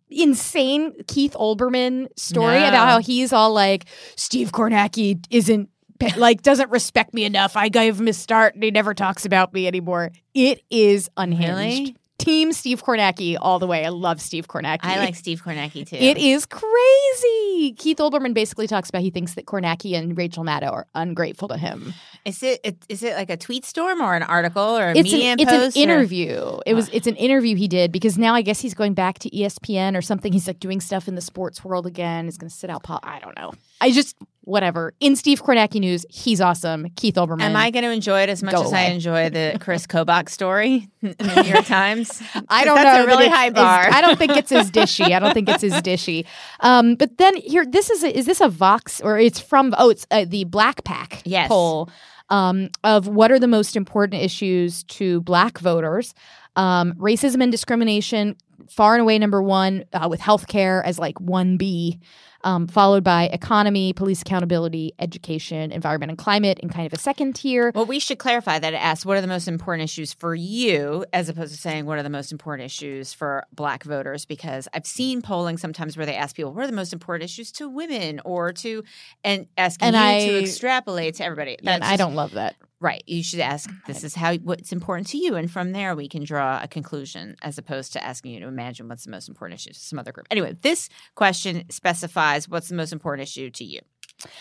insane 0.09 0.93
Keith 1.07 1.33
Olbermann 1.33 2.07
story 2.17 2.59
No. 2.59 2.69
about 2.69 2.87
how 2.87 2.99
he's 2.99 3.31
all 3.31 3.53
like 3.53 3.85
Steve 4.15 4.51
Kornacki 4.51 5.23
isn't 5.29 5.69
like 6.17 6.41
doesn't 6.41 6.71
respect 6.71 7.13
me 7.13 7.25
enough. 7.25 7.55
I 7.57 7.69
gave 7.69 7.99
him 7.99 8.07
a 8.07 8.13
start 8.13 8.55
and 8.55 8.63
he 8.63 8.71
never 8.71 8.93
talks 8.93 9.25
about 9.25 9.53
me 9.53 9.67
anymore. 9.67 10.11
It 10.33 10.61
is 10.71 11.09
unhinged. 11.17 11.49
Really? 11.49 11.95
Team 12.19 12.51
Steve 12.51 12.83
Kornacki 12.83 13.37
all 13.39 13.59
the 13.59 13.65
way. 13.65 13.85
I 13.85 13.89
love 13.89 14.21
Steve 14.21 14.47
Kornacki. 14.47 14.79
I 14.83 14.99
like 14.99 15.15
Steve 15.15 15.41
Kornacki 15.41 15.87
too. 15.87 15.95
It 15.95 16.17
is 16.17 16.45
crazy. 16.45 17.73
Keith 17.77 17.97
Olbermann 17.97 18.33
basically 18.33 18.67
talks 18.67 18.89
about 18.89 19.01
he 19.01 19.09
thinks 19.09 19.33
that 19.33 19.45
Kornacki 19.45 19.97
and 19.97 20.17
Rachel 20.17 20.43
Maddow 20.43 20.71
are 20.71 20.87
ungrateful 20.93 21.47
to 21.47 21.57
him. 21.57 21.93
Is 22.25 22.43
it, 22.43 22.59
it 22.63 22.85
is 22.89 23.01
it 23.01 23.15
like 23.15 23.29
a 23.29 23.37
tweet 23.37 23.65
storm 23.65 24.01
or 24.01 24.13
an 24.15 24.23
article 24.23 24.61
or 24.61 24.89
a 24.89 24.95
it's 24.97 25.13
an, 25.13 25.39
it's 25.39 25.45
post? 25.45 25.77
an 25.77 25.89
or- 25.89 25.93
interview. 25.93 26.59
It 26.65 26.73
was 26.73 26.89
ah. 26.89 26.93
it's 26.93 27.07
an 27.07 27.15
interview 27.15 27.55
he 27.55 27.67
did 27.67 27.91
because 27.91 28.17
now 28.17 28.35
I 28.35 28.41
guess 28.41 28.59
he's 28.59 28.73
going 28.73 28.93
back 28.93 29.19
to 29.19 29.29
ESPN 29.29 29.97
or 29.97 30.01
something. 30.01 30.33
He's 30.33 30.47
like 30.47 30.59
doing 30.59 30.81
stuff 30.81 31.07
in 31.07 31.15
the 31.15 31.21
sports 31.21 31.63
world 31.63 31.87
again. 31.87 32.25
He's 32.25 32.37
going 32.37 32.49
to 32.49 32.55
sit 32.55 32.69
out. 32.69 32.83
Pol- 32.83 32.99
I 33.01 33.19
don't 33.19 33.37
know. 33.37 33.53
I 33.81 33.91
just 33.91 34.17
whatever. 34.49 34.93
In 34.99 35.15
Steve 35.15 35.41
Kornacki 35.43 35.79
news, 35.79 36.05
he's 36.09 36.41
awesome. 36.41 36.87
Keith 36.95 37.15
Olbermann. 37.15 37.41
Am 37.43 37.55
I 37.55 37.71
going 37.71 37.83
to 37.83 37.91
enjoy 37.91 38.21
it 38.21 38.29
as 38.29 38.41
much 38.43 38.55
Go 38.55 38.63
as 38.63 38.73
I 38.73 38.81
enjoy 38.85 39.29
the 39.29 39.57
Chris 39.61 39.85
Kobach 39.87 40.29
story 40.29 40.89
in 41.01 41.15
the 41.17 41.41
New 41.43 41.49
York 41.49 41.65
Times? 41.67 42.21
I 42.49 42.65
don't 42.65 42.75
That's 42.75 42.97
know. 42.97 43.03
a 43.03 43.07
really 43.07 43.29
high 43.29 43.47
is- 43.47 43.53
bar. 43.53 43.87
I 43.91 44.01
don't 44.01 44.17
think 44.17 44.35
it's 44.35 44.51
as 44.51 44.71
dishy. 44.71 45.11
I 45.13 45.19
don't 45.19 45.33
think 45.33 45.47
it's 45.49 45.63
as 45.63 45.73
dishy. 45.81 46.25
Um, 46.59 46.95
but 46.95 47.17
then 47.17 47.35
here, 47.37 47.65
this 47.65 47.89
is 47.89 48.03
a, 48.03 48.17
is 48.17 48.25
this 48.25 48.41
a 48.41 48.49
Vox 48.49 48.99
or 49.01 49.17
it's 49.19 49.39
from 49.39 49.73
oh 49.77 49.89
it's 49.91 50.05
uh, 50.11 50.25
the 50.27 50.45
BlackPAC 50.45 51.21
Yes. 51.25 51.47
poll 51.47 51.89
um, 52.29 52.69
of 52.83 53.07
what 53.07 53.31
are 53.31 53.39
the 53.39 53.47
most 53.47 53.75
important 53.75 54.21
issues 54.21 54.83
to 54.85 55.21
Black 55.21 55.59
voters. 55.59 56.13
Um, 56.55 56.93
racism 56.95 57.41
and 57.41 57.51
discrimination 57.51 58.35
far 58.69 58.93
and 58.95 59.01
away 59.01 59.17
number 59.17 59.41
one 59.41 59.85
uh, 59.93 60.07
with 60.09 60.19
healthcare 60.19 60.83
as 60.83 60.99
like 60.99 61.19
one 61.21 61.57
B. 61.57 61.99
um, 62.43 62.67
followed 62.67 63.03
by 63.03 63.25
economy, 63.25 63.93
police 63.93 64.21
accountability, 64.21 64.93
education, 64.99 65.71
environment 65.71 66.09
and 66.11 66.17
climate 66.17 66.59
in 66.59 66.69
kind 66.69 66.85
of 66.85 66.93
a 66.93 66.97
second 66.97 67.33
tier. 67.35 67.71
Well, 67.75 67.85
we 67.85 67.99
should 67.99 68.19
clarify 68.19 68.59
that 68.59 68.73
it 68.73 68.77
asks 68.77 69.05
what 69.05 69.17
are 69.17 69.21
the 69.21 69.27
most 69.27 69.47
important 69.47 69.83
issues 69.83 70.13
for 70.13 70.33
you, 70.35 71.05
as 71.13 71.29
opposed 71.29 71.53
to 71.53 71.59
saying 71.59 71.85
what 71.85 71.97
are 71.99 72.03
the 72.03 72.09
most 72.09 72.31
important 72.31 72.65
issues 72.65 73.13
for 73.13 73.45
Black 73.53 73.83
voters. 73.83 74.25
Because 74.25 74.67
I've 74.73 74.85
seen 74.87 75.21
polling 75.21 75.57
sometimes 75.57 75.97
where 75.97 76.05
they 76.05 76.15
ask 76.15 76.35
people 76.35 76.53
what 76.53 76.63
are 76.63 76.67
the 76.67 76.73
most 76.73 76.93
important 76.93 77.29
issues 77.29 77.51
to 77.53 77.67
women 77.69 78.21
or 78.25 78.53
to, 78.53 78.83
and 79.23 79.47
asking 79.57 79.93
And 79.93 79.95
you 79.95 80.01
I- 80.01 80.27
to 80.39 80.39
extrapolate 80.43 81.15
to 81.15 81.25
everybody. 81.25 81.57
and 81.65 81.83
I 81.83 81.97
don't 81.97 82.15
love 82.15 82.31
that. 82.31 82.55
Right. 82.81 83.03
You 83.07 83.21
should 83.23 83.41
ask, 83.41 83.69
this 83.87 84.05
is 84.05 84.15
how 84.15 84.35
what's 84.37 84.71
important 84.71 85.07
to 85.07 85.17
you. 85.17 85.35
And 85.35 85.51
from 85.51 85.73
there, 85.73 85.97
we 85.97 86.07
can 86.07 86.23
draw 86.23 86.61
a 86.63 86.67
conclusion 86.69 87.35
as 87.41 87.57
opposed 87.57 87.91
to 87.91 88.01
asking 88.01 88.31
you 88.31 88.39
to 88.39 88.47
imagine 88.47 88.87
what's 88.87 89.03
the 89.03 89.11
most 89.11 89.27
important 89.27 89.59
issue 89.59 89.73
to 89.73 89.79
some 89.79 89.99
other 89.99 90.13
group. 90.13 90.27
Anyway, 90.31 90.55
this 90.61 90.87
question 91.13 91.69
specifies 91.69 92.28
what's 92.47 92.69
the 92.69 92.75
most 92.75 92.93
important 92.93 93.27
issue 93.27 93.49
to 93.49 93.63
you. 93.63 93.79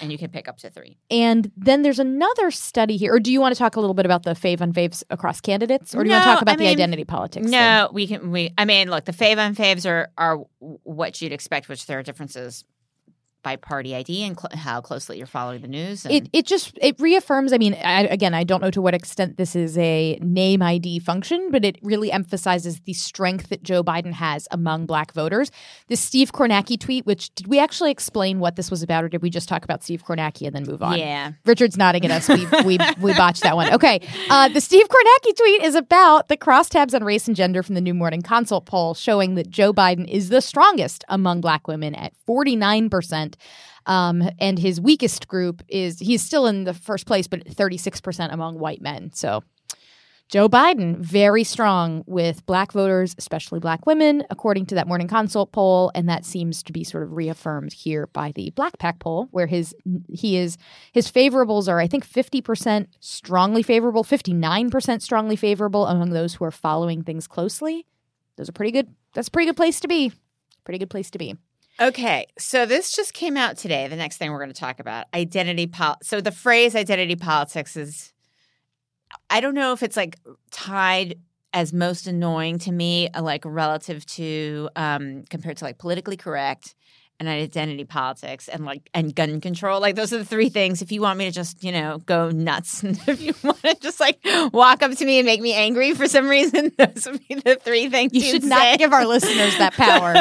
And 0.00 0.10
you 0.10 0.18
can 0.18 0.30
pick 0.30 0.48
up 0.48 0.58
to 0.58 0.70
three. 0.70 0.98
And 1.08 1.52
then 1.56 1.82
there's 1.82 2.00
another 2.00 2.50
study 2.50 2.96
here. 2.96 3.14
Or 3.14 3.20
do 3.20 3.30
you 3.30 3.40
want 3.40 3.54
to 3.54 3.58
talk 3.58 3.76
a 3.76 3.80
little 3.80 3.94
bit 3.94 4.06
about 4.06 4.24
the 4.24 4.32
fave 4.32 4.60
and 4.60 4.74
faves 4.74 5.04
across 5.08 5.40
candidates? 5.40 5.94
Or 5.94 6.02
do 6.02 6.10
you 6.10 6.14
want 6.14 6.24
to 6.24 6.30
talk 6.30 6.42
about 6.42 6.54
I 6.54 6.56
the 6.56 6.64
mean, 6.64 6.72
identity 6.72 7.04
politics? 7.04 7.44
thing? 7.44 7.52
No, 7.52 7.88
we 7.92 8.08
can. 8.08 8.32
We. 8.32 8.52
I 8.58 8.64
mean, 8.64 8.90
look, 8.90 9.04
the 9.04 9.12
fave 9.12 9.38
on 9.38 9.54
faves 9.54 9.88
are 9.88 10.10
are 10.18 10.38
what 10.58 11.22
you'd 11.22 11.32
expect, 11.32 11.68
which 11.68 11.86
there 11.86 12.00
are 12.00 12.02
differences 12.02 12.64
by 13.42 13.56
party 13.56 13.94
ID 13.94 14.24
and 14.24 14.38
cl- 14.38 14.50
how 14.54 14.80
closely 14.80 15.18
you're 15.18 15.26
following 15.26 15.62
the 15.62 15.68
news. 15.68 16.04
And, 16.04 16.14
It, 16.14 16.28
it 16.32 16.46
just 16.46 16.76
it 16.80 16.98
reaffirms. 16.98 17.52
I 17.52 17.58
mean, 17.58 17.74
I, 17.74 18.02
again, 18.02 18.34
I 18.34 18.44
don't 18.44 18.60
know 18.60 18.70
to 18.70 18.82
what 18.82 18.94
extent 18.94 19.36
this 19.36 19.54
is 19.54 19.78
a 19.78 20.18
name 20.20 20.62
ID 20.62 21.00
function, 21.00 21.50
but 21.50 21.64
it 21.64 21.78
really 21.82 22.10
emphasizes 22.10 22.80
the 22.80 22.92
strength 22.92 23.48
that 23.50 23.62
Joe 23.62 23.82
Biden 23.84 24.12
has 24.12 24.48
among 24.50 24.86
Black 24.86 25.12
voters. 25.12 25.50
This 25.88 26.00
Steve 26.00 26.32
Kornacki 26.32 26.78
tweet, 26.78 27.06
which 27.06 27.34
did 27.34 27.46
we 27.46 27.58
actually 27.58 27.90
explain 27.90 28.40
what 28.40 28.56
this 28.56 28.70
was 28.70 28.82
about, 28.82 29.04
or 29.04 29.08
did 29.08 29.22
we 29.22 29.30
just 29.30 29.48
talk 29.48 29.64
about 29.64 29.82
Steve 29.82 30.04
Kornacki 30.04 30.46
and 30.46 30.54
then 30.54 30.64
move 30.64 30.82
on? 30.82 30.98
yeah, 30.98 31.32
Richard's 31.44 31.76
nodding 31.76 32.04
at 32.04 32.10
us. 32.10 32.28
We 32.28 32.46
we 32.64 32.78
we 33.00 33.14
botched 33.14 33.42
that 33.42 33.56
one. 33.56 33.72
Okay. 33.72 34.00
Uh, 34.30 34.48
the 34.48 34.60
Steve 34.60 34.88
Kornacki 34.88 35.36
tweet 35.36 35.62
is 35.62 35.74
about 35.74 36.28
the 36.28 36.36
crosstabs 36.36 36.94
on 36.94 37.04
race 37.04 37.26
and 37.28 37.36
gender 37.36 37.62
from 37.62 37.74
the 37.74 37.80
New 37.80 37.94
Morning 37.94 38.22
Consult 38.22 38.66
poll, 38.66 38.94
showing 38.94 39.34
that 39.36 39.50
Joe 39.50 39.72
Biden 39.72 40.08
is 40.08 40.28
the 40.28 40.40
strongest 40.40 41.04
among 41.08 41.40
Black 41.40 41.68
women 41.68 41.94
at 41.94 42.14
forty 42.26 42.56
nine 42.56 42.90
percent. 42.90 43.27
Um, 43.86 44.28
and 44.38 44.58
his 44.58 44.80
weakest 44.80 45.28
group 45.28 45.62
is 45.68 45.98
he's 45.98 46.22
still 46.22 46.46
in 46.46 46.64
the 46.64 46.74
first 46.74 47.06
place, 47.06 47.26
but 47.26 47.44
36% 47.46 48.32
among 48.32 48.58
white 48.58 48.82
men. 48.82 49.10
So 49.14 49.42
Joe 50.28 50.46
Biden, 50.46 50.98
very 50.98 51.42
strong 51.42 52.04
with 52.06 52.44
black 52.44 52.72
voters, 52.72 53.14
especially 53.16 53.60
black 53.60 53.86
women, 53.86 54.24
according 54.28 54.66
to 54.66 54.74
that 54.74 54.86
morning 54.86 55.08
consult 55.08 55.52
poll. 55.52 55.90
And 55.94 56.06
that 56.10 56.26
seems 56.26 56.62
to 56.64 56.72
be 56.72 56.84
sort 56.84 57.02
of 57.02 57.14
reaffirmed 57.14 57.72
here 57.72 58.08
by 58.08 58.32
the 58.32 58.50
BlackPAC 58.50 58.98
poll, 58.98 59.28
where 59.30 59.46
his 59.46 59.74
he 60.12 60.36
is 60.36 60.58
his 60.92 61.10
favorables 61.10 61.66
are, 61.66 61.80
I 61.80 61.86
think, 61.86 62.06
50% 62.06 62.88
strongly 63.00 63.62
favorable, 63.62 64.04
59% 64.04 65.00
strongly 65.00 65.36
favorable 65.36 65.86
among 65.86 66.10
those 66.10 66.34
who 66.34 66.44
are 66.44 66.50
following 66.50 67.02
things 67.02 67.26
closely. 67.26 67.86
Those 68.36 68.50
are 68.50 68.52
pretty 68.52 68.72
good. 68.72 68.94
That's 69.14 69.28
a 69.28 69.30
pretty 69.30 69.46
good 69.46 69.56
place 69.56 69.80
to 69.80 69.88
be. 69.88 70.12
Pretty 70.64 70.78
good 70.78 70.90
place 70.90 71.10
to 71.12 71.18
be. 71.18 71.36
Okay, 71.80 72.26
so 72.36 72.66
this 72.66 72.90
just 72.90 73.14
came 73.14 73.36
out 73.36 73.56
today. 73.56 73.86
The 73.86 73.94
next 73.94 74.16
thing 74.16 74.32
we're 74.32 74.38
going 74.38 74.52
to 74.52 74.60
talk 74.60 74.80
about 74.80 75.06
identity 75.14 75.68
pol. 75.68 75.96
So 76.02 76.20
the 76.20 76.32
phrase 76.32 76.74
identity 76.74 77.14
politics 77.14 77.76
is, 77.76 78.12
I 79.30 79.40
don't 79.40 79.54
know 79.54 79.72
if 79.72 79.84
it's 79.84 79.96
like 79.96 80.18
tied 80.50 81.20
as 81.52 81.72
most 81.72 82.08
annoying 82.08 82.58
to 82.60 82.72
me, 82.72 83.08
uh, 83.10 83.22
like 83.22 83.44
relative 83.44 84.04
to 84.06 84.68
um, 84.74 85.22
compared 85.30 85.56
to 85.58 85.64
like 85.64 85.78
politically 85.78 86.16
correct 86.16 86.74
and 87.20 87.28
identity 87.28 87.84
politics 87.84 88.46
and 88.48 88.64
like 88.64 88.88
and 88.94 89.14
gun 89.14 89.40
control. 89.40 89.80
Like 89.80 89.96
those 89.96 90.12
are 90.12 90.18
the 90.18 90.24
three 90.24 90.48
things. 90.48 90.82
If 90.82 90.92
you 90.92 91.00
want 91.00 91.18
me 91.18 91.24
to 91.24 91.30
just 91.32 91.64
you 91.64 91.72
know 91.72 91.98
go 91.98 92.30
nuts, 92.30 92.82
and 92.82 92.98
if 93.08 93.20
you 93.20 93.34
want 93.42 93.60
to 93.62 93.74
just 93.80 93.98
like 94.00 94.18
walk 94.52 94.82
up 94.82 94.92
to 94.92 95.04
me 95.04 95.18
and 95.18 95.26
make 95.26 95.40
me 95.40 95.52
angry 95.52 95.94
for 95.94 96.06
some 96.06 96.28
reason, 96.28 96.72
those 96.78 97.06
would 97.10 97.26
be 97.28 97.34
the 97.34 97.56
three 97.56 97.88
things 97.88 98.12
You 98.14 98.20
should 98.20 98.44
not 98.44 98.60
say. 98.60 98.76
give 98.76 98.92
our 98.92 99.04
listeners 99.06 99.56
that 99.58 99.72
power. 99.74 100.14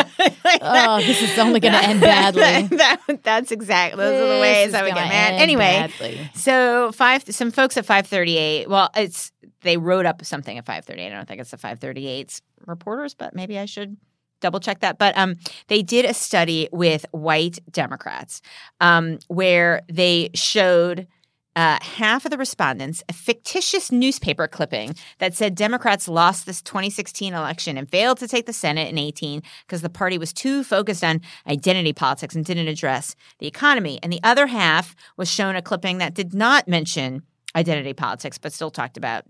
Like 0.44 0.60
Oh, 0.62 0.98
this 1.02 1.22
is 1.22 1.38
only 1.38 1.60
going 1.60 1.74
to 1.74 1.84
end 1.84 2.02
badly. 2.02 2.42
that, 2.78 3.02
that's 3.24 3.52
exactly 3.52 4.04
those 4.04 4.22
are 4.22 4.36
the 4.36 4.42
ways 4.42 4.74
I 4.74 4.82
would 4.84 4.94
get 4.94 5.08
mad. 5.08 5.34
Anyway, 5.42 5.62
badly. 6.00 6.30
so 6.34 6.92
five 6.94 7.24
some 7.24 7.52
folks 7.52 7.78
at 7.78 7.86
FiveThirtyEight. 7.86 8.68
Well, 8.68 8.90
it's 8.96 9.32
they 9.62 9.78
wrote 9.78 10.06
up 10.06 10.24
something 10.26 10.58
at 10.58 10.66
FiveThirtyEight. 10.66 11.08
I 11.12 11.16
don't 11.16 11.28
think 11.28 11.42
it's 11.42 11.52
the 11.52 11.58
FiveThirtyEight's 11.58 12.42
reporters, 12.66 13.14
but 13.14 13.36
maybe 13.36 13.58
I 13.60 13.66
should 13.66 13.98
double 14.39 14.60
check 14.60 14.80
that. 14.80 14.97
But 14.97 15.17
um, 15.17 15.36
they 15.67 15.82
did 15.82 16.06
a 16.06 16.13
study 16.13 16.69
with 16.71 17.06
white 17.12 17.60
Democrats 17.71 18.41
um, 18.80 19.19
where 19.28 19.82
they 19.89 20.30
showed. 20.34 21.08
Uh, 21.56 21.80
half 21.82 22.23
of 22.23 22.30
the 22.30 22.38
respondents 22.38 23.04
a 23.10 23.13
fictitious 23.13 23.91
newspaper 23.91 24.47
clipping 24.47 24.93
that 25.17 25.34
said 25.34 25.56
Democrats 25.56 26.08
lost 26.08 26.45
this 26.45 26.62
2016 26.62 27.34
election 27.34 27.80
and 27.80 27.89
failed 27.89 28.19
to 28.19 28.28
take 28.28 28.45
the 28.45 28.54
Senate 28.54 28.89
in 28.89 29.00
18 29.00 29.41
because 29.65 29.82
the 29.82 29.89
party 29.89 30.19
was 30.19 30.32
too 30.32 30.63
focused 30.63 31.04
on 31.04 31.19
identity 31.47 31.93
politics 31.93 32.36
and 32.36 32.45
didn't 32.45 32.67
address 32.67 33.15
the 33.39 33.47
economy. 33.47 33.97
And 34.04 34.13
the 34.13 34.19
other 34.21 34.45
half 34.45 34.95
was 35.17 35.32
shown 35.32 35.56
a 35.56 35.63
clipping 35.63 35.97
that 35.97 36.13
did 36.13 36.32
not 36.32 36.67
mention 36.67 37.23
identity 37.58 37.93
politics, 37.93 38.38
but 38.38 38.54
still 38.54 38.70
talked 38.70 38.98
about 38.98 39.24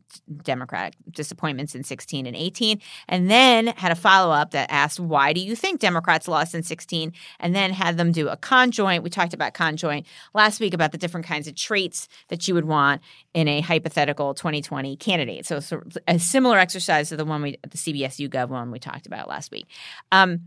Democratic 0.44 0.96
disappointments 1.10 1.74
in 1.74 1.84
16 1.84 2.26
and 2.26 2.36
18. 2.36 2.82
And 3.08 3.32
then 3.32 3.68
had 3.68 3.92
a 3.92 3.96
follow 3.96 4.34
up 4.34 4.52
that 4.52 4.70
asked, 4.70 5.00
Why 5.00 5.32
do 5.32 5.40
you 5.40 5.56
think 5.56 5.80
Democrats 5.80 6.28
lost 6.28 6.54
in 6.54 6.62
16? 6.62 7.13
And 7.40 7.56
then 7.56 7.72
had 7.72 7.98
them 7.98 8.12
do 8.12 8.28
a 8.28 8.36
conjoint. 8.36 9.02
We 9.02 9.10
talked 9.10 9.34
about 9.34 9.54
conjoint 9.54 10.06
last 10.34 10.60
week 10.60 10.74
about 10.74 10.92
the 10.92 10.98
different 10.98 11.26
kinds 11.26 11.48
of 11.48 11.56
traits 11.56 12.10
that 12.28 12.48
you 12.48 12.54
would 12.54 12.66
want 12.66 13.02
in 13.34 13.48
a 13.48 13.62
hypothetical 13.62 14.34
2020 14.34 14.98
candidate. 14.98 15.46
So, 15.46 15.62
so 15.62 15.82
a 16.08 16.20
similar 16.20 16.60
exercise 16.60 17.10
to 17.10 17.18
the 17.18 17.26
one 17.26 17.42
we, 17.42 17.58
the 17.63 17.78
CBS 17.78 18.28
YouGov 18.28 18.50
one 18.50 18.72
we 18.72 18.80
talked 18.80 19.08
about 19.08 19.30
last 19.30 19.52
week. 19.52 19.68
Um, 20.12 20.42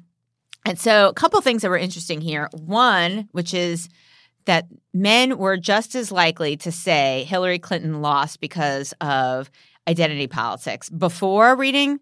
and 0.67 0.79
so, 0.79 1.09
a 1.09 1.15
couple 1.15 1.41
things 1.41 1.63
that 1.63 1.71
were 1.71 1.79
interesting 1.79 2.21
here. 2.21 2.51
One, 2.53 3.31
which 3.33 3.55
is 3.55 3.89
that 4.51 4.67
men 4.93 5.39
were 5.39 5.57
just 5.57 5.95
as 5.95 6.11
likely 6.11 6.57
to 6.57 6.73
say 6.73 7.23
Hillary 7.29 7.61
Clinton 7.61 8.03
lost 8.03 8.41
because 8.41 8.93
of 9.01 9.49
identity 9.87 10.27
politics 10.27 10.91
before 10.91 11.55
reading, 11.55 12.01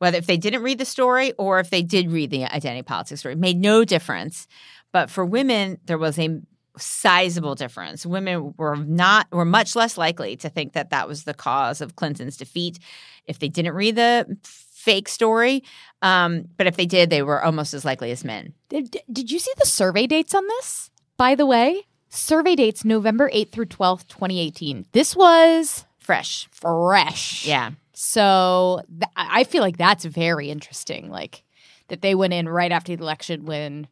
whether 0.00 0.18
if 0.18 0.26
they 0.26 0.36
didn't 0.36 0.64
read 0.64 0.78
the 0.78 0.84
story 0.84 1.30
or 1.38 1.60
if 1.60 1.70
they 1.70 1.82
did 1.82 2.10
read 2.10 2.30
the 2.30 2.46
identity 2.46 2.82
politics 2.82 3.20
story, 3.20 3.34
it 3.34 3.38
made 3.38 3.58
no 3.58 3.84
difference. 3.84 4.48
But 4.90 5.08
for 5.08 5.24
women, 5.24 5.78
there 5.84 5.96
was 5.96 6.18
a 6.18 6.40
sizable 6.76 7.54
difference. 7.54 8.04
Women 8.04 8.54
were 8.56 8.74
not 8.74 9.28
were 9.30 9.44
much 9.44 9.76
less 9.76 9.96
likely 9.96 10.34
to 10.38 10.48
think 10.48 10.72
that 10.72 10.90
that 10.90 11.06
was 11.06 11.22
the 11.22 11.32
cause 11.32 11.80
of 11.80 11.94
Clinton's 11.94 12.36
defeat 12.36 12.80
if 13.26 13.38
they 13.38 13.48
didn't 13.48 13.74
read 13.74 13.94
the 13.94 14.36
fake 14.42 15.08
story. 15.08 15.62
Um, 16.02 16.46
but 16.56 16.66
if 16.66 16.74
they 16.74 16.86
did, 16.86 17.08
they 17.08 17.22
were 17.22 17.40
almost 17.40 17.72
as 17.72 17.84
likely 17.84 18.10
as 18.10 18.24
men. 18.24 18.52
Did, 18.68 18.96
did 19.12 19.30
you 19.30 19.38
see 19.38 19.52
the 19.58 19.66
survey 19.66 20.08
dates 20.08 20.34
on 20.34 20.44
this? 20.48 20.90
By 21.16 21.34
the 21.34 21.46
way, 21.46 21.86
survey 22.08 22.54
dates 22.56 22.84
November 22.84 23.30
8th 23.30 23.52
through 23.52 23.66
12th, 23.66 24.08
2018. 24.08 24.86
This 24.92 25.14
was 25.16 25.84
Fresh, 25.98 26.48
fresh. 26.50 27.46
yeah. 27.46 27.70
So 27.94 28.82
th- 28.90 29.10
I 29.16 29.44
feel 29.44 29.62
like 29.62 29.76
that's 29.78 30.04
very 30.04 30.50
interesting. 30.50 31.08
Like 31.08 31.44
that 31.88 32.02
they 32.02 32.14
went 32.14 32.32
in 32.32 32.48
right 32.48 32.72
after 32.72 32.94
the 32.94 33.02
election 33.02 33.44
when 33.46 33.86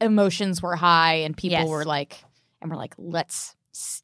emotions 0.00 0.60
were 0.60 0.76
high 0.76 1.14
and 1.16 1.36
people 1.36 1.58
Yes. 1.58 1.68
were 1.68 1.84
like, 1.84 2.16
and 2.60 2.70
we're 2.70 2.76
like, 2.76 2.94
let's 2.98 3.54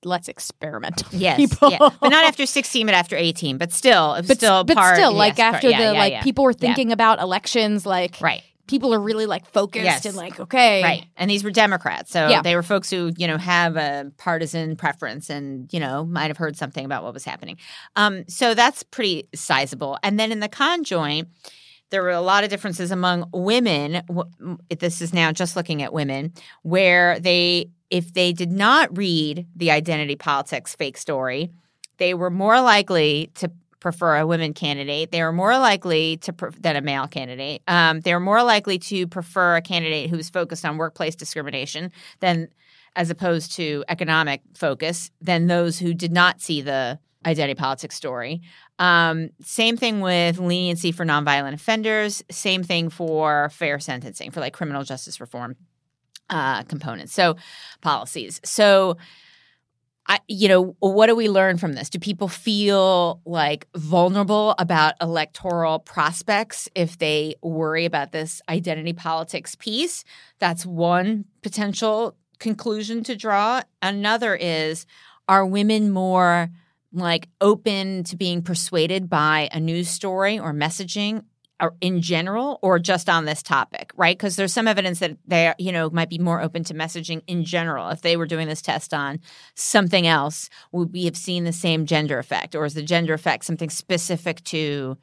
let's 0.04 0.28
experiment 0.28 1.04
on 1.12 1.20
Yes, 1.20 1.36
people. 1.36 1.70
yeah. 1.70 1.78
but 1.78 2.08
not 2.08 2.24
after 2.24 2.46
sixteen, 2.46 2.86
but 2.86 2.94
after 2.94 3.16
eighteen. 3.16 3.58
But 3.58 3.72
still, 3.72 4.14
but 4.26 4.36
still 4.38 4.64
but 4.64 4.76
part. 4.76 4.96
still, 4.96 5.10
yes, 5.10 5.18
like 5.18 5.36
part- 5.36 5.54
after 5.56 5.68
yeah, 5.70 5.78
the 5.78 5.84
yeah, 5.94 5.98
like 6.00 6.22
people 6.22 6.44
were 6.44 6.52
thinking 6.54 6.92
about 6.92 7.20
elections, 7.20 7.84
like 7.84 8.16
right, 8.20 8.42
people 8.70 8.94
are 8.94 9.00
really 9.00 9.26
like 9.26 9.44
focused 9.46 9.84
Yes. 9.84 10.06
and 10.06 10.14
like 10.16 10.38
okay, 10.40 10.82
right, 10.82 11.04
and 11.16 11.28
these 11.30 11.44
were 11.44 11.50
Democrats, 11.50 12.10
so 12.10 12.28
Yeah. 12.28 12.40
they 12.40 12.54
were 12.54 12.62
folks 12.62 12.88
who 12.88 13.12
you 13.18 13.26
know 13.26 13.36
have 13.36 13.76
a 13.76 14.10
partisan 14.16 14.76
preference 14.76 15.28
and 15.28 15.70
you 15.72 15.80
know 15.80 16.04
might 16.06 16.28
have 16.28 16.36
heard 16.38 16.56
something 16.56 16.84
about 16.84 17.02
what 17.02 17.12
was 17.12 17.24
happening. 17.24 17.56
Um, 17.96 18.24
so 18.28 18.54
that's 18.54 18.82
pretty 18.84 19.28
sizable. 19.34 19.98
And 20.02 20.18
then 20.18 20.32
in 20.32 20.40
the 20.40 20.48
conjoint. 20.48 21.28
There 21.92 22.04
were 22.04 22.10
a 22.10 22.20
lot 22.20 22.44
of 22.44 22.50
differences 22.50 22.92
among 22.92 23.28
women. 23.32 24.02
This 24.78 25.00
is 25.02 25.12
now 25.12 25.32
just 25.32 25.56
looking 25.56 25.82
at 25.82 25.92
women, 25.92 26.32
where 26.62 27.18
they, 27.18 27.70
if 27.90 28.12
they 28.14 28.32
did 28.32 28.52
not 28.52 28.96
read 28.96 29.44
the 29.56 29.72
identity 29.72 30.14
politics 30.14 30.76
fake 30.76 30.96
story, 30.96 31.50
they 31.96 32.14
were 32.14 32.30
more 32.30 32.60
likely 32.60 33.32
to 33.34 33.50
prefer 33.80 34.18
a 34.18 34.26
women 34.26 34.54
candidate. 34.54 35.10
They 35.10 35.22
are 35.22 35.32
more 35.32 35.58
likely 35.58 36.18
to 36.18 36.32
pre- 36.32 36.50
than 36.60 36.76
a 36.76 36.80
male 36.80 37.06
candidate. 37.08 37.62
Um, 37.66 38.00
they 38.00 38.12
are 38.12 38.20
more 38.20 38.42
likely 38.42 38.78
to 38.78 39.06
prefer 39.06 39.56
a 39.56 39.62
candidate 39.62 40.10
who's 40.10 40.30
focused 40.30 40.64
on 40.64 40.76
workplace 40.76 41.16
discrimination 41.16 41.90
than, 42.20 42.48
as 42.94 43.10
opposed 43.10 43.52
to 43.56 43.84
economic 43.88 44.42
focus, 44.54 45.10
than 45.20 45.46
those 45.46 45.78
who 45.78 45.94
did 45.94 46.12
not 46.12 46.40
see 46.40 46.60
the 46.62 46.98
identity 47.26 47.54
politics 47.54 47.96
story. 47.96 48.40
Um, 48.78 49.30
same 49.42 49.76
thing 49.76 50.00
with 50.00 50.38
leniency 50.38 50.92
for 50.92 51.04
nonviolent 51.04 51.54
offenders. 51.54 52.22
Same 52.30 52.62
thing 52.62 52.90
for 52.90 53.50
fair 53.50 53.78
sentencing 53.78 54.30
for 54.30 54.40
like 54.40 54.52
criminal 54.52 54.84
justice 54.84 55.20
reform. 55.20 55.56
uh, 56.30 56.62
components. 56.62 57.12
So 57.12 57.36
policies. 57.80 58.40
So 58.44 58.96
I, 60.06 60.20
you 60.26 60.48
know, 60.48 60.76
what 60.80 61.06
do 61.06 61.14
we 61.14 61.28
learn 61.28 61.58
from 61.58 61.74
this? 61.74 61.88
Do 61.88 61.98
people 61.98 62.26
feel 62.26 63.20
like 63.24 63.68
vulnerable 63.76 64.54
about 64.58 64.94
electoral 65.00 65.78
prospects 65.78 66.68
if 66.74 66.98
they 66.98 67.36
worry 67.42 67.84
about 67.84 68.10
this 68.10 68.42
identity 68.48 68.92
politics 68.92 69.54
piece? 69.54 70.04
That's 70.38 70.66
one 70.66 71.26
potential 71.42 72.16
conclusion 72.38 73.04
to 73.04 73.14
draw. 73.14 73.62
Another 73.82 74.34
is 74.34 74.86
are 75.28 75.46
women 75.46 75.90
more 75.90 76.50
like 76.92 77.28
open 77.40 78.02
to 78.04 78.16
being 78.16 78.42
persuaded 78.42 79.08
by 79.08 79.48
a 79.52 79.60
news 79.60 79.88
story 79.88 80.38
or 80.38 80.52
messaging 80.52 81.22
in 81.80 82.00
general 82.00 82.58
or 82.62 82.78
just 82.78 83.08
on 83.08 83.24
this 83.24 83.42
topic, 83.42 83.92
right? 83.96 84.16
Because 84.16 84.36
there's 84.36 84.52
some 84.52 84.68
evidence 84.68 85.00
that 85.00 85.16
they, 85.26 85.52
you 85.58 85.72
know, 85.72 85.90
might 85.90 86.08
be 86.08 86.18
more 86.18 86.40
open 86.40 86.64
to 86.64 86.74
messaging 86.74 87.22
in 87.26 87.44
general. 87.44 87.90
If 87.90 88.02
they 88.02 88.16
were 88.16 88.26
doing 88.26 88.48
this 88.48 88.62
test 88.62 88.94
on 88.94 89.20
something 89.54 90.06
else, 90.06 90.48
would 90.72 90.92
we 90.92 91.04
have 91.04 91.16
seen 91.16 91.44
the 91.44 91.52
same 91.52 91.86
gender 91.86 92.18
effect, 92.18 92.54
or 92.54 92.64
is 92.64 92.74
the 92.74 92.82
gender 92.82 93.14
effect 93.14 93.44
something 93.44 93.70
specific 93.70 94.42
to 94.44 94.96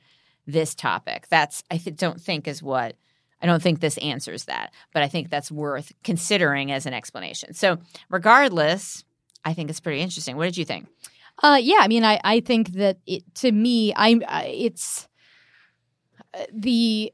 this 0.46 0.74
topic? 0.74 1.28
That's 1.30 1.64
I 1.70 1.78
th- 1.78 1.96
don't 1.96 2.20
think 2.20 2.48
is 2.48 2.64
what 2.64 2.96
I 3.42 3.46
don't 3.46 3.62
think 3.62 3.80
this 3.80 3.98
answers 4.00 4.46
that, 4.46 4.74
but 4.94 5.04
I 5.04 5.08
think 5.08 5.30
that's 5.30 5.52
worth 5.52 5.92
considering 6.04 6.72
as 6.72 6.86
an 6.86 6.94
explanation. 6.94 7.54
So, 7.54 7.78
regardless, 8.10 9.04
I 9.46 9.54
think 9.54 9.70
it's 9.70 9.80
pretty 9.80 10.02
interesting. 10.02 10.38
What 10.38 10.46
did 10.46 10.58
you 10.58 10.66
think? 10.66 10.88
Uh, 11.44 11.60
yeah, 11.62 11.78
I 11.82 11.88
mean, 11.88 12.04
I, 12.04 12.20
I 12.24 12.40
think 12.40 12.74
that 12.74 12.98
it 13.06 13.24
to 13.36 13.52
me, 13.52 13.94
I'm 13.96 14.24
it's 14.28 15.08
the 16.54 17.14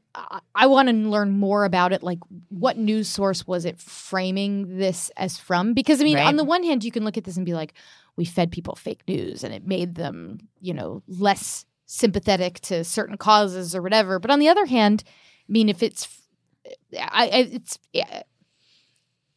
I 0.54 0.66
want 0.66 0.88
to 0.88 0.94
learn 0.94 1.30
more 1.38 1.64
about 1.64 1.92
it. 1.92 2.02
Like, 2.02 2.18
what 2.48 2.76
news 2.76 3.08
source 3.08 3.46
was 3.46 3.64
it 3.64 3.78
framing 3.78 4.76
this 4.78 5.10
as 5.16 5.38
from? 5.38 5.72
Because 5.74 6.00
I 6.00 6.04
mean, 6.04 6.16
Right. 6.16 6.26
on 6.26 6.36
the 6.36 6.44
one 6.44 6.62
hand, 6.62 6.84
you 6.84 6.90
can 6.90 7.04
look 7.04 7.16
at 7.16 7.24
this 7.24 7.36
and 7.36 7.46
be 7.46 7.54
like, 7.54 7.74
we 8.16 8.24
fed 8.24 8.52
people 8.52 8.76
fake 8.76 9.02
news, 9.08 9.42
and 9.42 9.52
it 9.54 9.66
made 9.66 9.94
them, 9.94 10.38
you 10.60 10.74
know, 10.74 11.02
less 11.08 11.64
sympathetic 11.86 12.60
to 12.60 12.84
certain 12.84 13.16
causes 13.16 13.74
or 13.74 13.82
whatever. 13.82 14.18
But 14.18 14.30
on 14.30 14.38
the 14.38 14.48
other 14.48 14.66
hand, 14.66 15.04
I 15.06 15.52
mean, 15.52 15.68
if 15.68 15.82
it's, 15.82 16.08
I, 16.98 17.26
I 17.26 17.48
it's. 17.52 17.78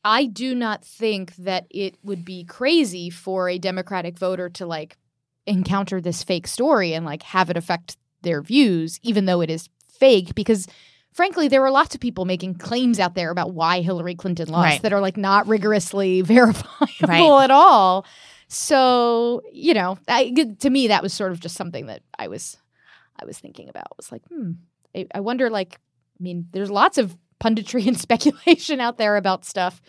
I 0.04 0.26
do 0.26 0.56
not 0.56 0.86
think 0.86 1.36
that 1.36 1.66
it 1.70 1.98
would 2.04 2.24
be 2.24 2.46
crazy 2.46 3.10
for 3.10 3.50
a 3.50 3.58
Democratic 3.58 4.18
voter 4.18 4.50
to 4.52 4.66
like 4.66 4.98
encounter 5.46 6.00
this 6.00 6.24
fake 6.24 6.48
story 6.48 6.94
and 6.94 7.06
like 7.06 7.24
have 7.24 7.50
it 7.50 7.58
affect 7.58 7.98
their 8.28 8.42
views, 8.42 9.00
even 9.02 9.26
though 9.26 9.42
it 9.42 9.50
is 9.50 9.70
fake, 9.90 10.36
because 10.36 10.68
frankly, 11.12 11.48
there 11.48 11.62
were 11.62 11.72
lots 11.72 11.96
of 11.96 12.02
people 12.02 12.26
making 12.26 12.54
claims 12.56 13.00
out 13.00 13.16
there 13.16 13.32
about 13.32 13.54
why 13.54 13.82
Hillary 13.82 14.14
Clinton 14.14 14.50
lost 14.50 14.64
Right. 14.64 14.82
that 14.84 14.94
are 14.94 15.02
like 15.02 15.18
not 15.18 15.48
rigorously 15.48 16.22
verifiable 16.36 17.08
Right. 17.08 17.44
at 17.46 17.50
all. 17.52 18.06
So, 18.50 19.42
you 19.52 19.74
know, 19.74 19.98
I, 20.08 20.32
to 20.60 20.70
me, 20.70 20.88
that 20.88 21.04
was 21.04 21.14
sort 21.14 21.32
of 21.32 21.40
just 21.40 21.56
something 21.56 21.88
that 21.88 22.02
I 22.18 22.28
was, 22.28 22.58
I 23.20 23.26
was 23.26 23.38
thinking 23.40 23.68
about. 23.70 23.98
Was 23.98 24.12
like, 24.12 24.24
hmm, 24.28 24.52
I, 24.96 25.08
I 25.16 25.20
wonder. 25.20 25.50
Like, 25.50 25.80
I 26.20 26.24
mean, 26.24 26.48
there's 26.52 26.72
lots 26.72 26.98
of 26.98 27.18
punditry 27.44 27.88
and 27.88 28.00
speculation 28.00 28.80
out 28.80 28.98
there 28.98 29.18
about 29.18 29.44
stuff. 29.46 29.82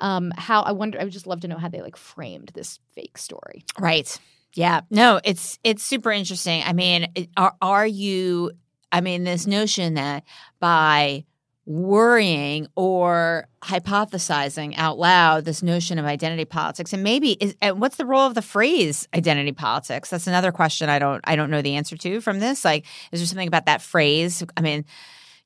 Um, 0.00 0.32
how 0.36 0.62
I 0.62 0.72
wonder. 0.72 1.00
I 1.00 1.04
would 1.04 1.12
just 1.12 1.26
love 1.26 1.40
to 1.40 1.48
know 1.48 1.56
how 1.58 1.68
they 1.68 1.80
like 1.80 1.96
framed 1.96 2.50
this 2.54 2.78
fake 2.94 3.16
story. 3.18 3.64
Right. 3.78 4.18
Yeah. 4.54 4.82
No, 4.90 5.20
it's 5.24 5.58
it's 5.64 5.82
super 5.82 6.12
interesting. 6.12 6.62
I 6.64 6.72
mean, 6.72 7.08
are 7.36 7.54
are 7.60 7.86
you 7.86 8.52
I 8.94 9.00
mean, 9.00 9.24
this 9.24 9.46
notion 9.46 9.94
that 9.94 10.22
by 10.60 11.24
worrying 11.66 12.68
or 12.76 13.48
hypothesizing 13.62 14.74
out 14.76 14.98
loud 14.98 15.46
this 15.46 15.62
notion 15.62 15.98
of 15.98 16.04
identity 16.04 16.44
politics 16.44 16.92
and 16.92 17.02
maybe 17.02 17.32
is 17.40 17.56
and 17.62 17.80
what's 17.80 17.96
the 17.96 18.04
role 18.04 18.26
of 18.26 18.34
the 18.34 18.42
phrase 18.42 19.08
identity 19.14 19.50
politics 19.50 20.10
that's 20.10 20.26
another 20.26 20.52
question 20.52 20.90
i 20.90 20.98
don't 20.98 21.22
i 21.24 21.34
don't 21.34 21.48
know 21.48 21.62
the 21.62 21.74
answer 21.74 21.96
to 21.96 22.20
from 22.20 22.38
this 22.38 22.66
like 22.66 22.84
is 23.12 23.20
there 23.20 23.26
something 23.26 23.48
about 23.48 23.64
that 23.64 23.80
phrase 23.80 24.44
i 24.58 24.60
mean 24.60 24.84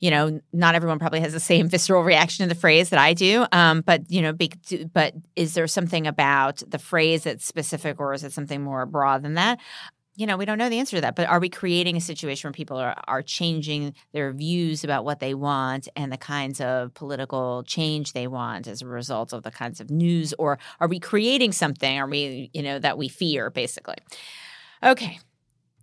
you 0.01 0.11
know, 0.11 0.41
not 0.53 0.75
everyone 0.75 0.99
probably 0.99 1.21
has 1.21 1.33
the 1.33 1.41
same 1.41 1.69
visceral 1.71 2.03
reaction 2.03 2.45
to 2.45 2.55
the 2.55 2.61
phrase 2.61 2.91
that 2.91 3.01
I 3.01 3.15
do. 3.15 3.47
Um, 3.53 3.81
but 3.81 4.11
you 4.11 4.23
know, 4.23 4.33
be, 4.33 4.53
but 4.93 5.15
is 5.37 5.55
there 5.55 5.67
something 5.67 6.07
about 6.07 6.63
the 6.67 6.79
phrase 6.79 7.25
that's 7.25 7.45
specific, 7.45 7.99
or 7.99 8.13
is 8.15 8.25
it 8.25 8.33
something 8.33 8.63
more 8.63 8.87
broad 8.87 9.23
than 9.23 9.35
that? 9.35 9.59
You 10.15 10.27
know, 10.27 10.37
we 10.37 10.47
don't 10.47 10.59
know 10.59 10.69
the 10.69 10.81
answer 10.81 10.97
to 10.97 11.01
that. 11.03 11.15
But 11.15 11.29
are 11.29 11.39
we 11.39 11.49
creating 11.49 11.97
a 11.97 12.01
situation 12.01 12.49
where 12.49 12.53
people 12.53 12.77
are 12.77 12.95
are 13.07 13.23
changing 13.23 13.95
their 14.13 14.33
views 14.33 14.85
about 14.85 15.05
what 15.05 15.21
they 15.21 15.35
want 15.35 15.89
and 15.97 16.13
the 16.13 16.17
kinds 16.17 16.61
of 16.61 16.95
political 16.95 17.63
change 17.65 18.13
they 18.13 18.27
want 18.27 18.67
as 18.67 18.83
a 18.83 18.87
result 18.87 19.33
of 19.33 19.43
the 19.43 19.51
kinds 19.51 19.81
of 19.81 19.91
news, 19.91 20.35
or 20.39 20.59
are 20.81 20.89
we 20.89 21.01
creating 21.01 21.53
something? 21.53 21.99
Are 21.99 22.09
we, 22.09 22.51
you 22.53 22.63
know, 22.63 22.79
that 22.79 22.99
we 22.99 23.09
fear, 23.09 23.51
basically? 23.51 23.97
Okay. 24.83 25.19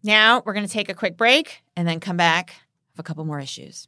Now 0.03 0.43
we're 0.45 0.53
going 0.53 0.67
to 0.67 0.71
take 0.71 0.89
a 0.89 0.93
quick 0.93 1.17
break 1.17 1.63
and 1.75 1.87
then 1.87 1.99
come 1.99 2.15
back 2.15 2.53
with 2.91 2.99
a 2.99 3.03
couple 3.03 3.25
more 3.25 3.39
issues. 3.39 3.87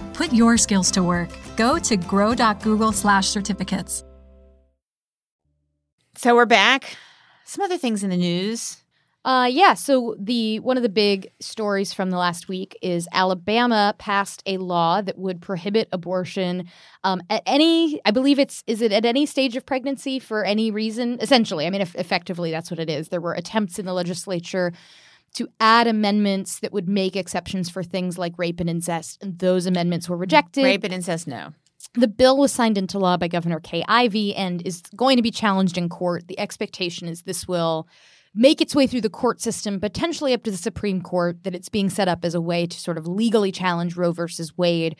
Put 0.21 0.33
your 0.33 0.55
skills 0.55 0.91
to 0.91 1.01
work. 1.01 1.29
Go 1.57 1.79
to 1.79 1.97
grow.google 1.97 2.91
slash 2.91 3.27
certificates. 3.27 4.03
So 6.15 6.35
we're 6.35 6.45
back. 6.45 6.95
Some 7.43 7.65
other 7.65 7.79
things 7.79 8.03
in 8.03 8.11
the 8.11 8.17
news. 8.17 8.77
Uh, 9.25 9.49
yeah. 9.51 9.73
So 9.73 10.15
the 10.19 10.59
one 10.59 10.77
of 10.77 10.83
the 10.83 10.89
big 10.89 11.31
stories 11.39 11.91
from 11.91 12.11
the 12.11 12.17
last 12.17 12.47
week 12.47 12.77
is 12.83 13.07
Alabama 13.11 13.95
passed 13.97 14.43
a 14.45 14.57
law 14.57 15.01
that 15.01 15.17
would 15.17 15.41
prohibit 15.41 15.89
abortion 15.91 16.69
um, 17.03 17.23
at 17.31 17.41
any. 17.47 17.99
I 18.05 18.11
believe 18.11 18.37
it's 18.37 18.63
is 18.67 18.83
it 18.83 18.91
at 18.91 19.05
any 19.05 19.25
stage 19.25 19.55
of 19.55 19.65
pregnancy 19.65 20.19
for 20.19 20.45
any 20.45 20.69
reason. 20.69 21.17
Essentially, 21.19 21.65
I 21.65 21.71
mean, 21.71 21.81
if, 21.81 21.95
effectively, 21.95 22.51
that's 22.51 22.69
what 22.69 22.79
it 22.79 22.91
is. 22.91 23.07
There 23.07 23.21
were 23.21 23.33
attempts 23.33 23.79
in 23.79 23.87
the 23.87 23.93
legislature 23.93 24.71
to 25.35 25.47
add 25.59 25.87
amendments 25.87 26.59
that 26.59 26.73
would 26.73 26.89
make 26.89 27.15
exceptions 27.15 27.69
for 27.69 27.83
things 27.83 28.17
like 28.17 28.33
rape 28.37 28.59
and 28.59 28.69
incest, 28.69 29.21
and 29.21 29.39
those 29.39 29.65
amendments 29.65 30.09
were 30.09 30.17
rejected. 30.17 30.63
Rape 30.63 30.83
and 30.83 30.93
incest, 30.93 31.27
no. 31.27 31.53
The 31.93 32.07
bill 32.07 32.37
was 32.37 32.51
signed 32.51 32.77
into 32.77 32.99
law 32.99 33.17
by 33.17 33.27
Governor 33.27 33.59
Kay 33.59 33.83
Ivey 33.87 34.35
and 34.35 34.65
is 34.65 34.81
going 34.95 35.17
to 35.17 35.23
be 35.23 35.31
challenged 35.31 35.77
in 35.77 35.89
court. 35.89 36.27
The 36.27 36.39
expectation 36.39 37.07
is 37.07 37.23
this 37.23 37.47
will 37.47 37.87
make 38.33 38.61
its 38.61 38.75
way 38.75 38.87
through 38.87 39.01
the 39.01 39.09
court 39.09 39.41
system, 39.41 39.79
potentially 39.79 40.33
up 40.33 40.43
to 40.43 40.51
the 40.51 40.57
Supreme 40.57 41.01
Court, 41.01 41.43
that 41.43 41.55
it's 41.55 41.69
being 41.69 41.89
set 41.89 42.07
up 42.07 42.23
as 42.23 42.33
a 42.33 42.41
way 42.41 42.65
to 42.65 42.79
sort 42.79 42.97
of 42.97 43.07
legally 43.07 43.51
challenge 43.51 43.97
Roe 43.97 44.11
versus 44.11 44.57
Wade. 44.57 44.95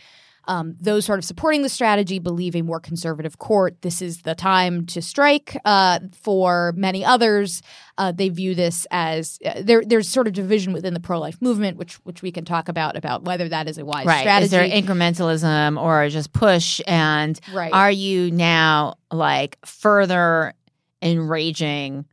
Um, 0.47 0.75
those 0.79 1.05
sort 1.05 1.19
of 1.19 1.25
supporting 1.25 1.61
the 1.61 1.69
strategy 1.69 2.19
believe 2.19 2.55
a 2.55 2.61
more 2.61 2.79
conservative 2.79 3.37
court. 3.37 3.81
This 3.81 4.01
is 4.01 4.23
the 4.23 4.35
time 4.35 4.85
to 4.87 5.01
strike. 5.01 5.55
Uh, 5.65 5.99
for 6.21 6.73
many 6.75 7.05
others, 7.05 7.61
uh, 7.97 8.11
they 8.11 8.29
view 8.29 8.55
this 8.55 8.87
as 8.91 9.37
uh, 9.45 9.61
there. 9.61 9.83
There's 9.85 10.09
sort 10.09 10.27
of 10.27 10.33
division 10.33 10.73
within 10.73 10.93
the 10.93 10.99
pro-life 10.99 11.41
movement, 11.41 11.77
which 11.77 11.95
which 12.05 12.21
we 12.21 12.31
can 12.31 12.45
talk 12.45 12.69
about 12.69 12.95
about 12.97 13.23
whether 13.23 13.47
that 13.49 13.67
is 13.67 13.77
a 13.77 13.85
wise 13.85 14.05
Right. 14.05 14.21
strategy. 14.21 14.45
Is 14.45 14.51
there 14.51 14.67
incrementalism 14.67 15.79
or 15.81 16.09
just 16.09 16.33
push? 16.33 16.81
And 16.87 17.39
Right. 17.53 17.71
are 17.73 17.91
you 17.91 18.31
now 18.31 18.95
like 19.11 19.57
further 19.65 20.53
enraging 21.01 22.05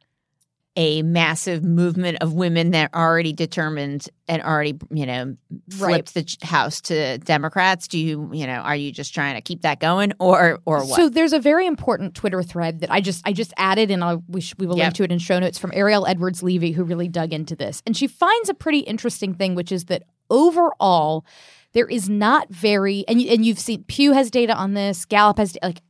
a 0.79 1.03
massive 1.03 1.65
movement 1.65 2.19
of 2.21 2.33
women 2.35 2.71
that 2.71 2.89
are 2.95 3.11
already 3.11 3.33
determined 3.33 4.09
and 4.29 4.41
already, 4.41 4.79
you 4.91 5.05
know, 5.07 5.37
flipped 5.71 6.15
the 6.15 6.25
house 6.47 6.81
to 6.83 7.19
Democrats? 7.19 7.89
Do 7.89 7.99
you, 7.99 8.31
you 8.33 8.47
know, 8.47 8.55
are 8.55 8.77
you 8.77 8.93
just 8.93 9.13
trying 9.13 9.35
to 9.35 9.41
keep 9.43 9.63
that 9.63 9.81
going 9.81 10.13
or 10.21 10.61
or 10.65 10.79
what? 10.85 10.95
So 10.97 11.09
there's 11.09 11.33
a 11.33 11.41
very 11.41 11.67
important 11.67 12.15
Twitter 12.15 12.43
thread 12.45 12.81
that 12.81 12.91
I 12.93 13.01
just 13.01 13.27
I 13.27 13.33
just 13.33 13.53
added, 13.57 13.91
and 13.91 14.05
I'll, 14.05 14.23
we, 14.29 14.41
sh- 14.41 14.55
we 14.57 14.67
will 14.69 14.77
Yep. 14.79 14.85
link 14.85 14.95
to 14.95 15.03
it 15.03 15.13
in 15.13 15.19
show 15.19 15.39
notes 15.41 15.59
from 15.59 15.73
Ariel 15.75 16.07
Edwards 16.07 16.43
Levy, 16.45 16.71
who 16.73 16.85
really 16.85 17.09
dug 17.09 17.33
into 17.33 17.57
this, 17.57 17.83
and 17.85 17.97
she 17.97 18.07
finds 18.07 18.49
a 18.49 18.55
pretty 18.55 18.79
interesting 18.79 19.35
thing, 19.35 19.57
which 19.57 19.73
is 19.73 19.87
that 19.87 20.05
overall 20.31 21.25
there 21.73 21.87
is 21.89 22.09
not 22.09 22.49
very 22.51 23.05
and 23.09 23.21
you- 23.21 23.31
and 23.31 23.45
you've 23.45 23.59
seen 23.59 23.85
Pew 23.85 24.13
has 24.13 24.31
data 24.31 24.55
on 24.55 24.75
this, 24.75 25.05
Gallup 25.05 25.39
has 25.39 25.57
like 25.63 25.81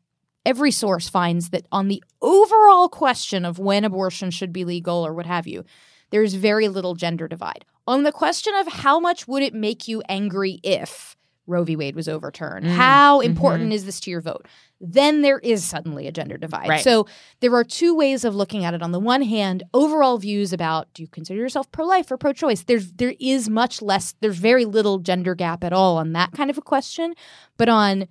every 0.49 0.71
source 0.71 1.11
finds 1.11 1.51
that 1.51 1.67
on 1.71 1.89
the 1.89 2.03
overall 2.23 2.89
question 2.89 3.45
of 3.45 3.59
when 3.59 3.85
abortion 3.85 4.31
should 4.31 4.51
be 4.51 4.65
legal 4.65 5.07
or 5.07 5.13
what 5.13 5.27
have 5.27 5.47
you, 5.47 5.63
there's 6.09 6.33
very 6.33 6.69
little 6.69 6.95
gender 6.95 7.29
divide. 7.29 7.67
On 7.87 8.03
the 8.03 8.13
question 8.13 8.55
of 8.55 8.67
how 8.67 8.99
much 8.99 9.29
would 9.29 9.43
it 9.43 9.53
make 9.53 9.87
you 9.87 10.03
angry 10.09 10.59
if 10.63 11.17
Roe 11.47 11.65
v. 11.65 11.77
Wade 11.77 11.97
was 11.97 12.09
overturned. 12.09 12.67
Mm, 12.67 12.71
How 12.71 13.21
important 13.21 13.73
is 13.73 13.87
this 13.87 14.01
to 14.01 14.11
your 14.11 14.21
vote? 14.21 14.47
Then 14.81 15.23
there 15.23 15.39
is 15.39 15.65
suddenly 15.65 16.07
a 16.07 16.13
gender 16.13 16.37
divide. 16.37 16.69
Right. 16.69 16.85
So 16.85 17.07
there 17.41 17.55
are 17.55 17.65
two 17.65 17.95
ways 17.95 18.25
of 18.25 18.35
looking 18.35 18.65
at 18.65 18.75
it. 18.75 18.83
On 18.83 18.93
the 18.93 19.01
one 19.01 19.23
hand, 19.23 19.63
overall 19.73 20.19
views 20.19 20.53
about 20.53 20.93
do 20.93 21.03
you 21.03 21.09
consider 21.09 21.41
yourself 21.41 21.71
pro-life 21.73 22.11
or 22.11 22.19
pro-choice? 22.19 22.65
There's 22.65 22.93
there 22.93 23.15
is 23.19 23.49
much 23.49 23.81
less. 23.81 24.15
There's 24.21 24.37
very 24.37 24.67
little 24.67 24.99
gender 24.99 25.35
gap 25.35 25.65
at 25.65 25.73
all 25.73 25.97
on 25.97 26.13
that 26.13 26.33
kind 26.33 26.51
of 26.51 26.59
a 26.59 26.63
question. 26.63 27.15
But 27.57 27.71
on 27.71 28.09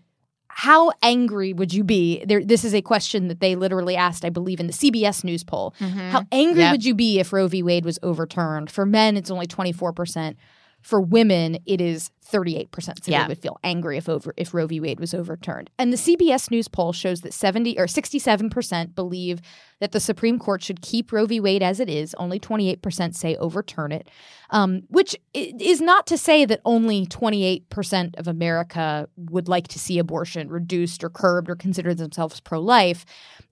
how 0.60 0.92
angry 1.04 1.54
would 1.54 1.72
you 1.72 1.84
be? 1.84 2.24
There, 2.26 2.44
this 2.44 2.64
is 2.66 2.74
a 2.74 2.82
question 2.82 3.28
that 3.28 3.42
they 3.42 3.56
literally 3.56 3.96
asked, 3.96 4.26
I 4.26 4.32
believe, 4.32 4.60
in 4.60 4.66
the 4.66 4.74
CBS 4.74 5.24
News 5.24 5.44
poll. 5.44 5.76
Mm-hmm. 5.80 6.10
How 6.10 6.26
angry 6.32 6.62
Yep. 6.62 6.72
would 6.72 6.84
you 6.84 6.96
be 6.96 7.20
if 7.20 7.32
Roe 7.32 7.48
v. 7.48 7.62
Wade 7.62 7.86
was 7.86 8.00
overturned? 8.02 8.72
For 8.72 8.84
men, 8.84 9.18
it's 9.18 9.30
only 9.30 9.46
24%. 9.46 10.36
For 10.82 11.00
women, 11.00 11.60
it 11.68 11.80
is 11.80 12.10
38%. 12.32 13.04
So 13.06 13.12
Yeah. 13.12 13.24
they 13.24 13.30
would 13.30 13.38
feel 13.42 13.58
angry 13.64 13.98
if 13.98 14.10
over 14.10 14.34
if 14.38 14.54
Roe 14.54 14.68
v. 14.68 14.80
Wade 14.80 15.00
was 15.00 15.14
overturned. 15.14 15.70
And 15.80 15.92
the 15.94 15.98
CBS 15.98 16.52
News 16.52 16.68
poll 16.68 16.94
shows 16.94 17.22
that 17.22 17.34
70 17.34 17.78
or 17.80 17.88
67% 17.88 18.96
believe 18.96 19.42
that 19.80 19.92
the 19.92 20.00
Supreme 20.00 20.40
Court 20.40 20.64
should 20.64 20.82
keep 20.82 21.12
Roe 21.12 21.26
v. 21.26 21.40
Wade 21.40 21.62
as 21.64 21.80
it 21.80 21.90
is. 21.90 22.14
Only 22.16 22.40
28% 22.40 23.16
say 23.16 23.36
overturn 23.36 23.92
it, 23.92 24.10
um, 24.50 24.82
which 24.90 25.16
is 25.34 25.80
not 25.82 26.08
to 26.08 26.18
say 26.18 26.46
that 26.46 26.62
only 26.66 27.06
28% 27.06 28.16
of 28.18 28.28
America 28.28 29.08
would 29.18 29.48
like 29.48 29.68
to 29.70 29.80
see 29.80 30.00
abortion 30.00 30.50
reduced 30.50 31.04
or 31.04 31.10
curbed 31.10 31.50
or 31.50 31.56
consider 31.56 31.94
themselves 31.94 32.40
pro-life. 32.40 33.06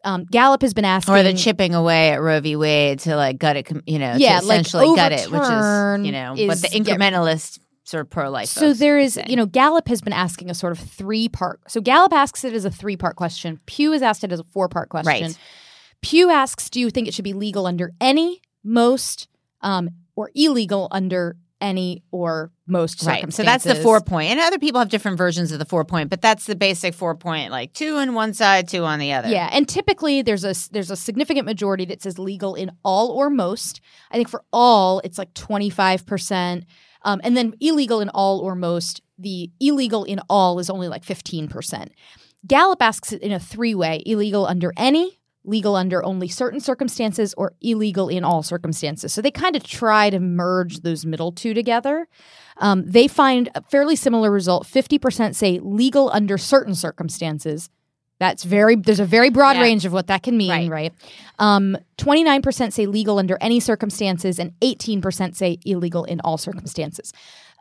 Um, 0.04 0.26
Gallup 0.26 0.62
has 0.62 0.74
been 0.74 0.86
asking, 0.86 1.14
or 1.16 1.24
the 1.24 1.34
chipping 1.34 1.74
away 1.76 2.10
at 2.12 2.22
Roe 2.22 2.40
v. 2.42 2.56
Wade 2.56 3.00
to 3.00 3.16
like 3.16 3.38
gut 3.38 3.56
it, 3.58 3.68
you 3.88 4.00
know, 4.00 4.16
Yeah, 4.18 4.40
to 4.40 4.46
like 4.48 4.66
gut 4.96 5.12
it, 5.12 5.32
which 5.32 5.42
is 5.42 5.48
overturn 5.50 6.06
you 6.06 6.12
know, 6.12 6.34
is- 6.36 6.48
but 6.48 6.62
the 6.62 6.76
yeah. 6.78 6.98
Sort 7.86 8.02
of 8.02 8.10
pro 8.10 8.30
life. 8.30 8.50
So 8.50 8.74
there 8.74 8.98
is, 8.98 9.18
you 9.28 9.36
know, 9.36 9.46
Gallup 9.46 9.88
has 9.88 10.02
been 10.02 10.12
asking 10.12 10.50
a 10.50 10.54
sort 10.54 10.74
of 10.74 10.80
three 10.80 11.30
part. 11.30 11.62
So 11.70 11.80
Gallup 11.80 12.12
asks 12.12 12.44
it 12.44 12.54
as 12.54 12.66
a 12.66 12.72
three 12.72 12.98
part 12.98 13.16
question. 13.16 13.60
Pew 13.68 13.92
has 13.94 14.02
asked 14.02 14.24
it 14.24 14.32
as 14.32 14.40
a 14.40 14.44
four 14.44 14.68
part 14.68 14.90
question. 14.90 15.28
Right. 15.28 15.38
Pew 16.02 16.30
asks, 16.30 16.70
do 16.70 16.80
you 16.80 16.90
think 16.90 17.08
it 17.08 17.14
should 17.14 17.24
be 17.24 17.34
legal 17.34 17.66
under 17.66 17.94
any, 18.02 18.42
most, 18.64 19.28
um, 19.62 19.90
or 20.16 20.30
illegal 20.36 20.88
under 20.92 21.38
any 21.62 22.04
or 22.12 22.52
most 22.68 23.02
Right. 23.04 23.16
circumstances? 23.18 23.36
So 23.36 23.44
that's 23.44 23.64
the 23.80 23.84
four 23.84 24.02
point. 24.02 24.30
And 24.32 24.40
other 24.40 24.60
people 24.60 24.80
have 24.80 24.90
different 24.90 25.18
versions 25.18 25.52
of 25.52 25.60
the 25.60 25.66
four 25.66 25.86
point, 25.86 26.10
but 26.10 26.22
that's 26.22 26.46
the 26.46 26.56
basic 26.56 26.94
four 26.94 27.16
point, 27.16 27.50
like 27.52 27.74
two 27.74 27.96
on 27.98 28.14
one 28.14 28.34
side, 28.34 28.68
two 28.68 28.84
on 28.84 29.00
the 29.00 29.14
other. 29.14 29.30
Yeah, 29.30 29.50
and 29.52 29.68
typically 29.68 30.22
there's 30.22 30.44
a 30.44 30.54
there's 30.72 30.92
a 30.92 30.96
significant 30.96 31.46
majority 31.46 31.86
that 31.86 32.02
says 32.02 32.20
legal 32.20 32.56
in 32.56 32.72
all 32.84 33.10
or 33.12 33.30
most. 33.30 33.80
I 34.12 34.16
think 34.18 34.28
for 34.30 34.44
all 34.52 35.00
it's 35.04 35.18
like 35.18 35.34
25%. 35.34 36.66
Um, 37.06 37.22
and 37.24 37.38
then 37.38 37.54
illegal 37.62 38.02
in 38.02 38.10
all 38.10 38.40
or 38.40 38.56
most, 38.56 39.02
the 39.18 39.50
illegal 39.62 40.04
in 40.04 40.20
all 40.30 40.60
is 40.60 40.70
only 40.70 40.90
like 40.90 41.06
15%. 41.06 41.92
Gallup 42.46 42.82
asks 42.82 43.14
it 43.14 43.22
in 43.22 43.32
a 43.32 43.40
three-way, 43.40 44.04
illegal 44.06 44.46
under 44.46 44.74
any, 44.76 45.20
legal 45.46 45.76
under 45.76 46.04
only 46.04 46.28
certain 46.28 46.60
circumstances 46.60 47.34
or 47.38 47.54
illegal 47.62 48.10
in 48.10 48.24
all 48.24 48.44
circumstances. 48.44 49.14
So 49.14 49.22
they 49.22 49.32
kind 49.32 49.56
of 49.56 49.64
try 49.64 50.10
to 50.10 50.20
merge 50.20 50.82
those 50.82 51.06
middle 51.06 51.32
two 51.32 51.54
together. 51.54 52.08
Um, 52.58 52.84
they 52.86 53.08
find 53.08 53.50
a 53.56 53.62
fairly 53.62 53.96
similar 53.96 54.32
result. 54.32 54.66
50% 54.68 55.36
say 55.36 55.60
legal 55.60 56.10
under 56.12 56.38
certain 56.38 56.76
circumstances. 56.76 57.70
That's 58.20 58.44
very 58.44 58.76
there's 58.76 59.00
a 59.02 59.06
very 59.06 59.30
broad 59.30 59.58
Yeah. 59.58 59.64
range 59.64 59.86
of 59.86 59.92
what 59.94 60.08
that 60.08 60.24
can 60.24 60.38
mean, 60.38 60.50
Right. 60.50 60.70
right? 60.70 60.94
Um, 61.40 61.78
29% 61.98 62.74
say 62.74 62.86
legal 62.86 63.20
under 63.20 63.38
any 63.42 63.60
circumstances 63.60 64.40
and 64.40 64.54
18% 64.62 65.36
say 65.36 65.58
illegal 65.66 66.06
in 66.06 66.22
all 66.22 66.38
circumstances. 66.38 67.12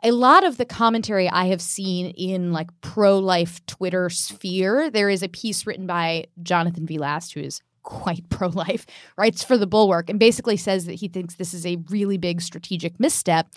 A 0.03 0.11
lot 0.11 0.43
of 0.45 0.57
the 0.57 0.65
commentary 0.65 1.27
I 1.29 1.47
have 1.47 1.61
seen 1.61 2.07
in 2.11 2.53
like 2.53 2.69
pro-life 2.81 3.65
Twitter 3.65 4.09
sphere, 4.09 4.89
there 4.89 5.09
is 5.09 5.23
a 5.23 5.27
piece 5.29 5.65
written 5.65 5.87
by 5.87 6.25
Jonathan 6.41 6.85
V. 6.85 6.97
Last, 6.99 7.33
who 7.33 7.41
is 7.41 7.61
quite 7.85 8.27
pro-life, 8.29 8.85
writes 9.17 9.43
for 9.43 9.57
the 9.57 9.65
Bulwark, 9.67 10.09
and 10.09 10.19
basically 10.19 10.57
says 10.57 10.85
that 10.85 10.95
he 10.95 11.07
thinks 11.07 11.35
this 11.35 11.53
is 11.53 11.65
a 11.65 11.77
really 11.89 12.17
big 12.17 12.41
strategic 12.41 12.99
misstep. 12.99 13.47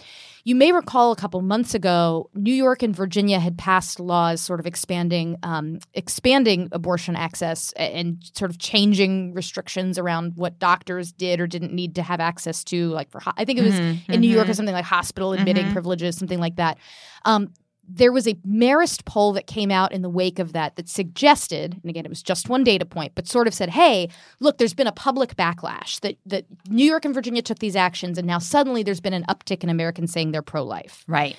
You 0.44 0.54
may 0.54 0.70
recall 0.72 1.10
a 1.12 1.16
couple 1.16 1.42
months 1.42 1.74
ago, 1.74 2.30
New 2.34 2.54
York 2.54 2.82
and 2.82 2.94
Virginia 2.94 3.38
had 3.40 3.58
passed 3.58 3.98
laws 4.00 4.40
sort 4.40 4.60
of 4.60 4.66
expanding 4.66 5.36
um, 5.42 5.80
expanding 5.94 6.68
abortion 6.72 7.16
access 7.16 7.72
and 7.72 8.18
sort 8.34 8.50
of 8.50 8.58
changing 8.58 9.34
restrictions 9.34 9.98
around 9.98 10.34
what 10.36 10.58
doctors 10.58 11.12
did 11.12 11.40
or 11.40 11.46
didn't 11.46 11.72
need 11.74 11.94
to 11.96 12.02
have 12.02 12.20
access 12.20 12.62
to. 12.64 12.88
Like 12.90 13.10
for 13.10 13.20
ho- 13.20 13.32
I 13.36 13.44
think 13.44 13.58
it 13.58 13.62
was 13.62 13.74
Mm-hmm. 13.78 14.12
in 14.12 14.20
New 14.20 14.30
York 14.30 14.48
or 14.48 14.54
something 14.54 14.74
like 14.74 14.84
hospital 14.84 15.32
admitting 15.32 15.70
privileges, 15.72 16.16
something 16.16 16.40
like 16.40 16.56
that. 16.56 16.78
Um, 17.24 17.52
there 17.90 18.12
was 18.12 18.26
a 18.28 18.34
Marist 18.46 19.04
poll 19.06 19.32
that 19.32 19.46
came 19.46 19.70
out 19.70 19.92
in 19.92 20.02
the 20.02 20.10
wake 20.10 20.38
of 20.38 20.52
that 20.52 20.76
that 20.76 20.88
suggested, 20.88 21.78
and 21.82 21.88
again, 21.88 22.04
it 22.04 22.10
was 22.10 22.22
just 22.22 22.48
one 22.48 22.62
data 22.62 22.84
point, 22.84 23.12
but 23.14 23.26
sort 23.26 23.46
of 23.46 23.54
said, 23.54 23.70
"Hey, 23.70 24.08
look, 24.40 24.58
there's 24.58 24.74
been 24.74 24.86
a 24.86 24.92
public 24.92 25.36
backlash 25.36 26.00
that 26.00 26.16
that 26.26 26.44
New 26.68 26.84
York 26.84 27.04
and 27.04 27.14
Virginia 27.14 27.42
took 27.42 27.58
these 27.60 27.76
actions, 27.76 28.18
and 28.18 28.26
now 28.26 28.38
suddenly 28.38 28.82
there's 28.82 29.00
been 29.00 29.14
an 29.14 29.24
uptick 29.28 29.64
in 29.64 29.70
Americans 29.70 30.12
saying 30.12 30.32
they're 30.32 30.42
pro-life." 30.42 31.04
Right. 31.08 31.36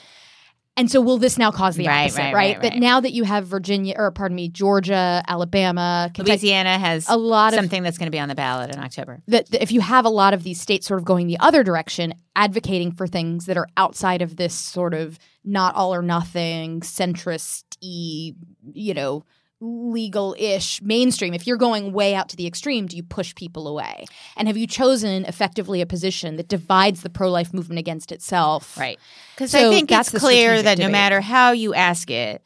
And 0.77 0.89
so, 0.89 1.01
will 1.01 1.17
this 1.17 1.37
now 1.37 1.51
cause 1.51 1.75
the 1.75 1.87
Right, 1.87 2.03
opposite? 2.05 2.19
right, 2.21 2.33
Right, 2.33 2.57
right, 2.57 2.61
That 2.61 2.75
now 2.79 3.01
that 3.01 3.11
you 3.11 3.25
have 3.25 3.45
Virginia, 3.47 3.95
or 3.97 4.11
pardon 4.11 4.35
me, 4.37 4.47
Georgia, 4.47 5.21
Alabama, 5.27 6.09
Kentucky, 6.13 6.31
Louisiana 6.31 6.79
has 6.79 7.05
a 7.09 7.17
lot 7.17 7.51
of 7.53 7.57
something 7.59 7.83
that's 7.83 7.97
going 7.97 8.07
to 8.07 8.11
be 8.11 8.19
on 8.19 8.29
the 8.29 8.35
ballot 8.35 8.73
in 8.73 8.79
October. 8.81 9.21
that 9.27 9.47
that 9.51 9.61
if 9.61 9.73
you 9.73 9.81
have 9.81 10.05
a 10.05 10.09
lot 10.09 10.33
of 10.33 10.43
these 10.43 10.61
states 10.61 10.87
sort 10.87 10.99
of 11.01 11.05
going 11.05 11.27
the 11.27 11.37
other 11.39 11.63
direction, 11.63 12.13
advocating 12.35 12.93
for 12.93 13.07
things 13.07 13.45
that 13.47 13.57
are 13.57 13.67
outside 13.75 14.21
of 14.21 14.37
this 14.37 14.53
sort 14.53 14.93
of 14.93 15.19
not 15.49 15.75
all 15.75 15.93
or 15.93 16.01
nothing, 16.01 16.81
centrist 16.81 17.63
y, 17.81 18.33
you 18.73 18.93
know, 18.93 19.23
legal 19.61 20.35
ish 20.39 20.81
mainstream, 20.81 21.33
if 21.33 21.45
you're 21.45 21.57
going 21.57 21.91
way 21.91 22.15
out 22.15 22.29
to 22.29 22.35
the 22.35 22.47
extreme, 22.47 22.87
do 22.87 22.95
you 22.95 23.03
push 23.03 23.35
people 23.35 23.67
away? 23.67 24.05
And 24.37 24.47
have 24.47 24.55
you 24.55 24.67
chosen 24.67 25.25
effectively 25.25 25.81
a 25.81 25.85
position 25.85 26.37
that 26.37 26.47
divides 26.47 27.01
the 27.01 27.09
pro 27.09 27.29
life 27.29 27.53
movement 27.53 27.79
against 27.79 28.11
itself? 28.11 28.77
Right. 28.77 28.99
Because 29.35 29.51
So 29.51 29.67
I 29.67 29.69
think 29.69 29.91
it's 29.91 30.11
clear 30.11 30.61
that 30.61 30.77
no 30.77 30.89
matter 30.89 31.19
how 31.19 31.51
you 31.51 31.73
ask 31.73 32.09
it, 32.09 32.41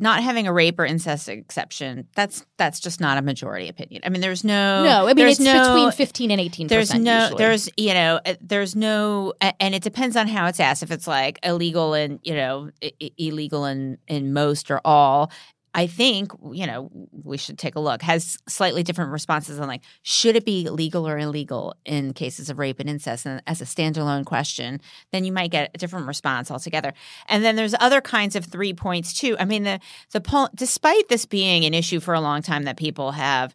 not 0.00 0.22
having 0.22 0.46
a 0.46 0.52
rape 0.52 0.78
or 0.78 0.84
incest 0.84 1.28
exception, 1.28 2.06
that's 2.14 2.44
that's 2.56 2.80
just 2.80 3.00
not 3.00 3.18
a 3.18 3.22
majority 3.22 3.68
opinion. 3.68 4.02
I 4.04 4.08
mean, 4.08 4.20
there's 4.20 4.44
no 4.44 4.84
No, 4.84 5.08
I 5.08 5.14
mean 5.14 5.28
it's 5.28 5.40
no, 5.40 5.52
between 5.74 5.92
fifteen 5.92 6.30
and 6.30 6.40
eighteen. 6.40 6.66
there's 6.68 6.94
no 6.94 7.22
usually. 7.24 7.38
there's 7.38 7.68
you 7.76 7.94
know 7.94 8.20
uh, 8.24 8.34
there's 8.40 8.74
no 8.76 9.34
and 9.60 9.74
it 9.74 9.82
depends 9.82 10.16
on 10.16 10.28
how 10.28 10.46
it's 10.46 10.60
asked 10.60 10.82
if 10.82 10.90
it's 10.90 11.06
like 11.06 11.38
illegal 11.42 11.94
and 11.94 12.20
you 12.22 12.34
know 12.34 12.70
illegal 13.18 13.64
in 13.64 13.98
in 14.06 14.32
most 14.32 14.70
or 14.70 14.80
all 14.84 15.30
i 15.74 15.86
think 15.86 16.32
you 16.52 16.66
know 16.66 16.90
we 17.12 17.36
should 17.36 17.58
take 17.58 17.74
a 17.74 17.80
look 17.80 18.02
has 18.02 18.38
slightly 18.48 18.82
different 18.82 19.10
responses 19.10 19.60
on 19.60 19.68
like 19.68 19.82
should 20.02 20.36
it 20.36 20.44
be 20.44 20.68
legal 20.68 21.06
or 21.06 21.18
illegal 21.18 21.74
in 21.84 22.12
cases 22.12 22.50
of 22.50 22.58
rape 22.58 22.80
and 22.80 22.88
incest? 22.88 23.26
And 23.26 23.42
as 23.46 23.60
a 23.60 23.64
standalone 23.64 24.24
question 24.24 24.80
then 25.12 25.24
you 25.24 25.32
might 25.32 25.50
get 25.50 25.70
a 25.74 25.78
different 25.78 26.06
response 26.06 26.50
altogether. 26.50 26.92
And 27.28 27.44
then 27.44 27.56
there's 27.56 27.74
other 27.78 28.00
kinds 28.00 28.36
of 28.36 28.44
three 28.44 28.72
points 28.72 29.12
too. 29.12 29.36
I 29.38 29.44
mean 29.44 29.64
the 29.64 29.80
the 30.12 30.50
despite 30.54 31.08
this 31.08 31.26
being 31.26 31.64
an 31.64 31.74
issue 31.74 32.00
for 32.00 32.14
a 32.14 32.20
long 32.20 32.42
time 32.42 32.64
that 32.64 32.76
people 32.76 33.12
have 33.12 33.54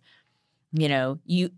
you 0.72 0.90
know 0.90 1.20
you 1.26 1.50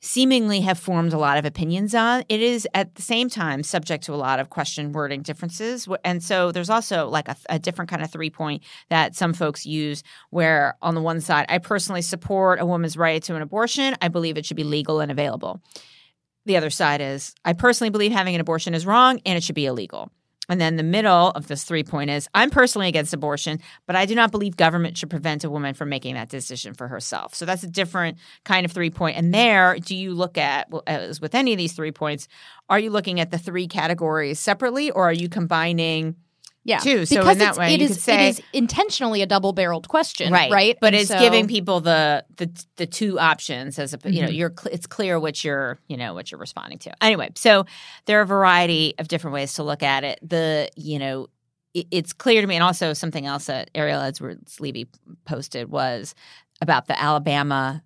seemingly 0.00 0.60
have 0.60 0.78
formed 0.78 1.12
a 1.12 1.18
lot 1.18 1.38
of 1.38 1.44
opinions 1.44 1.94
on. 1.94 2.24
It 2.28 2.40
is 2.40 2.68
at 2.74 2.94
the 2.94 3.02
same 3.02 3.28
time 3.28 3.62
subject 3.62 4.04
to 4.04 4.14
a 4.14 4.16
lot 4.16 4.38
of 4.38 4.50
question 4.50 4.92
wording 4.92 5.22
differences. 5.22 5.88
And 6.04 6.22
so 6.22 6.52
there's 6.52 6.70
also 6.70 7.08
like 7.08 7.28
a, 7.28 7.36
a 7.48 7.58
different 7.58 7.90
kind 7.90 8.02
of 8.02 8.10
three 8.10 8.30
point 8.30 8.62
that 8.90 9.16
some 9.16 9.32
folks 9.32 9.66
use 9.66 10.02
where 10.30 10.76
on 10.82 10.94
the 10.94 11.02
one 11.02 11.20
side 11.20 11.46
i 11.48 11.58
personally 11.58 12.02
support 12.02 12.60
a 12.60 12.66
woman's 12.66 12.96
right 12.96 13.22
to 13.24 13.34
an 13.34 13.42
abortion. 13.42 13.96
I 14.00 14.08
believe 14.08 14.36
it 14.36 14.46
should 14.46 14.56
be 14.56 14.64
legal 14.64 15.00
and 15.00 15.10
available. 15.10 15.60
The 16.46 16.56
other 16.56 16.70
side 16.70 17.00
is 17.00 17.34
i 17.44 17.52
personally 17.52 17.90
believe 17.90 18.12
having 18.12 18.34
an 18.34 18.40
abortion 18.40 18.74
is 18.74 18.86
wrong 18.86 19.20
and 19.26 19.36
it 19.36 19.42
should 19.42 19.54
be 19.54 19.66
illegal 19.66 20.10
and 20.48 20.60
then 20.60 20.76
the 20.76 20.82
middle 20.82 21.30
of 21.30 21.46
this 21.46 21.64
three 21.64 21.84
point 21.84 22.10
is 22.10 22.28
I'm 22.34 22.50
personally 22.50 22.88
against 22.88 23.12
abortion, 23.12 23.60
but 23.86 23.96
I 23.96 24.06
do 24.06 24.14
not 24.14 24.30
believe 24.30 24.56
government 24.56 24.96
should 24.96 25.10
prevent 25.10 25.44
a 25.44 25.50
woman 25.50 25.74
from 25.74 25.88
making 25.88 26.14
that 26.14 26.30
decision 26.30 26.74
for 26.74 26.88
herself. 26.88 27.34
So 27.34 27.44
that's 27.44 27.62
a 27.62 27.68
different 27.68 28.18
kind 28.44 28.64
of 28.64 28.72
three 28.72 28.90
point. 28.90 29.16
And 29.16 29.34
there, 29.34 29.76
do 29.78 29.94
you 29.94 30.14
look 30.14 30.38
at, 30.38 30.68
as 30.86 31.20
with 31.20 31.34
any 31.34 31.52
of 31.52 31.58
these 31.58 31.72
three 31.72 31.92
points, 31.92 32.28
are 32.68 32.78
you 32.78 32.90
looking 32.90 33.20
at 33.20 33.30
the 33.30 33.38
three 33.38 33.66
categories 33.66 34.38
separately 34.38 34.90
or 34.90 35.08
are 35.08 35.12
you 35.12 35.28
combining 35.28 36.16
yeah. 36.68 36.78
too? 36.78 37.06
So 37.06 37.16
because 37.16 37.32
in 37.32 37.38
that 37.40 37.56
way, 37.56 37.74
it 37.74 37.80
you 37.80 37.86
is 37.86 37.92
could 37.94 38.00
say- 38.02 38.26
it 38.26 38.28
is 38.30 38.42
intentionally 38.52 39.22
a 39.22 39.26
double 39.26 39.52
barreled 39.52 39.88
question, 39.88 40.32
right? 40.32 40.76
But 40.80 40.88
And 40.94 40.96
it's 41.00 41.08
so- 41.08 41.18
giving 41.18 41.48
people 41.48 41.80
the 41.80 42.24
the 42.36 42.48
the 42.76 42.86
two 42.86 43.18
options 43.18 43.78
as 43.78 43.94
a 43.94 43.98
you 44.04 44.22
know 44.22 44.28
Mhm. 44.28 44.36
you're 44.36 44.54
it's 44.70 44.86
clear 44.86 45.18
what 45.18 45.42
you're 45.42 45.78
you 45.88 45.96
know 45.96 46.14
what 46.14 46.30
you're 46.30 46.38
responding 46.40 46.78
to. 46.80 46.92
Anyway, 47.02 47.30
so 47.34 47.64
there 48.06 48.18
are 48.18 48.22
a 48.22 48.26
variety 48.26 48.94
of 48.98 49.08
different 49.08 49.34
ways 49.34 49.54
to 49.54 49.62
look 49.62 49.82
at 49.82 50.04
it. 50.04 50.18
The 50.22 50.68
you 50.76 50.98
know 50.98 51.26
it, 51.74 51.86
it's 51.90 52.12
clear 52.12 52.40
to 52.40 52.46
me, 52.46 52.54
and 52.54 52.64
also 52.64 52.92
something 52.92 53.26
else 53.26 53.46
that 53.46 53.70
Ariel 53.74 54.00
Edwards 54.00 54.60
Levy 54.60 54.86
posted 55.24 55.70
was 55.70 56.14
about 56.60 56.86
the 56.86 57.00
Alabama 57.00 57.82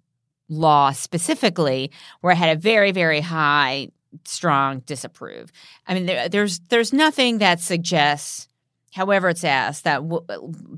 law 0.49 0.91
specifically, 0.93 1.91
where 2.21 2.33
it 2.33 2.37
had 2.37 2.57
a 2.57 2.61
very 2.61 2.93
very 2.93 3.21
high 3.21 3.89
strong 4.27 4.81
disapprove. 4.81 5.51
I 5.87 5.95
mean, 5.95 6.05
there, 6.07 6.29
there's 6.29 6.59
there's 6.69 6.93
nothing 6.93 7.39
that 7.39 7.61
suggests 7.61 8.47
however 8.93 9.31
it's 9.31 9.45
asked, 9.45 9.85
that 9.85 10.09
w- 10.09 10.25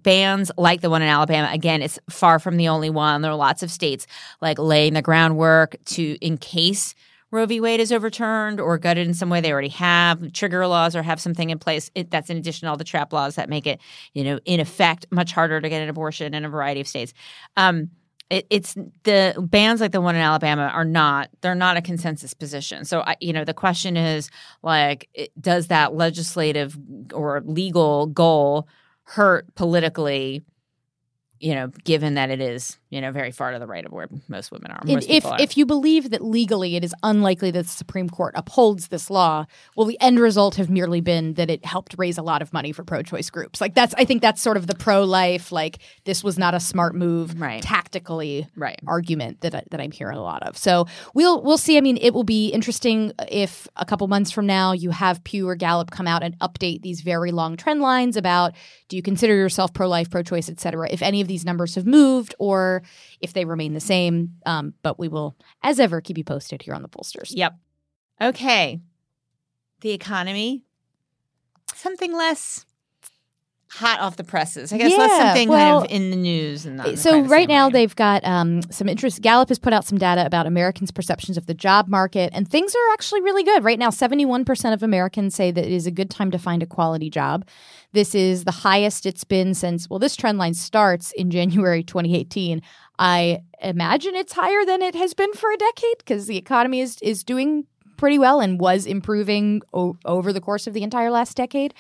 bans 0.03 0.51
like 0.57 0.81
the 0.81 0.91
one 0.91 1.03
in 1.03 1.09
Alabama, 1.09 1.51
again, 1.53 1.83
it's 1.83 1.99
far 2.09 2.39
from 2.39 2.57
the 2.57 2.69
only 2.69 2.91
one. 2.91 3.23
There 3.23 3.31
are 3.31 3.37
lots 3.37 3.63
of 3.63 3.71
states 3.71 4.07
like 4.41 4.59
laying 4.59 4.95
the 4.95 5.03
groundwork 5.03 5.77
to, 5.87 6.17
in 6.21 6.39
case 6.39 6.95
Roe 7.35 7.47
v. 7.47 7.61
Wade 7.61 7.81
is 7.81 7.91
overturned 7.91 8.61
or 8.61 8.79
gutted 8.79 9.09
in 9.09 9.13
some 9.13 9.29
way, 9.29 9.41
they 9.41 9.51
already 9.51 9.69
have 9.69 10.33
trigger 10.33 10.65
laws 10.69 10.95
or 10.95 11.03
have 11.03 11.21
something 11.21 11.51
in 11.51 11.59
place. 11.59 11.91
It, 11.97 12.09
that's 12.11 12.31
in 12.31 12.37
addition 12.37 12.67
to 12.67 12.71
all 12.71 12.77
the 12.77 12.85
trap 12.85 13.13
laws 13.13 13.35
that 13.35 13.49
make 13.49 13.67
it, 13.67 13.81
you 14.13 14.23
know, 14.23 14.39
in 14.45 14.61
effect, 14.61 15.07
much 15.11 15.33
harder 15.33 15.61
to 15.61 15.69
get 15.69 15.83
an 15.83 15.89
abortion 15.89 16.33
in 16.33 16.45
a 16.45 16.49
variety 16.49 16.81
of 16.81 16.87
states. 16.87 17.13
Um, 17.57 17.91
it, 18.31 18.47
it's 18.51 18.75
the 19.05 19.35
bans 19.51 19.81
like 19.81 19.93
the 19.93 20.01
one 20.01 20.15
in 20.15 20.21
Alabama 20.21 20.71
are 20.73 20.85
not 20.85 21.29
they're 21.41 21.55
not 21.55 21.77
a 21.77 21.83
consensus 21.83 22.35
position. 22.35 22.85
So 22.85 23.01
I, 23.01 23.17
you 23.21 23.33
know 23.33 23.45
the 23.45 23.55
question 23.55 23.97
is 23.97 24.31
like 24.63 25.09
it, 25.15 25.31
does 25.41 25.69
that 25.69 25.95
legislative 25.95 26.77
or 27.13 27.43
legal 27.45 28.07
goal 28.07 28.69
hurt 29.05 29.55
politically 29.55 30.43
you 31.41 31.55
know, 31.55 31.67
given 31.85 32.15
that 32.15 32.31
it 32.31 32.41
is, 32.41 32.79
you 32.91 33.01
know, 33.01 33.11
very 33.11 33.31
far 33.31 33.53
to 33.53 33.59
the 33.59 33.67
right 33.67 33.85
of 33.85 33.93
where 33.93 34.09
most 34.29 34.51
women 34.51 34.71
are. 34.71 34.81
Most 34.87 35.11
if 35.11 35.27
are. 35.27 35.37
if 35.41 35.57
you 35.57 35.67
believe 35.67 36.11
that 36.11 36.25
legally 36.25 36.77
it 36.77 36.85
is 36.85 36.95
unlikely 37.03 37.51
that 37.51 37.65
the 37.65 37.69
Supreme 37.69 38.09
Court 38.09 38.35
upholds 38.37 38.89
this 38.89 39.11
law, 39.11 39.45
will 39.77 39.85
the 39.85 40.01
end 40.01 40.21
result 40.21 40.55
have 40.55 40.71
merely 40.71 41.01
been 41.01 41.35
that 41.35 41.51
it 41.51 41.65
helped 41.65 41.97
raise 41.99 42.19
a 42.19 42.23
lot 42.23 42.41
of 42.41 42.53
money 42.53 42.71
for 42.71 42.85
pro-choice 42.85 43.31
groups? 43.31 43.61
Like 43.61 43.75
that's 43.75 43.95
I 43.99 44.05
think 44.05 44.23
that's 44.23 44.41
sort 44.41 44.57
of 44.57 44.69
the 44.69 44.77
pro-life, 44.77 45.51
like 45.51 45.79
this 46.05 46.23
was 46.23 46.39
not 46.39 46.55
a 46.55 46.61
smart 46.61 46.95
move, 46.95 47.39
right. 47.41 47.61
tactically 47.61 48.47
right. 48.57 48.81
argument 48.87 49.41
that 49.41 49.55
I, 49.55 49.65
that 49.71 49.81
I'm 49.81 49.91
hearing 49.91 50.17
a 50.17 50.23
lot 50.23 50.45
of. 50.45 50.57
So 50.57 50.87
we'll 51.15 51.43
we'll 51.43 51.59
see. 51.59 51.77
I 51.77 51.81
mean, 51.81 51.99
it 52.01 52.15
will 52.15 52.25
be 52.25 52.49
interesting 52.51 53.13
if 53.29 53.67
a 53.77 53.85
couple 53.85 54.07
months 54.07 54.31
from 54.31 54.47
now 54.47 54.73
you 54.73 54.91
have 54.91 55.23
Pew 55.25 55.49
or 55.49 55.57
Gallup 55.57 55.91
come 55.91 56.07
out 56.07 56.23
and 56.23 56.39
update 56.39 56.83
these 56.83 57.01
very 57.01 57.33
long 57.33 57.57
trend 57.57 57.81
lines 57.81 58.17
about 58.17 58.55
do 58.89 58.97
you 58.97 59.03
consider 59.03 59.35
yourself 59.35 59.75
pro-life, 59.75 60.11
pro-choice, 60.11 60.49
et 60.49 60.61
cetera. 60.61 60.89
If 60.91 61.03
any 61.03 61.21
of 61.21 61.27
these 61.27 61.34
numbers 61.43 61.75
have 61.77 61.87
moved 61.87 62.35
or 62.39 62.83
if 63.23 63.33
they 63.33 63.47
remain 63.47 63.73
the 63.73 63.81
same. 63.81 64.35
Um, 64.45 64.75
but 64.83 64.99
we 64.99 65.09
will, 65.09 65.35
as 65.63 65.81
ever, 65.81 66.03
keep 66.03 66.19
you 66.19 66.25
posted 66.25 66.61
here 66.61 66.75
on 66.75 66.83
the 66.83 66.89
pollsters. 66.89 67.31
Yep. 67.31 67.55
Okay. 68.21 68.83
The 69.81 69.93
economy, 69.93 70.65
something 71.75 72.13
less 72.13 72.67
hot 73.75 73.99
off 73.99 74.17
the 74.17 74.23
presses. 74.23 74.73
I 74.73 74.79
guess 74.79 74.93
yeah, 74.93 74.99
less 74.99 75.19
something 75.19 75.49
well, 75.49 75.81
kind 75.81 75.91
of 75.91 75.97
in 75.97 76.11
the 76.11 76.17
news. 76.17 76.65
And 76.65 76.77
not 76.77 76.97
so 76.97 77.21
right 77.23 77.49
now 77.49 77.67
way. 77.67 77.73
they've 77.73 77.97
got 77.97 78.25
um, 78.25 78.63
some 78.71 78.89
interest. 78.89 79.21
Gallup 79.21 79.49
has 79.49 79.59
put 79.59 79.73
out 79.73 79.85
some 79.85 79.99
data 79.99 80.25
about 80.25 80.47
Americans' 80.47 80.93
perceptions 80.93 81.37
of 81.37 81.47
the 81.47 81.55
job 81.55 81.89
market, 81.89 82.31
and 82.33 82.49
things 82.49 82.73
are 82.73 82.93
actually 82.93 83.21
really 83.23 83.43
good 83.43 83.65
right 83.65 83.79
now. 83.79 83.91
Seventy-one 83.91 84.45
percent 84.45 84.75
of 84.75 84.83
Americans 84.85 85.35
say 85.35 85.51
that 85.51 85.65
it 85.65 85.73
is 85.73 85.89
a 85.89 85.91
good 85.91 86.09
time 86.09 86.31
to 86.31 86.39
find 86.39 86.63
a 86.63 86.67
quality 86.67 87.11
job. 87.11 87.47
This 87.93 88.15
is 88.15 88.45
the 88.45 88.53
highest 88.53 89.07
it's 89.07 89.25
been 89.25 89.55
since. 89.55 89.91
Well, 89.91 89.99
this 89.99 90.15
trend 90.15 90.39
line 90.39 90.55
starts 90.55 91.11
in 91.13 91.31
January 91.33 91.83
2018. 91.83 92.63
I 92.99 93.43
imagine 93.61 94.15
it's 94.15 94.35
higher 94.35 94.65
than 94.65 94.83
it 94.83 94.95
has 94.95 95.15
been 95.15 95.33
for 95.33 95.51
a 95.51 95.57
decade 95.57 95.99
because 95.99 96.27
the 96.27 96.37
economy 96.37 96.81
is 96.81 96.99
is 97.03 97.25
doing 97.25 97.67
pretty 97.97 98.19
well 98.19 98.41
and 98.41 98.61
was 98.61 98.87
improving 98.87 99.63
o- 99.73 99.97
over 100.05 100.33
the 100.33 100.41
course 100.41 100.67
of 100.67 100.75
the 100.75 100.83
entire 100.83 101.11
last 101.11 101.37
decade. 101.37 101.75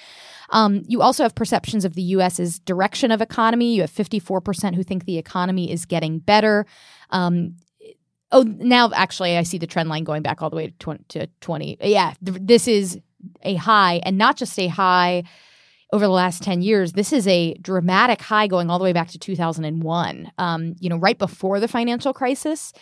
Um, 0.54 0.84
you 0.86 1.02
also 1.02 1.24
have 1.24 1.34
perceptions 1.34 1.84
of 1.84 1.94
the 1.94 2.02
U.S.'s 2.02 2.60
direction 2.60 3.10
of 3.10 3.20
economy. 3.20 3.74
You 3.74 3.80
have 3.82 3.90
54% 3.90 4.74
who 4.76 4.84
think 4.84 5.04
the 5.04 5.18
economy 5.18 5.70
is 5.70 5.84
getting 5.84 6.20
better. 6.20 6.64
Um, 7.10 7.56
oh, 8.30 8.42
now 8.42 8.90
actually, 8.94 9.36
I 9.36 9.42
see 9.42 9.58
the 9.58 9.66
trend 9.66 9.88
line 9.88 10.04
going 10.04 10.22
back 10.22 10.40
all 10.40 10.50
the 10.50 10.56
way 10.56 10.68
to 10.68 10.72
20. 10.78 11.04
To 11.08 11.26
20. 11.40 11.78
Yeah, 11.82 12.14
th- 12.24 12.38
this 12.40 12.68
is 12.68 13.00
a 13.42 13.56
high, 13.56 14.00
and 14.04 14.16
not 14.16 14.36
just 14.36 14.56
a 14.58 14.68
high 14.68 15.24
over 15.92 16.04
the 16.04 16.12
last 16.12 16.42
10 16.44 16.62
years. 16.62 16.92
This 16.92 17.12
is 17.12 17.26
a 17.26 17.54
dramatic 17.54 18.22
high 18.22 18.46
going 18.46 18.70
all 18.70 18.78
the 18.78 18.84
way 18.84 18.92
back 18.92 19.08
to 19.08 19.18
2001. 19.18 20.30
Um, 20.38 20.76
you 20.78 20.88
know, 20.88 20.96
right 20.96 21.18
before 21.18 21.58
the 21.58 21.68
financial 21.68 22.12
crisis 22.12 22.72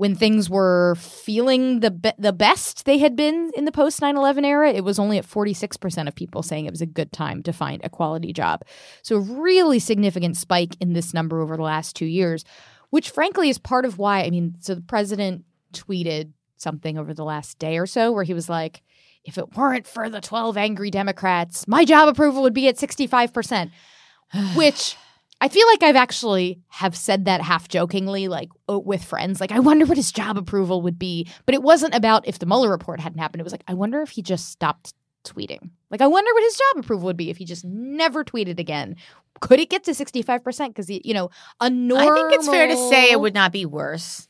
when 0.00 0.14
things 0.14 0.48
were 0.48 0.94
feeling 0.94 1.80
the 1.80 1.90
be- 1.90 2.14
the 2.18 2.32
best 2.32 2.86
they 2.86 2.96
had 2.96 3.14
been 3.14 3.50
in 3.54 3.66
the 3.66 3.70
post 3.70 4.00
9/11 4.00 4.46
era, 4.46 4.72
it 4.72 4.82
was 4.82 4.98
only 4.98 5.18
at 5.18 5.26
46% 5.26 6.08
of 6.08 6.14
people 6.14 6.42
saying 6.42 6.64
it 6.64 6.70
was 6.70 6.80
a 6.80 6.86
good 6.86 7.12
time 7.12 7.42
to 7.42 7.52
find 7.52 7.84
a 7.84 7.90
quality 7.90 8.32
job. 8.32 8.62
So 9.02 9.16
a 9.16 9.20
really 9.20 9.78
significant 9.78 10.38
spike 10.38 10.74
in 10.80 10.94
this 10.94 11.12
number 11.12 11.42
over 11.42 11.54
the 11.54 11.62
last 11.62 11.96
2 11.96 12.06
years, 12.06 12.46
which 12.88 13.10
frankly 13.10 13.50
is 13.50 13.58
part 13.58 13.84
of 13.84 13.98
why, 13.98 14.24
I 14.24 14.30
mean, 14.30 14.54
so 14.60 14.74
the 14.74 14.80
president 14.80 15.44
tweeted 15.74 16.32
something 16.56 16.96
over 16.96 17.12
the 17.12 17.24
last 17.24 17.58
day 17.58 17.76
or 17.76 17.86
so 17.86 18.10
where 18.10 18.24
he 18.24 18.32
was 18.32 18.48
like 18.48 18.82
if 19.26 19.36
it 19.36 19.54
weren't 19.54 19.86
for 19.86 20.08
the 20.08 20.22
12 20.22 20.56
angry 20.56 20.90
Democrats, 20.90 21.68
my 21.68 21.84
job 21.84 22.08
approval 22.08 22.40
would 22.40 22.54
be 22.54 22.68
at 22.68 22.76
65%, 22.76 23.70
which 24.54 24.96
I 25.40 25.48
feel 25.48 25.66
like 25.68 25.82
I've 25.82 25.96
actually 25.96 26.60
have 26.68 26.94
said 26.94 27.24
that 27.24 27.40
half 27.40 27.68
jokingly, 27.68 28.28
like 28.28 28.50
with 28.68 29.02
friends. 29.02 29.40
Like, 29.40 29.52
I 29.52 29.58
wonder 29.58 29.86
what 29.86 29.96
his 29.96 30.12
job 30.12 30.36
approval 30.36 30.82
would 30.82 30.98
be. 30.98 31.28
But 31.46 31.54
it 31.54 31.62
wasn't 31.62 31.94
about 31.94 32.28
if 32.28 32.38
the 32.38 32.46
Mueller 32.46 32.70
report 32.70 33.00
hadn't 33.00 33.18
happened. 33.18 33.40
It 33.40 33.44
was 33.44 33.52
like, 33.52 33.64
I 33.66 33.74
wonder 33.74 34.02
if 34.02 34.10
he 34.10 34.22
just 34.22 34.50
stopped 34.50 34.92
tweeting. 35.24 35.70
Like, 35.90 36.02
I 36.02 36.06
wonder 36.06 36.30
what 36.32 36.44
his 36.44 36.56
job 36.56 36.84
approval 36.84 37.06
would 37.06 37.16
be 37.16 37.30
if 37.30 37.38
he 37.38 37.44
just 37.44 37.64
never 37.64 38.22
tweeted 38.22 38.58
again. 38.58 38.96
Could 39.40 39.60
it 39.60 39.70
get 39.70 39.84
to 39.84 39.92
65%? 39.92 40.68
Because, 40.68 40.90
you 40.90 41.14
know, 41.14 41.30
a 41.60 41.70
normal. 41.70 42.10
I 42.10 42.14
think 42.14 42.32
it's 42.34 42.48
fair 42.48 42.68
to 42.68 42.76
say 42.90 43.10
it 43.10 43.20
would 43.20 43.34
not 43.34 43.52
be 43.52 43.64
worse. 43.64 44.28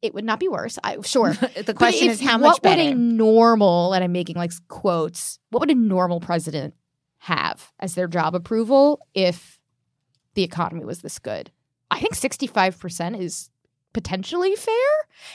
It 0.00 0.14
would 0.14 0.24
not 0.24 0.38
be 0.38 0.46
worse. 0.46 0.78
I, 0.84 1.00
sure. 1.02 1.32
the 1.64 1.74
question 1.74 2.08
if, 2.08 2.14
is 2.14 2.20
how 2.20 2.34
what 2.38 2.48
much 2.48 2.62
better. 2.62 2.84
would 2.84 2.92
a 2.92 2.94
normal, 2.94 3.94
and 3.94 4.04
I'm 4.04 4.12
making 4.12 4.36
like 4.36 4.52
quotes, 4.68 5.40
what 5.50 5.60
would 5.60 5.70
a 5.70 5.74
normal 5.74 6.20
president 6.20 6.74
have 7.18 7.72
as 7.80 7.96
their 7.96 8.06
job 8.06 8.36
approval 8.36 9.00
if 9.14 9.55
the 10.36 10.44
economy 10.44 10.84
was 10.84 11.00
this 11.00 11.18
good. 11.18 11.50
I 11.90 11.98
think 11.98 12.14
65% 12.14 13.20
is 13.20 13.50
potentially 13.92 14.54
fair 14.54 14.74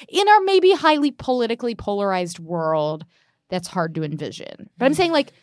in 0.07 0.29
our 0.29 0.39
maybe 0.41 0.71
highly 0.73 1.11
politically 1.11 1.73
polarized 1.73 2.39
world 2.39 3.03
that's 3.49 3.67
hard 3.67 3.95
to 3.95 4.03
envision. 4.03 4.69
But 4.77 4.85
I'm 4.85 4.91
hmm. 4.91 4.97
saying 4.97 5.11
like 5.11 5.33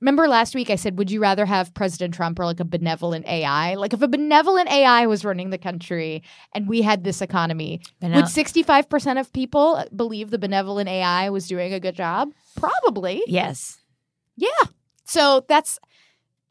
remember 0.00 0.26
last 0.26 0.54
week 0.54 0.70
I 0.70 0.76
said 0.76 0.96
would 0.96 1.10
you 1.10 1.20
rather 1.20 1.44
have 1.44 1.74
President 1.74 2.14
Trump 2.14 2.38
or 2.38 2.46
like 2.46 2.60
a 2.60 2.64
benevolent 2.64 3.26
AI? 3.26 3.74
Like 3.74 3.92
if 3.92 4.00
a 4.00 4.08
benevolent 4.08 4.70
AI 4.70 5.06
was 5.06 5.26
running 5.26 5.50
the 5.50 5.58
country 5.58 6.22
and 6.54 6.66
we 6.66 6.80
had 6.80 7.04
this 7.04 7.20
economy, 7.20 7.82
Benel- 8.02 8.16
would 8.16 8.24
65% 8.24 9.20
of 9.20 9.32
people 9.34 9.84
believe 9.94 10.30
the 10.30 10.38
benevolent 10.38 10.88
AI 10.88 11.28
was 11.28 11.46
doing 11.46 11.74
a 11.74 11.80
good 11.80 11.94
job? 11.94 12.32
Probably. 12.56 13.22
yes. 13.26 13.78
Yeah. 14.36 14.48
So 15.04 15.44
that's 15.48 15.78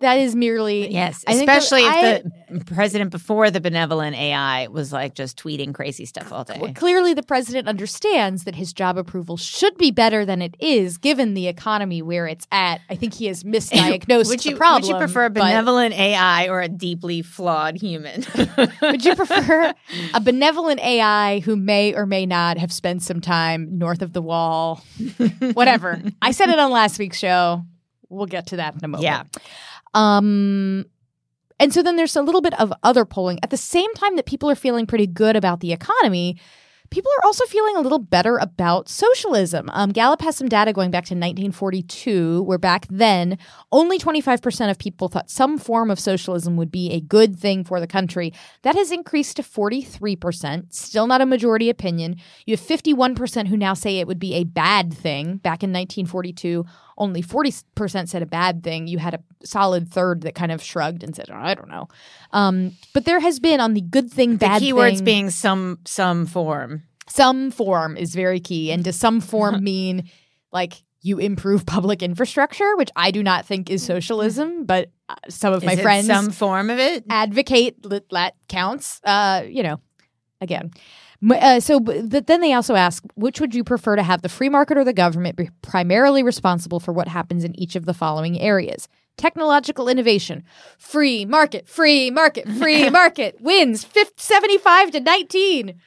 that 0.04 0.20
is 0.20 0.36
merely 0.36 0.92
Yes, 0.92 1.24
I 1.28 1.34
especially 1.34 1.82
that 1.82 2.26
if 2.26 2.66
the 2.66 2.76
president 2.76 3.12
before 3.12 3.50
the 3.50 3.60
benevolent 3.60 4.16
AI 4.16 4.68
was 4.68 4.94
like 4.94 5.16
just 5.16 5.38
tweeting 5.38 5.74
crazy 5.74 6.06
stuff 6.06 6.32
all 6.32 6.44
day. 6.44 6.58
Well, 6.60 6.74
clearly, 6.74 7.14
the 7.14 7.24
president 7.24 7.68
understands 7.68 8.44
that 8.44 8.56
his 8.56 8.74
job 8.74 8.98
approval 8.98 9.38
should 9.38 9.78
be 9.78 9.92
better 9.92 10.26
than 10.26 10.42
it 10.42 10.56
is, 10.60 10.98
given 10.98 11.34
the 11.34 11.48
economy 11.48 12.02
where 12.02 12.28
it's 12.28 12.48
at. 12.52 12.82
I 12.90 12.96
think 12.96 13.16
he 13.16 13.26
has 13.26 13.44
misdiagnosed 13.44 14.28
would 14.28 14.46
you, 14.46 14.52
the 14.52 14.58
problem. 14.58 14.82
Would 14.84 14.90
you 14.90 14.98
prefer 14.98 15.26
a 15.26 15.30
but 15.30 15.42
benevolent 15.42 15.96
AI 15.96 16.48
or 16.48 16.62
a 16.62 16.68
deeply 16.68 17.22
flawed 17.22 17.78
human? 17.78 18.24
would 18.82 19.04
you 19.04 19.16
prefer 19.18 19.74
a 20.14 20.22
benevolent 20.22 20.80
AI 20.82 21.40
who 21.40 21.56
may 21.56 21.94
or 21.96 22.06
may 22.06 22.26
not 22.26 22.58
have 22.58 22.72
spent 22.72 23.02
some 23.02 23.22
time 23.22 23.78
north 23.78 24.02
of 24.02 24.14
the 24.14 24.22
wall? 24.22 24.84
Whatever. 25.54 26.02
I 26.22 26.32
said 26.32 26.50
it 26.50 26.60
on 26.60 26.72
last 26.72 27.00
week's 27.00 27.18
show. 27.18 27.64
We'll 28.10 28.28
get 28.28 28.48
to 28.48 28.58
that 28.58 28.76
in 28.76 28.84
a 28.84 28.88
moment. 28.88 29.04
Yeah. 29.04 29.24
Um, 29.94 30.86
and 31.60 31.74
so 31.74 31.82
then 31.82 31.96
there's 31.96 32.16
a 32.16 32.22
little 32.22 32.42
bit 32.42 32.60
of 32.60 32.74
other 32.84 33.06
polling. 33.06 33.40
At 33.44 33.50
the 33.50 33.58
same 33.58 33.94
time 33.94 34.16
that 34.16 34.26
people 34.26 34.50
are 34.50 34.56
feeling 34.56 34.86
pretty 34.86 35.08
good 35.08 35.36
about 35.36 35.60
the 35.60 35.72
economy, 35.72 36.38
people 36.94 37.12
are 37.18 37.26
also 37.26 37.44
feeling 37.46 37.76
a 37.76 37.82
little 37.82 37.98
better 37.98 38.38
about 38.38 38.88
socialism. 38.88 39.68
Um, 39.74 39.92
Gallup 39.92 40.22
has 40.22 40.36
some 40.36 40.48
data 40.48 40.72
going 40.72 40.92
back 40.92 41.06
to 41.06 41.16
1942, 41.16 42.44
where 42.44 42.60
back 42.60 42.86
then 42.90 43.40
only 43.72 43.98
25% 43.98 44.70
of 44.70 44.78
people 44.78 45.08
thought 45.08 45.30
some 45.32 45.58
form 45.58 45.90
of 45.90 46.00
socialism 46.00 46.56
would 46.56 46.72
be 46.72 46.92
a 46.92 47.02
good 47.02 47.36
thing 47.36 47.64
for 47.64 47.80
the 47.80 47.88
country. 47.88 48.32
That 48.62 48.76
has 48.76 48.92
increased 48.92 49.38
to 49.38 49.44
43%, 49.44 50.72
still 50.72 51.08
not 51.08 51.22
a 51.22 51.26
majority 51.26 51.70
opinion. 51.70 52.18
You 52.46 52.56
have 52.56 52.66
51% 52.66 53.48
who 53.48 53.58
now 53.58 53.74
say 53.74 53.98
it 53.98 54.08
would 54.08 54.20
be 54.20 54.36
a 54.36 54.44
bad 54.44 54.94
thing. 54.94 55.38
Back 55.38 55.64
in 55.64 55.72
1942, 55.72 56.64
only 56.98 57.22
40% 57.24 58.08
said 58.08 58.22
a 58.22 58.26
bad 58.26 58.64
thing. 58.64 58.88
You 58.88 58.98
had 59.00 59.14
a 59.14 59.20
solid 59.46 59.90
third 59.92 60.22
that 60.22 60.36
kind 60.36 60.52
of 60.52 60.62
shrugged 60.62 61.04
and 61.04 61.16
said, 61.16 61.30
oh, 61.32 61.36
I 61.36 61.54
don't 61.54 61.70
know. 61.70 61.88
Um, 62.32 62.74
but 62.94 63.06
there 63.06 63.20
has 63.20 63.40
been 63.40 63.60
on 63.60 63.74
the 63.74 63.82
good 63.82 64.12
thing, 64.12 64.34
the 64.34 64.38
bad 64.38 64.62
keywords 64.62 64.98
thing, 64.98 65.06
being 65.06 65.30
some 65.30 65.80
some 65.86 66.26
form. 66.26 66.84
some 67.08 67.52
form 67.52 67.98
is 67.98 68.14
very 68.16 68.40
key. 68.40 68.72
And 68.72 68.84
does 68.84 68.96
some 68.96 69.22
form 69.22 69.64
mean 69.72 70.10
like 70.52 70.74
you 71.02 71.18
improve 71.18 71.66
public 71.66 72.02
infrastructure, 72.02 72.78
which 72.78 72.90
I 72.96 73.12
do 73.12 73.24
not 73.24 73.46
think 73.46 73.70
is 73.70 73.84
socialism, 73.84 74.66
but 74.66 74.90
uh, 75.10 75.16
some 75.28 75.52
of 75.54 75.62
Is 75.64 75.68
my 75.68 75.74
it 75.74 75.82
friends 75.82 76.08
some 76.08 76.32
form 76.32 76.70
of 76.70 76.80
it. 76.80 77.04
advocate 77.10 77.82
that 77.84 78.08
that 78.12 78.36
counts. 78.48 79.02
Uh, 79.04 79.44
you 79.48 79.64
know, 79.64 79.82
again. 80.40 80.72
Uh, 81.32 81.60
so, 81.60 81.80
but 81.80 82.28
then 82.28 82.42
they 82.42 82.54
also 82.54 82.76
ask, 82.76 83.04
which 83.16 83.40
would 83.40 83.56
you 83.56 83.64
prefer 83.64 83.96
to 83.96 84.04
have 84.04 84.22
the 84.22 84.30
free 84.30 84.50
market 84.50 84.78
or 84.78 84.84
the 84.84 84.94
government 84.94 85.36
be 85.36 85.50
primarily 85.62 86.24
responsible 86.24 86.80
for 86.80 86.92
what 86.92 87.08
happens 87.08 87.44
in 87.44 87.58
each 87.60 87.76
of 87.76 87.86
the 87.86 87.94
following 87.94 88.40
areas? 88.40 88.88
technological 89.18 89.88
innovation. 89.90 90.44
Free 90.78 91.26
market, 91.26 91.68
free 91.68 92.12
market, 92.12 92.48
free 92.50 92.90
market 92.90 93.40
wins 93.40 93.84
50, 93.84 94.14
75 94.18 94.92
to 94.92 95.00
19. 95.00 95.80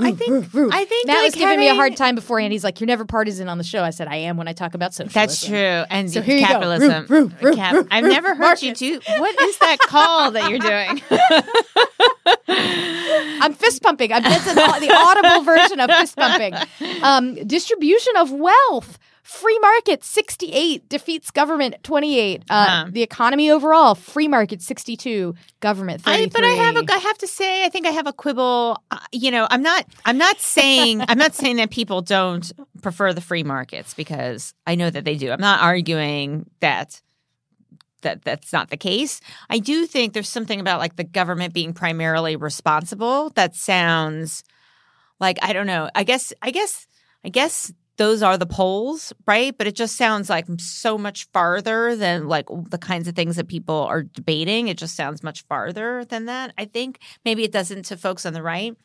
I 0.00 0.10
think 0.10 0.32
I 0.32 0.84
think 0.86 1.06
Matt 1.06 1.16
like 1.18 1.24
was 1.26 1.34
giving 1.36 1.60
me 1.60 1.68
a 1.68 1.74
hard 1.74 1.96
time 1.96 2.16
beforehand. 2.16 2.52
He's 2.52 2.64
like, 2.64 2.80
"You're 2.80 2.88
never 2.88 3.04
partisan 3.04 3.48
on 3.48 3.58
the 3.58 3.64
show." 3.64 3.84
I 3.84 3.90
said, 3.90 4.08
"I 4.08 4.16
am 4.16 4.36
when 4.36 4.48
I 4.48 4.52
talk 4.52 4.74
about 4.74 4.92
socialism." 4.92 5.20
That's 5.20 5.46
true. 5.46 5.84
And 5.88 6.10
So 6.10 6.20
here 6.20 6.34
you 6.36 6.40
go. 6.42 6.48
capitalism. 6.48 7.06
Roo, 7.08 7.26
roo, 7.26 7.32
roo, 7.40 7.54
Cap- 7.54 7.74
roo, 7.74 7.86
I've 7.92 8.02
never 8.04 8.34
heard 8.34 8.60
you 8.60 8.70
market. 8.70 8.76
do. 8.78 9.00
What 9.18 9.40
is 9.40 9.56
that 9.58 9.78
call 9.78 10.32
that 10.32 10.50
you're 10.50 10.58
doing? 10.58 11.00
I'm 13.40 13.52
fist 13.54 13.82
pumping. 13.82 14.12
I'm 14.12 14.22
that's 14.22 14.44
the 14.52 14.92
audible 14.92 15.44
version 15.44 15.78
of 15.80 15.90
fist 15.90 16.16
pumping. 16.16 16.54
Um, 17.02 17.34
distribution 17.46 18.16
of 18.16 18.32
wealth. 18.32 18.98
Free 19.24 19.58
market 19.60 20.04
68 20.04 20.86
defeats 20.90 21.30
government 21.30 21.76
28. 21.82 22.42
Uh, 22.50 22.66
Huh. 22.66 22.86
The 22.90 23.02
economy 23.02 23.50
overall 23.50 23.94
free 23.94 24.28
market 24.28 24.60
62, 24.60 25.34
government 25.60 26.02
33. 26.02 26.24
I, 26.24 26.26
but 26.28 26.44
I 26.44 26.48
have 26.48 26.76
a, 26.76 26.92
I 26.92 26.98
have 26.98 27.16
to 27.18 27.26
say 27.26 27.64
I 27.64 27.70
think 27.70 27.86
I 27.86 27.90
have 27.90 28.06
a 28.06 28.12
quibble. 28.12 28.82
Uh, 28.90 28.98
you 29.12 29.30
know, 29.30 29.46
I'm 29.50 29.62
not 29.62 29.86
I'm 30.04 30.18
not 30.18 30.40
saying 30.40 31.00
I'm 31.08 31.16
not 31.16 31.34
saying 31.34 31.56
that 31.56 31.70
people 31.70 32.02
don't 32.02 32.52
prefer 32.82 33.14
the 33.14 33.22
free 33.22 33.42
markets 33.44 33.94
because 33.94 34.52
I 34.66 34.74
know 34.74 34.90
that 34.90 35.04
they 35.06 35.16
do. 35.16 35.30
I'm 35.30 35.40
not 35.40 35.62
arguing 35.62 36.48
that 36.60 37.00
that 38.02 38.22
that's 38.24 38.52
not 38.52 38.68
the 38.68 38.76
case. 38.76 39.22
I 39.48 39.58
do 39.58 39.86
think 39.86 40.12
there's 40.12 40.28
something 40.28 40.60
about 40.60 40.80
like 40.80 40.96
the 40.96 41.04
government 41.04 41.54
being 41.54 41.72
primarily 41.72 42.36
responsible 42.36 43.30
that 43.30 43.54
sounds 43.56 44.44
like 45.18 45.38
I 45.40 45.54
don't 45.54 45.66
know. 45.66 45.88
I 45.94 46.04
guess 46.04 46.34
I 46.42 46.50
guess 46.50 46.86
I 47.24 47.30
guess 47.30 47.72
those 47.96 48.22
are 48.22 48.36
the 48.36 48.46
polls, 48.46 49.12
right? 49.26 49.56
But 49.56 49.66
it 49.66 49.76
just 49.76 49.96
sounds 49.96 50.28
like 50.28 50.46
so 50.58 50.98
much 50.98 51.28
farther 51.32 51.94
than 51.94 52.26
like 52.26 52.46
the 52.68 52.78
kinds 52.78 53.06
of 53.06 53.14
things 53.14 53.36
that 53.36 53.48
people 53.48 53.76
are 53.76 54.02
debating. 54.02 54.68
It 54.68 54.78
just 54.78 54.96
sounds 54.96 55.22
much 55.22 55.42
farther 55.42 56.04
than 56.04 56.26
that. 56.26 56.52
I 56.58 56.64
think 56.64 56.98
maybe 57.24 57.44
it 57.44 57.52
doesn't 57.52 57.84
to 57.84 57.96
folks 57.96 58.26
on 58.26 58.32
the 58.32 58.42
right, 58.42 58.76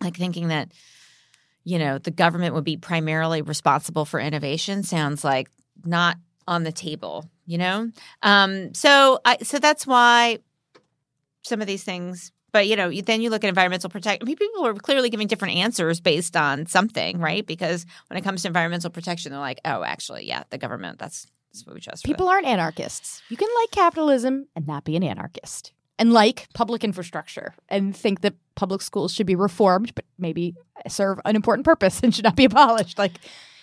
like 0.00 0.16
thinking 0.16 0.48
that 0.48 0.72
you 1.64 1.78
know 1.78 1.98
the 1.98 2.10
government 2.10 2.54
would 2.54 2.64
be 2.64 2.76
primarily 2.76 3.42
responsible 3.42 4.04
for 4.04 4.18
innovation 4.20 4.82
sounds 4.82 5.24
like 5.24 5.50
not 5.84 6.16
on 6.46 6.62
the 6.62 6.72
table. 6.72 7.28
You 7.46 7.58
know, 7.58 7.90
um, 8.22 8.74
so 8.74 9.18
I 9.24 9.38
so 9.42 9.58
that's 9.58 9.86
why 9.86 10.38
some 11.42 11.60
of 11.60 11.66
these 11.66 11.82
things 11.82 12.32
but 12.52 12.66
you 12.66 12.76
know 12.76 12.90
then 13.02 13.20
you 13.20 13.30
look 13.30 13.44
at 13.44 13.48
environmental 13.48 13.90
protection 13.90 14.26
people 14.26 14.66
are 14.66 14.74
clearly 14.74 15.10
giving 15.10 15.26
different 15.26 15.54
answers 15.56 16.00
based 16.00 16.36
on 16.36 16.66
something 16.66 17.18
right 17.18 17.46
because 17.46 17.86
when 18.08 18.16
it 18.18 18.22
comes 18.22 18.42
to 18.42 18.48
environmental 18.48 18.90
protection 18.90 19.32
they're 19.32 19.40
like 19.40 19.60
oh 19.64 19.82
actually 19.84 20.26
yeah 20.26 20.42
the 20.50 20.58
government 20.58 20.98
that's, 20.98 21.26
that's 21.52 21.66
what 21.66 21.74
we 21.74 21.80
trust 21.80 22.04
People 22.04 22.28
aren't 22.28 22.46
anarchists. 22.46 23.22
You 23.28 23.36
can 23.36 23.48
like 23.62 23.70
capitalism 23.70 24.46
and 24.54 24.66
not 24.66 24.84
be 24.84 24.96
an 24.96 25.02
anarchist. 25.02 25.72
And 25.98 26.12
like 26.12 26.48
public 26.54 26.82
infrastructure 26.82 27.54
and 27.68 27.94
think 27.94 28.22
that 28.22 28.34
public 28.54 28.80
schools 28.80 29.12
should 29.12 29.26
be 29.26 29.34
reformed, 29.34 29.94
but 29.94 30.04
maybe 30.18 30.54
serve 30.88 31.20
an 31.24 31.36
important 31.36 31.66
purpose 31.66 32.00
and 32.02 32.14
should 32.14 32.24
not 32.24 32.36
be 32.36 32.44
abolished. 32.46 32.98
Like 32.98 33.12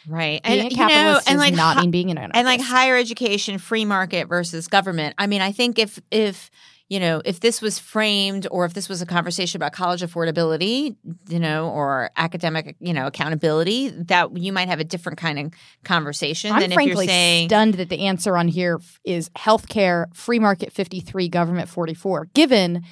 right 0.08 0.42
being 0.44 0.60
and 0.60 0.72
a 0.72 0.76
you 0.76 0.88
know 0.88 1.20
and 1.28 1.38
like 1.40 1.54
not 1.54 1.78
mean 1.78 1.92
being 1.92 2.12
an 2.12 2.18
anarchist. 2.18 2.38
and 2.38 2.46
like 2.46 2.62
higher 2.62 2.96
education 2.96 3.58
free 3.58 3.84
market 3.84 4.30
versus 4.30 4.68
government 4.70 5.14
i 5.18 5.28
mean 5.28 5.42
i 5.42 5.52
think 5.52 5.78
if 5.78 6.00
if 6.12 6.50
you 6.90 7.00
know 7.00 7.22
if 7.26 7.40
this 7.40 7.62
was 7.62 7.80
framed 7.80 8.48
or 8.52 8.66
if 8.66 8.74
this 8.74 8.88
was 8.88 9.02
a 9.02 9.06
conversation 9.06 9.58
about 9.58 9.74
college 9.74 10.02
affordability 10.02 10.96
you 11.28 11.40
know 11.40 11.70
or 11.70 12.10
academic 12.16 12.76
you 12.80 12.94
know 12.94 13.08
accountability 13.08 13.90
that 13.90 14.36
you 14.38 14.54
might 14.54 14.68
have 14.68 14.80
a 14.80 14.84
different 14.84 15.18
kind 15.18 15.40
of 15.40 15.54
conversation 15.84 16.52
I'm 16.52 16.62
than 16.62 16.72
if 16.72 16.76
frankly 16.76 17.06
you're 17.06 17.14
saying 17.14 17.50
stunned 17.50 17.76
that 17.76 17.90
the 17.90 18.08
answer 18.08 18.38
on 18.38 18.48
here 18.48 18.80
is 19.04 19.30
healthcare, 19.30 20.14
free 20.16 20.40
market 20.40 20.72
53, 20.72 21.30
government 21.30 21.70
44, 21.70 22.30
given 22.34 22.84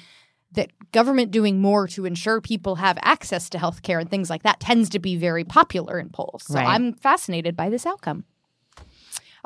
that 0.52 0.70
government 0.92 1.30
doing 1.30 1.60
more 1.60 1.86
to 1.88 2.04
ensure 2.06 2.40
people 2.40 2.76
have 2.76 2.98
access 3.02 3.50
to 3.50 3.58
healthcare 3.58 4.00
and 4.00 4.10
things 4.10 4.30
like 4.30 4.42
that 4.42 4.60
tends 4.60 4.88
to 4.90 4.98
be 4.98 5.16
very 5.16 5.44
popular 5.44 5.98
in 5.98 6.08
polls. 6.08 6.44
So 6.46 6.54
Right. 6.54 6.66
I'm 6.66 6.94
fascinated 6.94 7.56
by 7.56 7.68
this 7.68 7.84
outcome. 7.84 8.24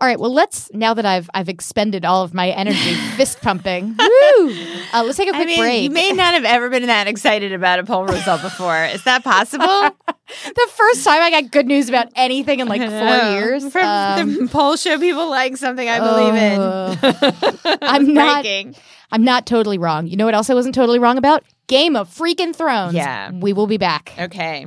All 0.01 0.07
right, 0.07 0.19
well, 0.19 0.33
let's 0.33 0.73
now 0.73 0.95
that 0.95 1.05
I've 1.05 1.29
I've 1.35 1.51
expended 1.51 2.07
all 2.07 2.23
of 2.23 2.33
my 2.33 2.49
energy 2.49 2.95
fist 3.17 3.41
pumping. 3.43 3.97
Woo! 3.99 4.51
Uh, 4.95 5.03
let's 5.05 5.19
take 5.19 5.29
a 5.29 5.33
quick 5.33 5.43
I 5.43 5.45
mean, 5.47 5.59
break. 5.59 5.83
you 5.83 5.91
may 5.91 6.13
not 6.13 6.33
have 6.33 6.45
ever 6.45 6.71
been 6.71 6.87
that 6.87 7.07
excited 7.07 7.53
about 7.53 7.81
a 7.81 7.85
poll 7.85 8.07
result 8.07 8.41
before. 8.41 8.85
Is 8.87 9.05
that 9.05 9.23
possible? 9.23 9.67
the 10.07 10.69
first 10.71 11.05
time 11.05 11.21
I 11.21 11.31
got 11.31 11.51
good 11.51 11.67
news 11.67 11.91
about 11.91 12.09
anything 12.17 12.61
in 12.61 12.69
like 12.69 12.81
four 12.81 13.31
years. 13.33 13.71
For 13.71 13.81
um, 13.81 14.35
the 14.35 14.49
polls 14.49 14.81
show 14.81 14.99
people 14.99 15.29
like 15.29 15.59
something 15.59 15.87
I 15.87 15.99
believe 15.99 16.35
in. 16.35 17.79
I'm 17.83 18.15
not- 18.15 18.43
Breaking. 18.43 18.75
I'm 19.13 19.25
not 19.25 19.45
totally 19.45 19.77
wrong. 19.77 20.07
You 20.07 20.17
know 20.17 20.25
what 20.25 20.35
else 20.35 20.51
I 20.51 20.55
wasn't 20.55 20.75
totally 20.75 21.01
wrong 21.01 21.19
about? 21.19 21.43
Game 21.67 21.97
of 21.97 22.09
freaking 22.09 22.55
Thrones. 22.55 22.95
Yeah. 22.95 23.33
We 23.33 23.53
will 23.53 23.67
be 23.67 23.77
back. 23.77 24.15
Okay. 24.19 24.67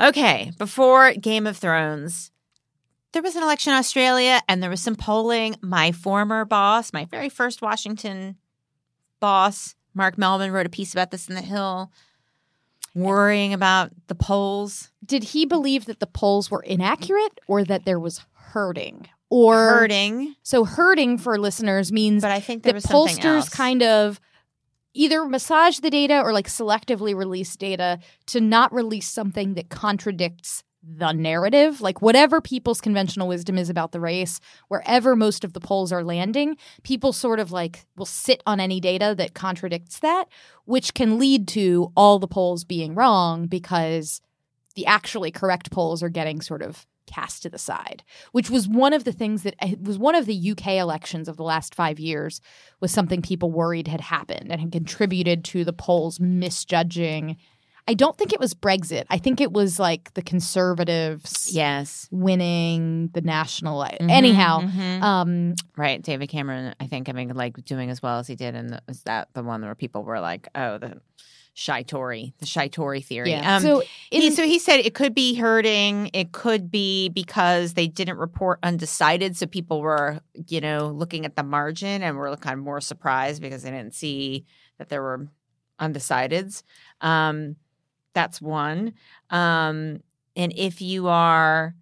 Okay. 0.00 0.52
Before 0.58 1.12
Game 1.14 1.46
of 1.46 1.56
Thrones, 1.56 2.30
there 3.12 3.22
was 3.22 3.36
an 3.36 3.42
election 3.42 3.72
in 3.72 3.78
Australia 3.78 4.40
and 4.48 4.62
there 4.62 4.70
was 4.70 4.82
some 4.82 4.96
polling. 4.96 5.56
My 5.62 5.92
former 5.92 6.44
boss, 6.44 6.92
my 6.92 7.06
very 7.06 7.28
first 7.28 7.62
Washington 7.62 8.36
boss, 9.20 9.74
Mark 9.94 10.16
Mellman, 10.16 10.52
wrote 10.52 10.66
a 10.66 10.70
piece 10.70 10.92
about 10.92 11.10
this 11.10 11.28
in 11.28 11.34
The 11.34 11.40
Hill, 11.40 11.90
worrying 12.94 13.54
about 13.54 13.92
the 14.08 14.14
polls. 14.14 14.90
Did 15.04 15.24
he 15.24 15.46
believe 15.46 15.86
that 15.86 16.00
the 16.00 16.06
polls 16.06 16.50
were 16.50 16.62
inaccurate 16.62 17.40
or 17.46 17.64
that 17.64 17.84
there 17.84 17.98
was 17.98 18.20
herding? 18.32 19.08
Or 19.28 19.54
herding. 19.56 20.36
So 20.42 20.64
herding 20.64 21.18
for 21.18 21.38
listeners 21.38 21.90
means 21.90 22.22
But 22.22 22.30
I 22.30 22.40
think 22.40 22.62
there 22.62 22.72
that 22.72 22.76
was 22.76 22.84
something 22.84 23.16
pollsters 23.16 23.36
else. 23.36 23.48
kind 23.48 23.82
of 23.82 24.20
either 24.96 25.24
massage 25.26 25.78
the 25.78 25.90
data 25.90 26.20
or 26.20 26.32
like 26.32 26.48
selectively 26.48 27.14
release 27.14 27.54
data 27.56 27.98
to 28.26 28.40
not 28.40 28.72
release 28.72 29.08
something 29.08 29.54
that 29.54 29.68
contradicts 29.68 30.62
the 30.82 31.12
narrative. 31.12 31.80
Like 31.80 32.00
whatever 32.00 32.40
people's 32.40 32.80
conventional 32.80 33.28
wisdom 33.28 33.58
is 33.58 33.68
about 33.68 33.92
the 33.92 34.00
race, 34.00 34.40
wherever 34.68 35.16
most 35.16 35.44
of 35.44 35.52
the 35.52 35.60
polls 35.60 35.92
are 35.92 36.04
landing, 36.04 36.56
people 36.82 37.12
sort 37.12 37.40
of 37.40 37.52
like 37.52 37.86
will 37.96 38.06
sit 38.06 38.42
on 38.46 38.60
any 38.60 38.80
data 38.80 39.14
that 39.18 39.34
contradicts 39.34 39.98
that, 40.00 40.28
which 40.64 40.94
can 40.94 41.18
lead 41.18 41.48
to 41.48 41.92
all 41.96 42.18
the 42.18 42.28
polls 42.28 42.64
being 42.64 42.94
wrong 42.94 43.46
because 43.46 44.20
the 44.76 44.86
actually 44.86 45.30
correct 45.30 45.70
polls 45.70 46.02
are 46.02 46.08
getting 46.08 46.40
sort 46.40 46.62
of 46.62 46.86
cast 47.06 47.42
to 47.42 47.48
the 47.50 47.58
side, 47.58 48.02
which 48.32 48.50
was 48.50 48.66
one 48.68 48.92
of 48.92 49.04
the 49.04 49.12
things 49.12 49.42
that 49.42 49.54
it 49.62 49.82
was 49.82 49.98
one 49.98 50.14
of 50.14 50.26
the 50.26 50.50
UK 50.50 50.74
elections 50.78 51.28
of 51.28 51.36
the 51.36 51.42
last 51.44 51.74
five 51.74 51.98
years 51.98 52.40
was 52.80 52.90
something 52.92 53.22
people 53.22 53.50
worried 53.50 53.88
had 53.88 54.00
happened 54.00 54.50
and 54.50 54.60
had 54.60 54.72
contributed 54.72 55.44
to 55.44 55.64
the 55.64 55.72
polls 55.72 56.18
misjudging. 56.20 57.36
I 57.88 57.94
don't 57.94 58.18
think 58.18 58.32
it 58.32 58.40
was 58.40 58.52
Brexit. 58.52 59.04
I 59.10 59.18
think 59.18 59.40
it 59.40 59.52
was 59.52 59.78
like 59.78 60.12
the 60.14 60.22
conservatives 60.22 61.50
Yes. 61.52 62.08
winning 62.10 63.10
the 63.14 63.20
national. 63.20 63.80
Mhm, 63.84 64.10
Anyhow, 64.10 64.60
mhm. 64.62 65.02
um, 65.02 65.54
Right, 65.76 66.02
David 66.02 66.28
Cameron. 66.28 66.74
I 66.80 66.86
think 66.86 67.08
I 67.08 67.12
mean 67.12 67.28
like 67.34 67.64
doing 67.64 67.90
as 67.90 68.02
well 68.02 68.18
as 68.18 68.26
he 68.26 68.34
did, 68.34 68.54
and 68.56 68.80
is 68.88 69.02
that 69.04 69.28
the 69.34 69.42
one 69.44 69.62
where 69.62 69.74
people 69.74 70.02
were 70.02 70.20
like, 70.20 70.48
"Oh, 70.54 70.78
the 70.78 71.00
shy 71.58 71.82
Tory, 71.82 72.34
the 72.36 72.44
shy 72.44 72.68
Tory 72.68 73.00
theory. 73.00 73.30
Yeah. 73.30 73.56
Um, 73.56 73.62
so 73.62 73.82
he, 74.10 74.30
so 74.30 74.44
he 74.44 74.58
said 74.58 74.80
it 74.80 74.92
could 74.92 75.14
be 75.14 75.34
herding. 75.34 76.10
It 76.12 76.32
could 76.32 76.70
be 76.70 77.08
because 77.08 77.72
they 77.72 77.86
didn't 77.86 78.18
report 78.18 78.58
undecided, 78.62 79.38
so 79.38 79.46
people 79.46 79.80
were, 79.80 80.20
you 80.48 80.60
know, 80.60 80.88
looking 80.88 81.24
at 81.24 81.34
the 81.34 81.42
margin 81.42 82.02
and 82.02 82.18
were 82.18 82.36
kind 82.36 82.58
of 82.58 82.64
more 82.64 82.82
surprised 82.82 83.40
because 83.40 83.62
they 83.62 83.70
didn't 83.70 83.94
see 83.94 84.44
that 84.76 84.90
there 84.90 85.00
were 85.00 85.28
undecideds. 85.80 86.62
Um, 87.00 87.56
that's 88.12 88.38
one. 88.42 88.92
Um, 89.30 90.02
and 90.36 90.52
if 90.54 90.82
you 90.82 91.08
are 91.08 91.74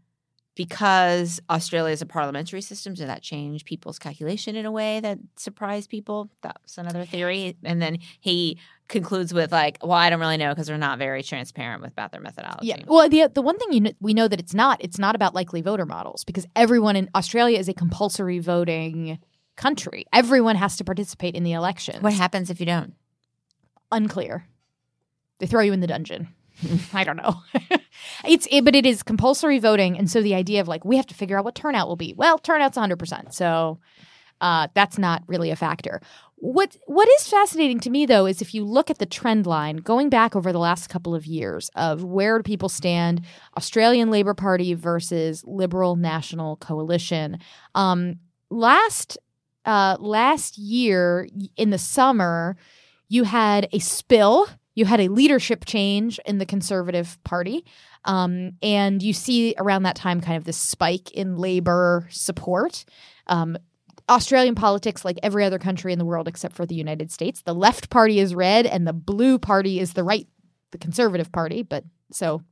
because 0.54 1.40
Australia 1.50 1.92
is 1.92 2.02
a 2.02 2.06
parliamentary 2.06 2.60
system, 2.60 2.94
did 2.94 3.08
that 3.08 3.22
change 3.22 3.64
people's 3.64 3.98
calculation 3.98 4.54
in 4.54 4.66
a 4.66 4.70
way 4.70 5.00
that 5.00 5.18
surprised 5.36 5.90
people? 5.90 6.30
That's 6.42 6.78
another 6.78 7.04
theory. 7.04 7.56
And 7.64 7.82
then 7.82 7.98
he 8.20 8.58
concludes 8.88 9.34
with 9.34 9.50
like, 9.50 9.78
"Well, 9.82 9.92
I 9.92 10.10
don't 10.10 10.20
really 10.20 10.36
know 10.36 10.50
because 10.50 10.68
they're 10.68 10.78
not 10.78 10.98
very 10.98 11.22
transparent 11.22 11.82
with 11.82 11.92
about 11.92 12.12
their 12.12 12.20
methodology." 12.20 12.68
Yeah. 12.68 12.76
Well, 12.86 13.08
the 13.08 13.28
the 13.32 13.42
one 13.42 13.58
thing 13.58 13.72
you 13.72 13.92
we 14.00 14.14
know 14.14 14.28
that 14.28 14.38
it's 14.38 14.54
not 14.54 14.82
it's 14.82 14.98
not 14.98 15.14
about 15.14 15.34
likely 15.34 15.60
voter 15.60 15.86
models 15.86 16.24
because 16.24 16.46
everyone 16.54 16.94
in 16.96 17.10
Australia 17.14 17.58
is 17.58 17.68
a 17.68 17.74
compulsory 17.74 18.38
voting 18.38 19.18
country. 19.56 20.04
Everyone 20.12 20.56
has 20.56 20.76
to 20.76 20.84
participate 20.84 21.34
in 21.34 21.42
the 21.42 21.52
elections. 21.52 22.02
What 22.02 22.12
happens 22.12 22.50
if 22.50 22.60
you 22.60 22.66
don't? 22.66 22.94
Unclear. 23.90 24.46
They 25.38 25.46
throw 25.46 25.62
you 25.62 25.72
in 25.72 25.80
the 25.80 25.86
dungeon. 25.86 26.28
I 26.94 27.04
don't 27.04 27.16
know. 27.16 27.36
it's 28.24 28.46
it, 28.50 28.64
but 28.64 28.74
it 28.74 28.86
is 28.86 29.02
compulsory 29.02 29.58
voting, 29.58 29.98
and 29.98 30.10
so 30.10 30.22
the 30.22 30.34
idea 30.34 30.60
of 30.60 30.68
like 30.68 30.84
we 30.84 30.96
have 30.96 31.06
to 31.06 31.14
figure 31.14 31.38
out 31.38 31.44
what 31.44 31.54
turnout 31.54 31.88
will 31.88 31.96
be. 31.96 32.14
Well, 32.16 32.38
turnout's 32.38 32.76
100, 32.76 32.98
percent 32.98 33.34
so 33.34 33.78
uh, 34.40 34.68
that's 34.74 34.98
not 34.98 35.22
really 35.26 35.50
a 35.50 35.56
factor. 35.56 36.00
What 36.36 36.76
what 36.86 37.08
is 37.16 37.28
fascinating 37.28 37.80
to 37.80 37.90
me 37.90 38.04
though 38.04 38.26
is 38.26 38.42
if 38.42 38.54
you 38.54 38.64
look 38.64 38.90
at 38.90 38.98
the 38.98 39.06
trend 39.06 39.46
line 39.46 39.78
going 39.78 40.10
back 40.10 40.36
over 40.36 40.52
the 40.52 40.58
last 40.58 40.88
couple 40.88 41.14
of 41.14 41.24
years 41.24 41.70
of 41.74 42.04
where 42.04 42.38
do 42.38 42.42
people 42.42 42.68
stand, 42.68 43.22
Australian 43.56 44.10
Labor 44.10 44.34
Party 44.34 44.74
versus 44.74 45.42
Liberal 45.46 45.96
National 45.96 46.56
Coalition. 46.56 47.38
Um, 47.74 48.16
last 48.50 49.16
uh, 49.64 49.96
last 49.98 50.58
year 50.58 51.28
in 51.56 51.70
the 51.70 51.78
summer, 51.78 52.56
you 53.08 53.24
had 53.24 53.68
a 53.72 53.78
spill 53.78 54.46
you 54.74 54.84
had 54.84 55.00
a 55.00 55.08
leadership 55.08 55.64
change 55.64 56.18
in 56.26 56.38
the 56.38 56.46
Conservative 56.46 57.18
Party. 57.24 57.64
Um, 58.04 58.52
and 58.62 59.02
you 59.02 59.12
see 59.12 59.54
around 59.58 59.84
that 59.84 59.96
time 59.96 60.20
kind 60.20 60.36
of 60.36 60.44
this 60.44 60.58
spike 60.58 61.10
in 61.12 61.36
labor 61.36 62.06
support. 62.10 62.84
Um, 63.28 63.56
Australian 64.08 64.54
politics, 64.54 65.04
like 65.04 65.18
every 65.22 65.44
other 65.44 65.58
country 65.58 65.92
in 65.92 65.98
the 65.98 66.04
world 66.04 66.28
except 66.28 66.54
for 66.54 66.66
the 66.66 66.74
United 66.74 67.10
States, 67.10 67.40
the 67.42 67.54
left 67.54 67.88
party 67.88 68.18
is 68.20 68.34
red 68.34 68.66
and 68.66 68.86
the 68.86 68.92
blue 68.92 69.38
party 69.38 69.80
is 69.80 69.94
the 69.94 70.04
right, 70.04 70.26
the 70.72 70.78
Conservative 70.78 71.32
Party. 71.32 71.62
But 71.62 71.84
so 72.12 72.42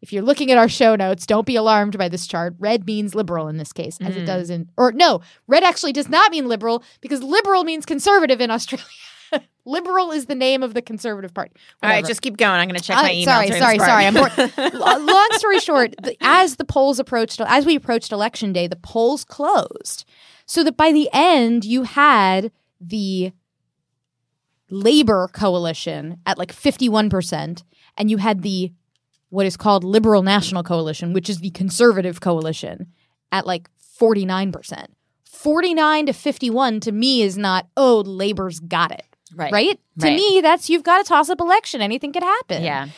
if 0.00 0.12
you're 0.12 0.22
looking 0.22 0.50
at 0.50 0.56
our 0.58 0.68
show 0.68 0.96
notes, 0.96 1.26
don't 1.26 1.46
be 1.46 1.56
alarmed 1.56 1.98
by 1.98 2.08
this 2.08 2.26
chart. 2.26 2.54
Red 2.58 2.86
means 2.86 3.14
liberal 3.14 3.48
in 3.48 3.58
this 3.58 3.72
case, 3.72 3.98
as 4.00 4.16
it 4.16 4.22
Mhm. 4.22 4.26
does 4.26 4.48
in, 4.48 4.70
or 4.78 4.92
no, 4.92 5.20
red 5.46 5.62
actually 5.64 5.92
does 5.92 6.08
not 6.08 6.30
mean 6.30 6.48
liberal 6.48 6.82
because 7.02 7.22
liberal 7.22 7.64
means 7.64 7.84
conservative 7.84 8.40
in 8.40 8.50
Australia. 8.50 8.86
liberal 9.64 10.10
is 10.10 10.26
the 10.26 10.34
name 10.34 10.62
of 10.62 10.74
the 10.74 10.82
Conservative 10.82 11.32
Party. 11.34 11.52
All 11.82 11.90
right, 11.90 12.04
just 12.04 12.22
keep 12.22 12.36
going. 12.36 12.60
I'm 12.60 12.68
going 12.68 12.78
to 12.78 12.84
check 12.84 12.96
Uh, 12.98 13.02
my 13.02 13.12
email. 13.12 13.24
sorry, 13.26 13.50
sorry, 13.52 13.78
sorry. 13.78 14.06
I'm 14.06 14.14
bored. 14.14 14.32
Long 14.74 15.28
story 15.32 15.58
short, 15.60 15.94
the, 16.02 16.16
as 16.20 16.56
the 16.56 16.64
polls 16.64 16.98
approached, 16.98 17.40
as 17.40 17.66
we 17.66 17.74
approached 17.76 18.12
election 18.12 18.52
day, 18.52 18.66
the 18.66 18.76
polls 18.76 19.24
closed, 19.24 20.04
so 20.46 20.62
that 20.64 20.76
by 20.76 20.92
the 20.92 21.08
end 21.12 21.64
you 21.64 21.84
had 21.84 22.52
the 22.80 23.32
Labor 24.70 25.28
coalition 25.32 26.18
at 26.26 26.38
like 26.38 26.52
51 26.52 27.10
percent, 27.10 27.64
and 27.96 28.10
you 28.10 28.16
had 28.16 28.42
the 28.42 28.72
what 29.28 29.46
is 29.46 29.56
called 29.56 29.84
Liberal 29.84 30.22
National 30.22 30.62
Coalition, 30.62 31.12
which 31.12 31.28
is 31.28 31.38
the 31.38 31.50
conservative 31.50 32.20
coalition, 32.20 32.86
at 33.30 33.46
like 33.46 33.68
49 33.98 34.52
percent. 34.52 34.90
49 35.24 36.06
to 36.06 36.12
51 36.14 36.80
to 36.80 36.92
me 36.92 37.20
is 37.20 37.36
not 37.36 37.66
oh 37.76 38.00
labor's 38.06 38.60
got 38.60 38.90
it 38.90 39.04
right. 39.34 39.52
right? 39.52 39.80
To 40.00 40.06
me, 40.06 40.40
that's 40.40 40.68
you've 40.68 40.82
got 40.82 41.00
a 41.00 41.04
toss 41.04 41.28
up 41.28 41.40
election. 41.40 41.80
Anything 41.80 42.12
could 42.12 42.22
happen. 42.22 42.62
Yeah. 42.62 42.88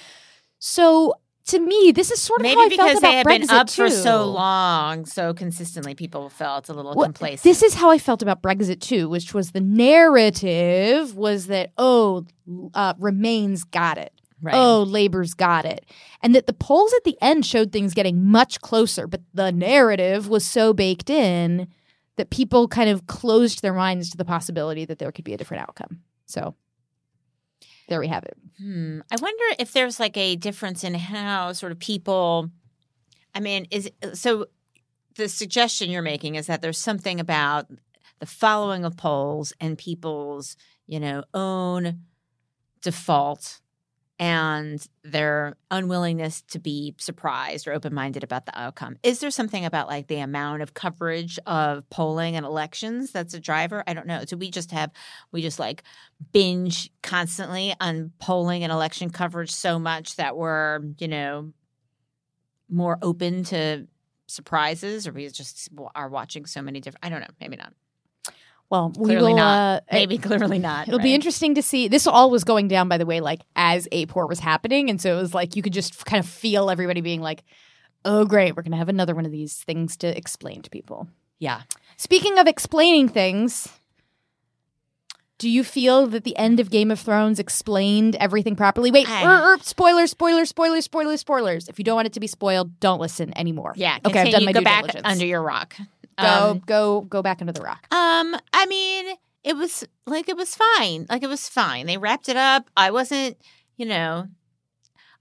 So 0.59 1.15
to 1.47 1.61
me, 1.61 1.93
this 1.95 2.11
is 2.11 2.21
sort 2.21 2.41
of 2.41 2.43
Maybe 2.43 2.55
how 2.57 2.67
I 2.67 2.69
felt 2.69 2.89
because 2.89 2.99
about 2.99 3.09
they 3.09 3.17
had 3.17 3.27
Brexit 3.27 3.41
been 3.41 3.51
up 3.51 3.71
for 3.71 3.91
so 3.91 4.25
long, 4.25 5.07
so 5.07 5.33
consistently, 5.33 5.95
people 5.95 6.29
felt 6.29 6.69
a 6.69 6.73
little 6.73 6.95
Well, 6.95 7.07
complacent. 7.07 7.43
This 7.43 7.63
is 7.63 7.75
how 7.75 7.91
I 7.91 7.99
felt 7.99 8.23
about 8.23 8.43
Brexit 8.43 8.81
too, 8.81 9.09
which 9.09 9.33
was 9.33 9.53
the 9.53 9.61
narrative 9.61 11.17
was 11.17 11.47
that 11.47 11.73
oh, 11.79 12.27
uh, 12.75 12.95
Remain's 12.99 13.63
got 13.65 13.97
it. 13.99 14.13
right. 14.43 14.55
Oh, 14.55 14.83
Labor's 14.83 15.35
got 15.35 15.65
it. 15.65 15.85
And 16.21 16.35
that 16.35 16.47
the 16.47 16.53
polls 16.53 16.93
at 16.95 17.05
the 17.05 17.17
end 17.21 17.47
showed 17.47 17.71
things 17.71 17.95
getting 17.95 18.25
much 18.25 18.61
closer, 18.61 19.07
but 19.07 19.21
the 19.33 19.53
narrative 19.53 20.29
was 20.29 20.45
so 20.45 20.73
baked 20.73 21.11
in 21.11 21.69
that 22.17 22.31
people 22.31 22.67
kind 22.67 22.91
of 22.91 23.07
closed 23.07 23.63
their 23.63 23.75
minds 23.75 24.11
to 24.11 24.17
the 24.17 24.25
possibility 24.25 24.85
that 24.85 24.99
there 24.99 25.13
could 25.13 25.25
be 25.25 25.35
a 25.35 25.37
different 25.37 25.63
outcome. 25.63 26.01
So 26.27 26.55
there 27.89 28.01
we 28.01 28.09
have 28.09 28.25
it. 28.25 28.37
Hmm. 28.59 29.01
I 29.11 29.17
wonder 29.21 29.45
if 29.59 29.73
there's 29.73 30.01
like 30.01 30.17
a 30.17 30.37
difference 30.37 30.85
in 30.85 30.95
how 30.95 31.53
sort 31.53 31.73
of 31.73 31.79
people. 31.79 32.51
I 33.35 33.41
mean, 33.41 33.67
is 33.71 33.91
so 34.15 34.47
the 35.17 35.29
suggestion 35.29 35.91
you're 35.91 36.03
making 36.03 36.35
is 36.35 36.47
that 36.47 36.63
there's 36.63 36.79
something 36.79 37.21
about 37.21 37.67
the 38.19 38.27
following 38.27 38.85
of 38.85 38.97
polls 38.97 39.53
and 39.61 39.77
people's, 39.77 40.57
you 40.87 41.01
know, 41.01 41.25
own 41.35 42.03
default 42.83 43.61
and 44.19 44.87
their 45.03 45.57
unwillingness 45.71 46.43
to 46.43 46.59
be 46.59 46.95
surprised 46.99 47.69
or 47.69 47.73
open-minded 47.73 48.25
about 48.25 48.47
the 48.47 48.59
outcome. 48.59 48.97
Is 49.03 49.21
there 49.21 49.31
something 49.31 49.65
about 49.65 49.89
like 49.89 50.07
the 50.07 50.21
amount 50.21 50.63
of 50.63 50.73
coverage 50.73 51.39
of 51.47 51.89
polling 51.91 52.35
and 52.35 52.47
elections 52.47 53.13
that's 53.13 53.35
a 53.35 53.41
driver? 53.41 53.85
I 53.87 53.93
don't 53.93 54.07
know. 54.07 54.25
Do 54.25 54.39
we 54.39 54.51
just 54.51 54.71
have 54.71 54.91
we 55.33 55.43
just 55.43 55.59
like 55.59 55.83
binge 56.33 56.91
constantly 57.03 57.75
on 57.81 58.13
polling 58.19 58.63
and 58.65 58.73
election 58.73 59.11
coverage 59.11 59.51
so 59.51 59.79
much 59.79 60.17
that 60.17 60.37
we're, 60.37 60.81
you 60.99 61.09
know, 61.09 61.53
more 62.71 62.99
open 63.03 63.45
to 63.45 63.87
surprises 64.29 65.07
or 65.07 65.13
we 65.13 65.29
just 65.29 65.69
are 65.95 66.09
watching 66.09 66.47
so 66.47 66.63
many 66.63 66.81
different 66.81 67.05
I 67.05 67.11
don't 67.11 67.21
know, 67.21 67.27
maybe 67.41 67.57
not. 67.57 67.73
Well, 68.69 68.93
we 68.99 69.07
Clearly 69.07 69.33
will. 69.33 69.39
not. 69.39 69.83
Uh, 69.85 69.95
Maybe 69.95 70.19
clearly 70.29 70.59
not. 70.59 70.89
It'll 70.89 71.01
be 71.01 71.15
interesting 71.15 71.55
to 71.55 71.63
see. 71.63 71.89
This 71.89 72.07
all 72.07 72.31
was 72.31 72.45
going 72.45 72.69
down, 72.69 72.89
by 72.89 72.99
the 72.99 73.07
way, 73.07 73.21
like 73.21 73.41
as 73.55 73.87
AAPOR 73.93 74.29
was 74.29 74.41
happening. 74.41 74.91
And 74.91 75.01
so 75.01 75.17
it 75.17 75.21
was 75.21 75.35
like 75.35 75.55
you 75.57 75.63
could 75.63 75.73
just 75.73 76.05
kind 76.05 76.23
of 76.23 76.29
feel 76.29 76.69
everybody 76.69 77.01
being 77.01 77.21
like, 77.21 77.45
oh, 78.05 78.25
great, 78.25 78.57
we're 78.57 78.63
going 78.63 78.73
to 78.73 78.79
have 78.79 78.89
another 78.89 79.15
one 79.15 79.25
of 79.27 79.33
these 79.33 79.55
things 79.59 79.97
to 79.99 80.17
explain 80.17 80.63
to 80.63 80.71
people. 80.71 81.09
Yeah. 81.39 81.63
Speaking 81.97 82.39
of 82.39 82.47
explaining 82.47 83.09
things, 83.09 83.69
do 85.39 85.51
you 85.51 85.65
feel 85.65 86.07
that 86.07 86.25
the 86.25 86.37
end 86.37 86.61
of 86.61 86.71
Game 86.71 86.91
of 86.91 86.99
Thrones 86.99 87.39
explained 87.39 88.17
everything 88.17 88.57
properly? 88.57 88.91
Wait, 88.91 89.09
I- 89.09 89.25
er, 89.25 89.55
er, 89.55 89.59
spoilers, 89.61 90.11
spoilers, 90.11 90.49
spoilers, 90.49 90.85
spoilers, 90.87 91.21
spoilers. 91.21 91.69
If 91.69 91.79
you 91.79 91.85
don't 91.85 91.97
want 91.97 92.07
it 92.07 92.15
to 92.15 92.21
be 92.21 92.27
spoiled, 92.27 92.81
don't 92.81 93.01
listen 93.01 93.37
anymore. 93.37 93.75
Yeah. 93.77 93.99
Okay, 94.05 94.21
I've 94.21 94.33
done 94.33 94.45
my 94.47 94.53
go 94.53 94.61
due 94.61 94.65
back 94.65 94.83
diligence. 94.85 95.03
under 95.05 95.27
your 95.27 95.43
rock. 95.43 95.77
Go, 96.21 96.51
Um, 96.51 96.63
go, 96.65 97.01
go 97.03 97.23
back 97.23 97.41
into 97.41 97.53
the 97.53 97.61
rock. 97.61 97.87
Um, 97.91 98.37
I 98.53 98.67
mean, 98.67 99.17
it 99.45 99.57
was 99.57 99.85
like 100.07 100.29
it 100.29 100.37
was 100.37 100.55
fine. 100.57 101.07
Like 101.11 101.23
it 101.23 101.29
was 101.29 101.49
fine. 101.49 101.87
They 101.87 101.99
wrapped 101.99 102.29
it 102.29 102.37
up. 102.37 102.71
I 102.77 102.91
wasn't, 102.91 103.37
you 103.77 103.87
know. 103.87 104.27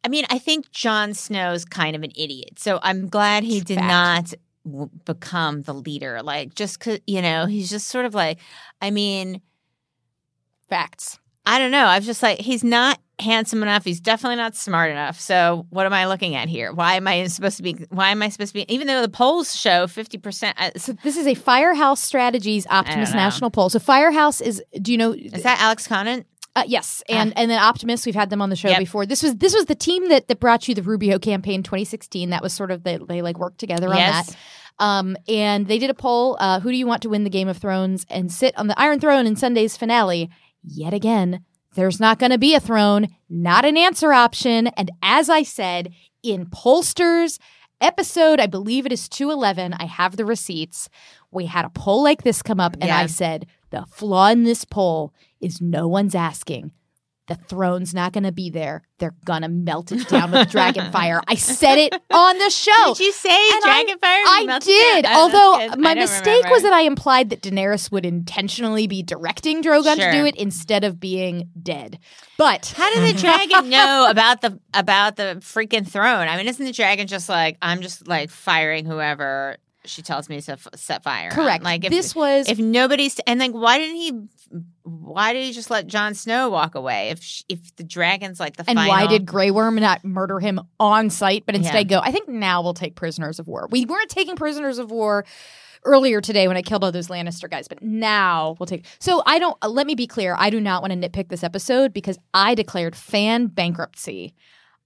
I 0.03 0.07
mean, 0.07 0.25
I 0.29 0.37
think 0.39 0.71
Jon 0.71 1.13
Snow's 1.13 1.65
kind 1.65 1.95
of 1.95 2.03
an 2.03 2.11
idiot. 2.15 2.59
So 2.59 2.79
I'm 2.83 3.07
glad 3.07 3.43
he 3.43 3.59
did 3.59 3.79
Fact. 3.79 3.87
not 3.87 4.33
w- 4.63 4.89
become 5.03 5.63
the 5.63 5.73
leader. 5.73 6.21
Like 6.23 6.55
just 6.55 6.79
cuz, 6.79 6.99
you 7.07 7.21
know, 7.21 7.45
he's 7.45 7.69
just 7.69 7.87
sort 7.87 8.05
of 8.05 8.13
like 8.13 8.39
I 8.81 8.91
mean, 8.91 9.41
Facts. 10.69 11.19
I 11.45 11.59
don't 11.59 11.71
know. 11.71 11.85
I 11.85 11.97
was 11.97 12.05
just 12.05 12.23
like 12.23 12.39
he's 12.39 12.63
not 12.63 12.99
handsome 13.19 13.61
enough. 13.63 13.85
He's 13.85 13.99
definitely 14.01 14.35
not 14.35 14.55
smart 14.55 14.91
enough. 14.91 15.19
So 15.19 15.65
what 15.69 15.85
am 15.85 15.93
I 15.93 16.07
looking 16.07 16.35
at 16.35 16.49
here? 16.49 16.73
Why 16.73 16.95
am 16.95 17.07
I 17.07 17.27
supposed 17.27 17.57
to 17.57 17.63
be 17.63 17.73
why 17.89 18.09
am 18.09 18.21
I 18.21 18.29
supposed 18.29 18.53
to 18.53 18.65
be 18.65 18.73
even 18.73 18.87
though 18.87 19.01
the 19.01 19.09
polls 19.09 19.55
show 19.55 19.87
50% 19.87 20.53
uh, 20.57 20.71
So 20.77 20.93
this 21.03 21.15
is 21.17 21.27
a 21.27 21.33
Firehouse 21.35 22.01
Strategies 22.01 22.67
Optimus. 22.67 23.13
National 23.13 23.51
Poll. 23.51 23.69
So 23.69 23.79
Firehouse 23.79 24.41
is, 24.41 24.61
do 24.81 24.91
you 24.91 24.97
know? 24.97 25.13
is 25.13 25.43
that 25.43 25.59
Alex 25.61 25.87
Conant? 25.87 26.25
Uh, 26.57 26.63
yes, 26.65 27.03
and 27.09 27.37
and 27.37 27.51
then 27.51 27.59
Optimus, 27.61 28.05
we've 28.05 28.15
had 28.15 28.29
them 28.29 28.41
on 28.41 28.49
the 28.49 28.55
show 28.55 28.69
Yep. 28.69 28.79
before. 28.79 29.05
This 29.05 29.21
was 29.21 29.35
this 29.35 29.53
was 29.53 29.65
the 29.65 29.75
team 29.75 30.07
that 30.07 30.29
that 30.29 30.39
brought 30.39 30.69
you 30.69 30.73
the 30.73 30.83
Rubio 30.83 31.19
campaign 31.19 31.63
2016. 31.63 32.29
That 32.29 32.41
was 32.41 32.53
sort 32.53 32.71
of 32.71 32.83
they 32.83 32.97
they 32.97 33.21
like 33.21 33.37
worked 33.37 33.57
together 33.59 33.89
on 33.89 33.97
Yes. 33.97 34.27
that. 34.27 34.37
Um, 34.79 35.17
and 35.27 35.67
they 35.67 35.79
did 35.79 35.89
a 35.89 35.93
poll. 35.93 36.37
Uh, 36.39 36.59
who 36.61 36.69
do 36.71 36.77
you 36.77 36.87
want 36.87 37.01
to 37.03 37.09
win 37.09 37.23
the 37.25 37.29
Game 37.29 37.49
of 37.49 37.57
Thrones 37.57 38.05
and 38.09 38.31
sit 38.31 38.57
on 38.57 38.67
the 38.67 38.79
Iron 38.79 38.99
Throne 39.01 39.25
in 39.27 39.35
Sunday's 39.35 39.75
finale? 39.75 40.29
Yet 40.67 40.93
again, 40.93 41.45
there's 41.75 41.99
not 41.99 42.19
going 42.19 42.31
to 42.31 42.37
be 42.37 42.55
a 42.55 42.59
throne, 42.59 43.07
not 43.29 43.65
an 43.65 43.77
answer 43.77 44.13
option. 44.13 44.67
And 44.67 44.91
as 45.03 45.29
I 45.29 45.43
said 45.43 45.93
in 46.23 46.47
pollsters 46.47 47.37
episode, 47.81 48.39
I 48.39 48.47
believe 48.47 48.85
it 48.85 48.91
is 48.91 49.09
211. 49.09 49.73
I 49.73 49.85
have 49.85 50.17
the 50.17 50.25
receipts. 50.25 50.89
We 51.31 51.45
had 51.45 51.65
a 51.65 51.69
poll 51.69 52.03
like 52.03 52.23
this 52.23 52.41
come 52.41 52.59
up, 52.59 52.73
and. 52.81 52.89
I 52.91 53.05
said 53.07 53.45
the 53.69 53.85
flaw 53.91 54.29
in 54.29 54.43
this 54.43 54.65
poll 54.65 55.13
is 55.41 55.61
no 55.61 55.87
one's 55.87 56.15
asking 56.15 56.71
the 57.27 57.35
throne's 57.35 57.93
not 57.93 58.13
going 58.13 58.23
to 58.23 58.31
be 58.31 58.49
there. 58.51 58.83
They're 58.99 59.15
going 59.25 59.41
to 59.41 59.47
melt 59.49 59.91
it 59.91 60.07
down 60.07 60.31
with 60.31 60.49
dragon 60.51 60.91
fire. 60.91 61.21
I 61.27 61.35
said 61.35 61.77
it 61.79 61.93
on 62.13 62.37
the 62.37 62.49
show. 62.49 62.93
Did 62.93 62.99
you 63.03 63.11
say 63.11 63.29
And 63.53 63.63
I- 63.63 63.83
dragon 63.83 63.97
fire? 63.99 64.21
I 64.27 64.59
did. 64.61 65.05
Oh, 65.07 65.21
Although 65.23 65.75
my 65.81 65.95
mistake 65.95 66.27
remember. 66.27 66.49
was 66.49 66.63
that 66.63 66.73
I 66.73 66.81
implied 66.81 67.31
that 67.31 67.41
Daenerys 67.41 67.91
would 67.91 68.05
intentionally 68.05 68.85
be 68.87 69.01
directing 69.01 69.63
Drogon 69.63 69.95
to 69.95 70.11
do 70.11 70.25
it 70.25 70.35
instead 70.35 70.83
of 70.83 70.99
being 70.99 71.49
dead. 71.61 71.97
But 72.37 72.73
How 72.77 72.93
did 72.93 73.15
the 73.15 73.19
dragon 73.21 73.69
know 73.69 74.07
about 74.09 74.41
the 74.41 74.59
about 74.73 75.15
the 75.15 75.37
freaking 75.41 75.87
throne? 75.87 76.27
I 76.27 76.37
mean, 76.37 76.47
isn't 76.47 76.63
the 76.65 76.71
dragon 76.71 77.07
just 77.07 77.27
like 77.27 77.57
I'm 77.61 77.81
just 77.81 78.07
like 78.07 78.29
firing 78.29 78.85
whoever 78.85 79.57
she 79.89 80.01
tells 80.01 80.29
me 80.29 80.41
to 80.41 80.53
f- 80.53 80.67
set 80.75 81.03
fire? 81.03 81.29
on? 81.29 81.35
correct. 81.35 81.63
Like 81.63 81.83
if 81.85 81.91
this 81.91 82.15
was 82.15 82.49
if 82.49 82.59
nobody's 82.59 83.19
and 83.27 83.39
like 83.39 83.51
why 83.51 83.77
didn't 83.79 83.95
he? 83.97 84.11
Why 84.83 85.33
did 85.33 85.43
he 85.43 85.51
just 85.51 85.69
let 85.71 85.87
Jon 85.87 86.13
Snow 86.13 86.49
walk 86.49 86.75
away? 86.75 87.09
If 87.09 87.23
sh- 87.23 87.43
if 87.49 87.75
the 87.75 87.83
dragon's 87.83 88.39
like 88.39 88.55
the 88.57 88.63
and 88.67 88.77
final, 88.77 88.89
why 88.93 89.07
did 89.07 89.25
Grey 89.25 89.51
Worm 89.51 89.75
not 89.75 90.03
murder 90.05 90.39
him 90.39 90.59
on 90.79 91.09
site, 91.09 91.45
but 91.45 91.55
instead 91.55 91.89
Yeah. 91.91 91.99
go? 91.99 92.01
I 92.03 92.11
think 92.11 92.27
now 92.29 92.61
we'll 92.61 92.73
take 92.75 92.95
prisoners 92.95 93.39
of 93.39 93.47
war. 93.47 93.67
We 93.71 93.85
weren't 93.85 94.09
taking 94.09 94.35
prisoners 94.35 94.77
of 94.77 94.91
war 94.91 95.25
earlier 95.83 96.19
today 96.21 96.47
when 96.47 96.57
I 96.57 96.61
killed 96.61 96.83
all 96.83 96.91
those 96.91 97.07
Lannister 97.09 97.49
guys, 97.49 97.67
but 97.67 97.81
now 97.81 98.55
we'll 98.59 98.67
take. 98.67 98.85
So 98.99 99.21
I 99.25 99.39
don't. 99.39 99.57
uh, 99.61 99.69
let 99.69 99.87
me 99.87 99.95
be 99.95 100.07
clear. 100.07 100.35
I 100.37 100.49
do 100.49 100.59
not 100.61 100.81
want 100.81 100.93
to 100.93 101.09
nitpick 101.09 101.29
this 101.29 101.43
episode 101.43 101.93
because 101.93 102.17
I 102.33 102.53
declared 102.55 102.95
fan 102.95 103.47
bankruptcy 103.47 104.33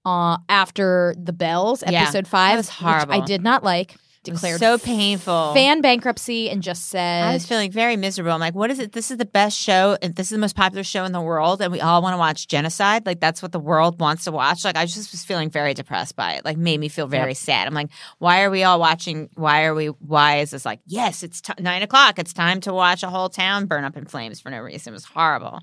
uh, 0.06 0.38
after 0.48 1.14
the 1.18 1.32
Bells 1.32 1.82
Yeah, 1.86 2.02
episode 2.02 2.26
five, 2.26 2.56
was 2.56 2.68
which 2.68 2.76
horrible. 2.76 3.14
I 3.14 3.20
did 3.24 3.42
not 3.42 3.62
like. 3.62 3.96
Declared 4.22 4.60
so 4.60 4.76
painful? 4.76 5.54
fan 5.54 5.80
bankruptcy 5.80 6.50
and 6.50 6.62
just 6.62 6.90
said 6.90 7.24
I 7.24 7.32
was 7.32 7.46
feeling 7.46 7.72
very 7.72 7.96
miserable. 7.96 8.32
I'm 8.32 8.40
like, 8.40 8.54
what 8.54 8.70
is 8.70 8.78
it? 8.78 8.92
This 8.92 9.10
is 9.10 9.16
the 9.16 9.24
best 9.24 9.58
show, 9.58 9.96
and 10.02 10.14
this 10.14 10.26
is 10.26 10.30
the 10.30 10.38
most 10.38 10.54
popular 10.54 10.84
show 10.84 11.04
in 11.04 11.12
the 11.12 11.22
world, 11.22 11.62
and 11.62 11.72
we 11.72 11.80
all 11.80 12.02
want 12.02 12.12
to 12.12 12.18
watch 12.18 12.46
genocide. 12.46 13.06
Like 13.06 13.20
that's 13.20 13.40
what 13.40 13.52
the 13.52 13.58
world 13.58 13.98
wants 13.98 14.24
to 14.24 14.32
watch. 14.32 14.62
Like 14.62 14.76
I 14.76 14.84
just 14.84 15.10
was 15.10 15.24
feeling 15.24 15.48
very 15.48 15.72
depressed 15.72 16.16
by 16.16 16.34
it. 16.34 16.44
Like 16.44 16.58
made 16.58 16.78
me 16.80 16.88
feel 16.88 17.06
very 17.06 17.32
sad. 17.32 17.66
I'm 17.66 17.72
like, 17.72 17.88
why 18.18 18.42
are 18.42 18.50
we 18.50 18.62
all 18.62 18.78
watching? 18.78 19.30
Why 19.36 19.64
are 19.64 19.74
we? 19.74 19.86
Why 19.86 20.40
is 20.40 20.50
this 20.50 20.66
like? 20.66 20.80
Yes, 20.86 21.22
it's 21.22 21.40
t- 21.40 21.54
nine 21.58 21.82
o'clock. 21.82 22.18
It's 22.18 22.34
time 22.34 22.60
to 22.62 22.74
watch 22.74 23.02
a 23.02 23.08
whole 23.08 23.30
town 23.30 23.66
burn 23.66 23.84
up 23.84 23.96
in 23.96 24.04
flames 24.04 24.38
for 24.38 24.50
no 24.50 24.58
reason. 24.58 24.92
It 24.92 24.96
was 24.96 25.06
horrible. 25.06 25.60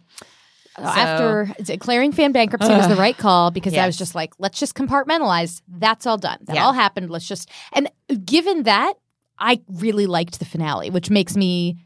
So- 0.78 0.84
after 0.84 1.54
declaring 1.64 2.12
fan 2.12 2.32
bankruptcy 2.32 2.72
was 2.72 2.88
the 2.88 2.96
right 2.96 3.18
call 3.18 3.52
because 3.52 3.74
I 3.74 3.86
was 3.88 3.98
just 3.98 4.14
like, 4.16 4.34
let's 4.40 4.60
just 4.60 4.76
compartmentalize. 4.76 5.62
That's 5.68 6.06
all 6.06 6.18
done. 6.18 6.38
That 6.44 6.56
Yeah. 6.58 6.66
all 6.66 6.74
happened. 6.74 7.10
Let's 7.10 7.28
just 7.28 7.50
and 7.74 7.90
given 8.26 8.64
that, 8.64 8.94
I 9.40 9.62
really 9.68 10.06
liked 10.06 10.40
the 10.40 10.46
finale, 10.46 10.90
which 10.90 11.10
makes 11.10 11.36
me 11.36 11.78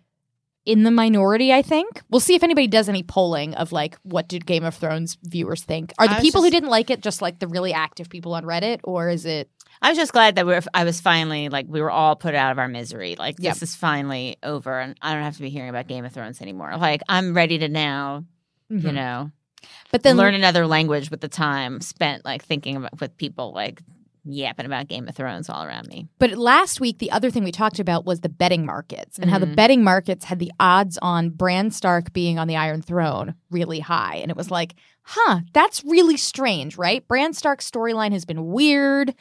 in 0.65 0.83
the 0.83 0.91
minority. 0.91 1.51
I 1.51 1.61
think 1.61 2.01
we'll 2.09 2.19
see 2.19 2.35
if 2.35 2.43
anybody 2.43 2.67
does 2.67 2.87
any 2.87 3.01
polling 3.01 3.55
of 3.55 3.71
like 3.71 3.97
what 4.03 4.27
did 4.27 4.45
Game 4.45 4.63
of 4.63 4.75
Thrones 4.75 5.17
viewers 5.23 5.63
think. 5.63 5.91
Are 5.97 6.07
the 6.07 6.15
people 6.21 6.43
who 6.43 6.49
didn't 6.51 6.69
like 6.69 6.89
it 6.89 7.01
just 7.01 7.21
like 7.21 7.39
the 7.39 7.47
really 7.47 7.73
active 7.73 8.09
people 8.09 8.33
on 8.35 8.43
Reddit, 8.43 8.79
or 8.83 9.09
is 9.09 9.25
it? 9.25 9.49
I 9.81 9.89
was 9.89 9.97
just 9.97 10.11
glad 10.13 10.35
that 10.35 10.45
we 10.45 10.53
were, 10.53 10.61
I 10.75 10.83
was 10.83 11.01
finally 11.01 11.49
like 11.49 11.65
we 11.67 11.81
were 11.81 11.89
all 11.89 12.15
put 12.15 12.35
out 12.35 12.51
of 12.51 12.59
our 12.59 12.67
misery. 12.67 13.15
Like 13.17 13.37
Yep. 13.39 13.53
this 13.55 13.63
is 13.63 13.75
finally 13.75 14.37
over, 14.43 14.79
and 14.79 14.95
I 15.01 15.13
don't 15.13 15.23
have 15.23 15.35
to 15.37 15.41
be 15.41 15.49
hearing 15.49 15.69
about 15.69 15.87
Game 15.87 16.05
of 16.05 16.11
Thrones 16.13 16.41
anymore. 16.41 16.75
Like 16.77 17.01
I'm 17.09 17.33
ready 17.33 17.57
to 17.57 17.67
now, 17.67 18.25
you 18.71 18.89
Mhm. 18.89 18.93
know, 18.93 19.31
But 19.91 20.03
then 20.03 20.17
learn 20.17 20.33
another 20.33 20.65
language 20.65 21.11
with 21.11 21.21
the 21.21 21.27
time 21.27 21.81
spent 21.81 22.25
like 22.25 22.43
thinking 22.43 22.77
about 22.77 22.99
with 22.99 23.15
people 23.17 23.51
like 23.53 23.81
yapping 24.23 24.65
about 24.67 24.87
Game 24.87 25.07
of 25.07 25.15
Thrones 25.15 25.49
all 25.49 25.63
around 25.63 25.87
me. 25.87 26.07
But 26.19 26.37
last 26.37 26.79
week, 26.79 26.99
the 26.99 27.09
other 27.11 27.31
thing 27.31 27.43
we 27.43 27.51
talked 27.51 27.79
about 27.79 28.05
was 28.05 28.21
the 28.21 28.29
betting 28.29 28.65
markets 28.65 29.17
and 29.17 29.29
how 29.31 29.39
the 29.39 29.47
Mhm. 29.47 29.55
betting 29.55 29.83
markets 29.83 30.25
had 30.25 30.37
the 30.39 30.51
odds 30.59 30.97
on 31.01 31.29
Bran 31.31 31.71
Stark 31.71 32.13
being 32.13 32.37
on 32.37 32.47
the 32.47 32.55
Iron 32.55 32.81
Throne 32.83 33.33
really 33.49 33.79
high. 33.79 34.17
And 34.17 34.29
it 34.29 34.37
was 34.37 34.51
like, 34.51 34.75
huh, 35.03 35.39
that's 35.53 35.83
really 35.83 36.17
strange, 36.17 36.77
right? 36.77 37.07
Bran 37.07 37.33
Stark's 37.33 37.69
storyline 37.69 38.11
has 38.11 38.25
been 38.25 38.47
weird. 38.51 39.13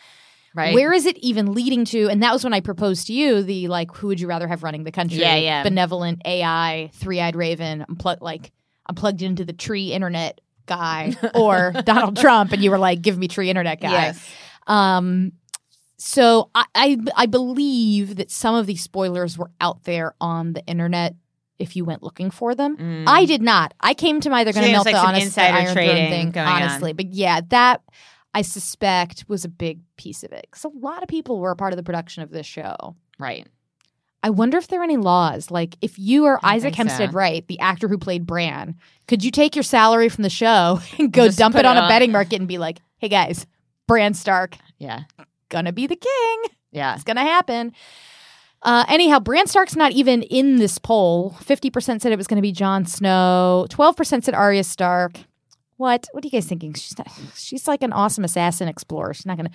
Right? 0.55 0.75
Where 0.75 0.93
is 0.93 1.07
it 1.07 1.17
even 1.19 1.53
leading 1.55 1.85
to? 1.87 2.09
And 2.09 2.23
that 2.25 2.33
was 2.33 2.43
when 2.45 2.53
I 2.53 2.61
proposed 2.61 3.07
to 3.07 3.13
you 3.15 3.43
the 3.43 3.69
like, 3.69 3.95
who 3.97 4.09
would 4.09 4.21
you 4.21 4.27
rather 4.27 4.49
have 4.49 4.63
running 4.65 4.83
the 4.85 4.91
country? 4.93 5.21
Yeah, 5.21 5.37
yeah. 5.37 5.63
Benevolent 5.63 6.23
AI, 6.27 6.91
three 6.95 7.21
eyed 7.21 7.37
raven. 7.37 7.87
Pl- 8.01 8.17
like, 8.21 8.51
I'm 8.91 8.97
plugged 8.97 9.23
into 9.23 9.45
the 9.45 9.53
tree 9.53 9.93
internet 9.93 10.41
guy 10.67 11.15
or 11.35 11.73
Donald 11.85 12.17
Trump. 12.17 12.51
And 12.53 12.61
you 12.61 12.73
were 12.73 12.79
like, 12.79 13.01
give 13.01 13.17
me 13.17 13.29
tree 13.29 13.49
internet 13.49 13.81
guy. 13.81 13.93
Yes. 13.93 14.29
Um, 14.67 15.33
so 15.97 16.51
I, 16.55 16.65
I 16.75 16.99
I 17.15 17.27
believe 17.27 18.17
that 18.17 18.31
some 18.31 18.57
of 18.57 18.67
these 18.67 18.83
spoilers 18.83 19.39
were 19.39 19.51
out 19.61 19.85
there 19.85 20.15
on 20.21 20.55
the 20.55 20.65
internet 20.67 21.15
if 21.61 21.77
you 21.77 21.85
went 21.85 22.03
looking 22.03 22.33
for 22.33 22.55
them. 22.55 22.77
Mm. 22.77 23.05
I 23.07 23.27
did 23.27 23.43
not. 23.43 23.75
I 23.81 23.95
came 23.95 24.21
to 24.23 24.31
my 24.31 24.43
they're 24.43 24.53
going 24.53 24.67
to 24.67 24.73
melt 24.73 24.87
the 24.87 24.93
like 24.93 25.01
some 25.01 25.09
honest 25.09 25.37
the 25.37 25.43
insider 25.43 25.59
Iron 25.59 25.73
trading 25.73 26.11
thing, 26.11 26.31
going 26.33 26.49
on. 26.49 26.63
honestly. 26.63 26.93
But 26.95 27.13
yeah, 27.13 27.43
that 27.51 27.83
I 28.35 28.43
suspect 28.43 29.27
was 29.29 29.45
a 29.45 29.49
big 29.49 29.81
piece 29.97 30.25
of 30.25 30.33
it 30.33 30.49
because 30.51 30.65
a 30.65 30.69
lot 30.69 31.03
of 31.03 31.09
people 31.09 31.39
were 31.39 31.51
a 31.51 31.57
part 31.57 31.73
of 31.73 31.77
the 31.77 31.83
production 31.83 32.23
of 32.23 32.31
this 32.31 32.47
show. 32.47 32.97
right. 33.19 33.47
I 34.23 34.31
wonder 34.31 34.59
if 34.59 34.69
there 34.69 34.81
are 34.81 34.85
any 34.85 34.97
laws. 34.99 35.51
Like, 35.51 35.77
if 35.81 35.99
you 35.99 36.27
are 36.27 36.39
I 36.43 36.57
Isaac 36.57 36.75
think 36.75 36.89
so. 36.89 36.95
Hempstead 36.95 37.15
Wright, 37.15 37.47
the 37.49 37.59
actor 37.61 37.89
who 37.89 37.97
played 37.99 38.27
Bran, 38.27 38.77
could 39.09 39.25
you 39.25 39.31
take 39.31 39.57
your 39.57 39.63
salary 39.63 40.09
from 40.09 40.23
the 40.23 40.31
show 40.31 40.81
and 40.99 41.13
go 41.13 41.27
Just 41.27 41.39
dump 41.39 41.55
put 41.55 41.61
it 41.61 41.67
on 41.67 41.77
it 41.77 41.81
a 41.81 41.83
on- 41.85 41.89
betting 41.89 42.13
market 42.13 42.37
and 42.41 42.47
be 42.49 42.59
like, 42.59 42.81
hey 42.99 43.09
guys, 43.09 43.47
Bran 43.89 44.15
Stark, 44.15 44.57
Yeah. 44.79 45.05
gonna 45.49 45.73
be 45.73 45.87
the 45.87 45.97
king. 45.97 46.43
Yeah. 46.71 46.95
It's 46.95 47.05
gonna 47.05 47.23
happen. 47.23 47.73
Uh, 48.63 48.85
anyhow, 48.89 49.19
Bran 49.19 49.47
Stark's 49.47 49.75
not 49.75 49.93
even 49.93 50.23
in 50.23 50.57
this 50.57 50.77
poll. 50.79 51.31
Fifty 51.41 51.71
percent 51.71 52.03
said 52.03 52.13
it 52.13 52.19
was 52.19 52.27
going 52.27 52.37
to 52.37 52.43
be 52.43 52.53
Jon 52.53 52.85
Snow. 52.85 53.67
Twelve 53.71 53.97
percent 53.97 54.23
said 54.23 54.35
Arya 54.35 54.65
Stark. 54.65 55.15
What? 55.79 56.07
What 56.13 56.23
are 56.23 56.27
you 56.27 56.31
guys 56.31 56.45
thinking? 56.45 56.75
She's 56.75 56.99
not, 56.99 57.09
she's 57.35 57.67
like 57.67 57.83
an 57.83 57.95
awesome 57.95 58.23
assassin 58.23 58.69
explorer. 58.69 59.15
She's 59.15 59.25
not 59.25 59.39
going 59.39 59.47
to. 59.49 59.55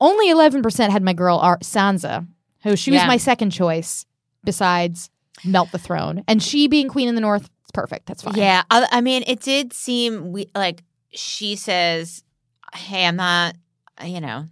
Only 0.00 0.30
eleven 0.30 0.62
percent 0.62 0.92
had 0.92 1.02
my 1.02 1.14
girl 1.14 1.38
Ar- 1.38 1.58
Sansa, 1.58 2.28
who 2.64 2.74
she 2.74 2.90
was 2.90 3.06
my 3.06 3.16
second 3.16 3.50
choice 3.50 4.04
besides 4.42 5.10
melt 5.44 5.70
the 5.70 5.78
throne, 5.78 6.24
and 6.26 6.42
she 6.42 6.66
being 6.66 6.88
queen 6.88 7.08
in 7.08 7.14
the 7.14 7.20
north. 7.20 7.48
It's 7.62 7.70
perfect. 7.72 8.06
That's 8.06 8.22
fine. 8.22 8.34
Yeah. 8.34 8.62
I, 8.70 8.86
I 8.90 9.00
mean, 9.00 9.22
it 9.26 9.40
did 9.40 9.72
seem 9.72 10.32
we 10.32 10.50
like 10.54 10.82
she 11.12 11.54
says, 11.54 12.24
"Hey, 12.74 13.06
I'm 13.06 13.16
not. 13.16 13.54
You 14.04 14.20
know, 14.20 14.48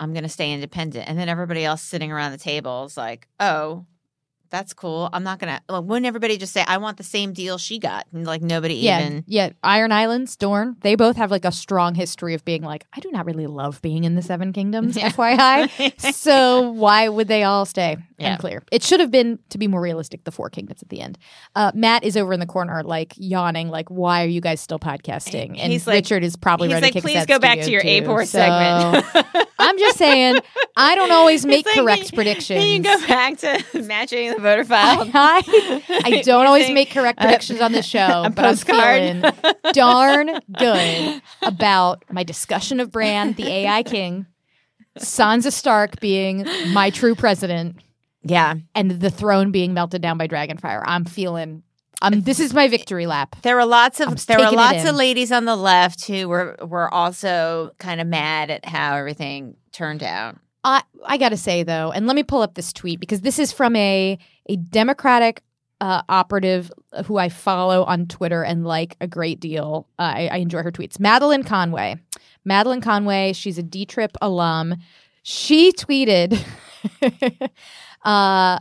I'm 0.00 0.12
going 0.12 0.24
to 0.24 0.28
stay 0.28 0.52
independent," 0.52 1.08
and 1.08 1.16
then 1.18 1.28
everybody 1.28 1.64
else 1.64 1.82
sitting 1.82 2.10
around 2.10 2.32
the 2.32 2.38
table 2.38 2.84
is 2.84 2.96
like, 2.96 3.28
"Oh." 3.38 3.86
That's 4.50 4.72
cool. 4.74 5.08
I'm 5.12 5.22
not 5.22 5.38
gonna. 5.38 5.60
Like, 5.68 5.84
wouldn't 5.84 6.06
everybody 6.06 6.36
just 6.36 6.52
say, 6.52 6.64
"I 6.66 6.78
want 6.78 6.96
the 6.96 7.04
same 7.04 7.32
deal 7.32 7.56
she 7.56 7.78
got"? 7.78 8.06
And 8.12 8.26
like 8.26 8.42
nobody 8.42 8.74
Yeah, 8.74 9.00
even. 9.00 9.24
yeah. 9.28 9.50
Iron 9.62 9.92
Islands, 9.92 10.34
Dorne, 10.36 10.76
they 10.80 10.96
both 10.96 11.16
have 11.16 11.30
like 11.30 11.44
a 11.44 11.52
strong 11.52 11.94
history 11.94 12.34
of 12.34 12.44
being 12.44 12.62
like, 12.62 12.84
I 12.92 12.98
do 13.00 13.10
not 13.12 13.26
really 13.26 13.46
love 13.46 13.80
being 13.80 14.02
in 14.04 14.16
the 14.16 14.22
Seven 14.22 14.52
Kingdoms, 14.52 14.96
Yeah. 14.96 15.10
FYI. 15.10 16.00
so 16.14 16.70
why 16.72 17.08
would 17.08 17.28
they 17.28 17.44
all 17.44 17.64
stay? 17.64 17.96
Yeah. 18.20 18.32
Unclear. 18.34 18.62
It 18.70 18.82
should 18.82 19.00
have 19.00 19.10
been, 19.10 19.38
to 19.48 19.56
be 19.58 19.66
more 19.66 19.80
realistic, 19.80 20.24
the 20.24 20.30
Four 20.30 20.50
Kingdoms 20.50 20.82
at 20.82 20.90
the 20.90 21.00
end. 21.00 21.16
Uh, 21.56 21.72
Matt 21.74 22.04
is 22.04 22.16
over 22.16 22.32
in 22.34 22.40
the 22.40 22.46
corner, 22.46 22.82
like 22.82 23.14
yawning, 23.16 23.68
like, 23.70 23.88
why 23.88 24.22
are 24.24 24.28
you 24.28 24.40
guys 24.42 24.60
still 24.60 24.78
podcasting? 24.78 25.58
And 25.58 25.72
He's 25.72 25.86
like- 25.86 25.94
Richard 25.94 26.22
is 26.22 26.36
probably 26.36 26.68
He's 26.68 26.74
ready 26.74 26.86
like, 26.86 26.92
to 26.92 26.98
kick 27.00 27.02
please 27.02 27.26
go 27.26 27.38
back 27.38 27.60
to 27.60 27.70
your 27.70 27.80
too." 27.80 27.88
A4 27.88 28.18
So, 28.26 28.38
segment. 28.38 29.48
I'm 29.58 29.78
just 29.78 29.96
saying, 29.98 30.38
I 30.76 30.94
don't 30.94 31.12
always 31.12 31.46
make 31.54 31.64
like, 31.66 31.74
correct 31.76 32.08
can- 32.08 32.14
predictions. 32.16 32.60
Can 32.60 32.68
you 32.68 32.82
go 32.82 33.06
back 33.06 33.38
to 33.38 33.64
matching 33.84 34.32
the 34.32 34.40
voter 34.40 34.64
file? 34.64 35.08
I, 35.14 36.02
I 36.04 36.22
don't 36.22 36.46
always 36.46 36.64
think, 36.64 36.74
make 36.74 36.90
correct 36.90 37.18
uh, 37.20 37.24
predictions 37.24 37.60
on 37.60 37.72
this 37.72 37.86
show, 37.86 38.24
a 38.26 38.30
but 38.30 38.44
I'm 38.44 38.56
feeling 38.56 39.22
darn 39.72 40.40
good 40.58 41.22
about 41.42 42.04
my 42.10 42.22
discussion 42.22 42.80
of 42.80 42.90
Bran, 42.90 43.32
the 43.32 43.46
AI 43.48 43.82
king, 43.82 44.26
Sansa 44.98 45.52
Stark 45.52 46.00
being 46.00 46.44
my 46.72 46.90
true 46.90 47.14
president, 47.14 47.76
yeah. 48.22 48.54
and 48.74 48.90
the 48.90 49.10
throne 49.10 49.50
being 49.50 49.74
melted 49.74 50.02
down 50.02 50.18
by 50.18 50.28
Dragonfire. 50.28 50.82
I'm 50.84 51.04
feeling. 51.04 51.62
Um, 52.02 52.22
this 52.22 52.40
is 52.40 52.54
my 52.54 52.68
victory 52.68 53.06
lap. 53.06 53.36
There 53.42 53.56
were 53.56 53.66
lots 53.66 54.00
of 54.00 54.26
there 54.26 54.38
were 54.38 54.50
lots 54.50 54.86
of 54.86 54.94
ladies 54.94 55.30
on 55.30 55.44
the 55.44 55.56
left 55.56 56.06
who 56.06 56.28
were 56.28 56.56
were 56.62 56.92
also 56.92 57.72
kind 57.78 58.00
of 58.00 58.06
mad 58.06 58.50
at 58.50 58.64
how 58.64 58.96
everything 58.96 59.56
turned 59.72 60.02
out. 60.02 60.36
I 60.64 60.82
I 61.04 61.18
gotta 61.18 61.36
say 61.36 61.62
though, 61.62 61.92
and 61.92 62.06
let 62.06 62.16
me 62.16 62.22
pull 62.22 62.40
up 62.40 62.54
this 62.54 62.72
tweet 62.72 63.00
because 63.00 63.20
this 63.20 63.38
is 63.38 63.52
from 63.52 63.76
a 63.76 64.18
a 64.46 64.56
Democratic 64.56 65.42
uh, 65.80 66.02
operative 66.08 66.70
who 67.06 67.18
I 67.18 67.28
follow 67.28 67.84
on 67.84 68.06
Twitter 68.06 68.42
and 68.42 68.66
like 68.66 68.96
a 69.00 69.06
great 69.06 69.40
deal. 69.40 69.86
Uh, 69.98 70.12
I, 70.16 70.28
I 70.32 70.36
enjoy 70.38 70.62
her 70.62 70.72
tweets. 70.72 71.00
Madeline 71.00 71.42
Conway. 71.42 71.96
Madeline 72.44 72.80
Conway. 72.80 73.32
She's 73.32 73.58
a 73.58 73.62
D 73.62 73.84
Trip 73.86 74.16
alum. 74.20 74.76
She 75.22 75.72
tweeted. 75.72 76.42
uh, 78.04 78.60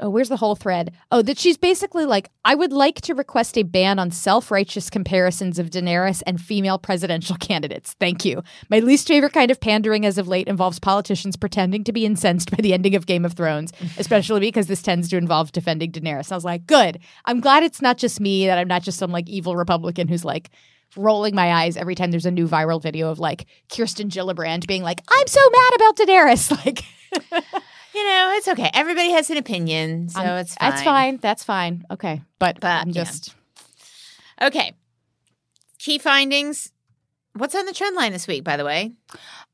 Oh, 0.00 0.10
where's 0.10 0.28
the 0.28 0.36
whole 0.36 0.54
thread? 0.54 0.92
Oh, 1.10 1.22
that 1.22 1.38
she's 1.38 1.56
basically 1.56 2.04
like, 2.04 2.30
I 2.44 2.54
would 2.54 2.72
like 2.72 3.00
to 3.02 3.14
request 3.14 3.58
a 3.58 3.64
ban 3.64 3.98
on 3.98 4.12
self 4.12 4.50
righteous 4.50 4.90
comparisons 4.90 5.58
of 5.58 5.70
Daenerys 5.70 6.22
and 6.24 6.40
female 6.40 6.78
presidential 6.78 7.36
candidates. 7.40 7.96
Thank 7.98 8.24
you. 8.24 8.42
My 8.70 8.78
least 8.78 9.08
favorite 9.08 9.32
kind 9.32 9.50
of 9.50 9.60
pandering 9.60 10.06
as 10.06 10.16
of 10.16 10.28
late 10.28 10.46
involves 10.46 10.78
politicians 10.78 11.36
pretending 11.36 11.82
to 11.84 11.92
be 11.92 12.06
incensed 12.06 12.50
by 12.50 12.58
the 12.58 12.72
ending 12.72 12.94
of 12.94 13.06
Game 13.06 13.24
of 13.24 13.32
Thrones, 13.32 13.72
especially 13.98 14.40
because 14.40 14.68
this 14.68 14.82
tends 14.82 15.08
to 15.08 15.16
involve 15.16 15.50
defending 15.50 15.90
Daenerys. 15.90 16.30
I 16.30 16.36
was 16.36 16.44
like, 16.44 16.66
good. 16.66 17.00
I'm 17.24 17.40
glad 17.40 17.64
it's 17.64 17.82
not 17.82 17.98
just 17.98 18.20
me, 18.20 18.46
that 18.46 18.58
I'm 18.58 18.68
not 18.68 18.82
just 18.82 18.98
some 18.98 19.10
like 19.10 19.28
evil 19.28 19.56
Republican 19.56 20.06
who's 20.06 20.24
like, 20.24 20.50
rolling 20.96 21.34
my 21.34 21.52
eyes 21.52 21.76
every 21.76 21.94
time 21.94 22.10
there's 22.10 22.24
a 22.24 22.30
new 22.30 22.48
viral 22.48 22.82
video 22.82 23.10
of 23.10 23.18
like 23.18 23.44
Kirsten 23.70 24.08
Gillibrand 24.08 24.66
being 24.66 24.82
like, 24.82 25.02
"I'm 25.06 25.26
so 25.26 25.40
mad 25.50 25.74
about 25.74 25.96
Daenerys." 25.96 26.50
Like, 26.64 27.42
You 27.98 28.04
know, 28.04 28.32
it's 28.36 28.48
okay. 28.48 28.70
Everybody 28.74 29.10
has 29.10 29.28
an 29.30 29.36
opinion, 29.38 30.08
so 30.08 30.20
I'm- 30.20 30.38
it's 30.38 30.54
fine. 30.54 30.70
that's 30.70 30.82
fine. 30.82 31.16
That's 31.20 31.44
fine. 31.44 31.84
Okay, 31.90 32.22
but, 32.38 32.60
But, 32.60 32.82
I'm 32.82 32.90
yeah. 32.90 33.04
just 33.04 33.34
Okay. 34.40 34.72
Key 35.80 35.98
findings. 35.98 36.70
What's 37.34 37.54
on 37.54 37.66
the 37.66 37.72
trend 37.72 37.94
line 37.96 38.12
this 38.12 38.26
week, 38.26 38.42
by 38.44 38.56
the 38.56 38.64
way? 38.64 38.92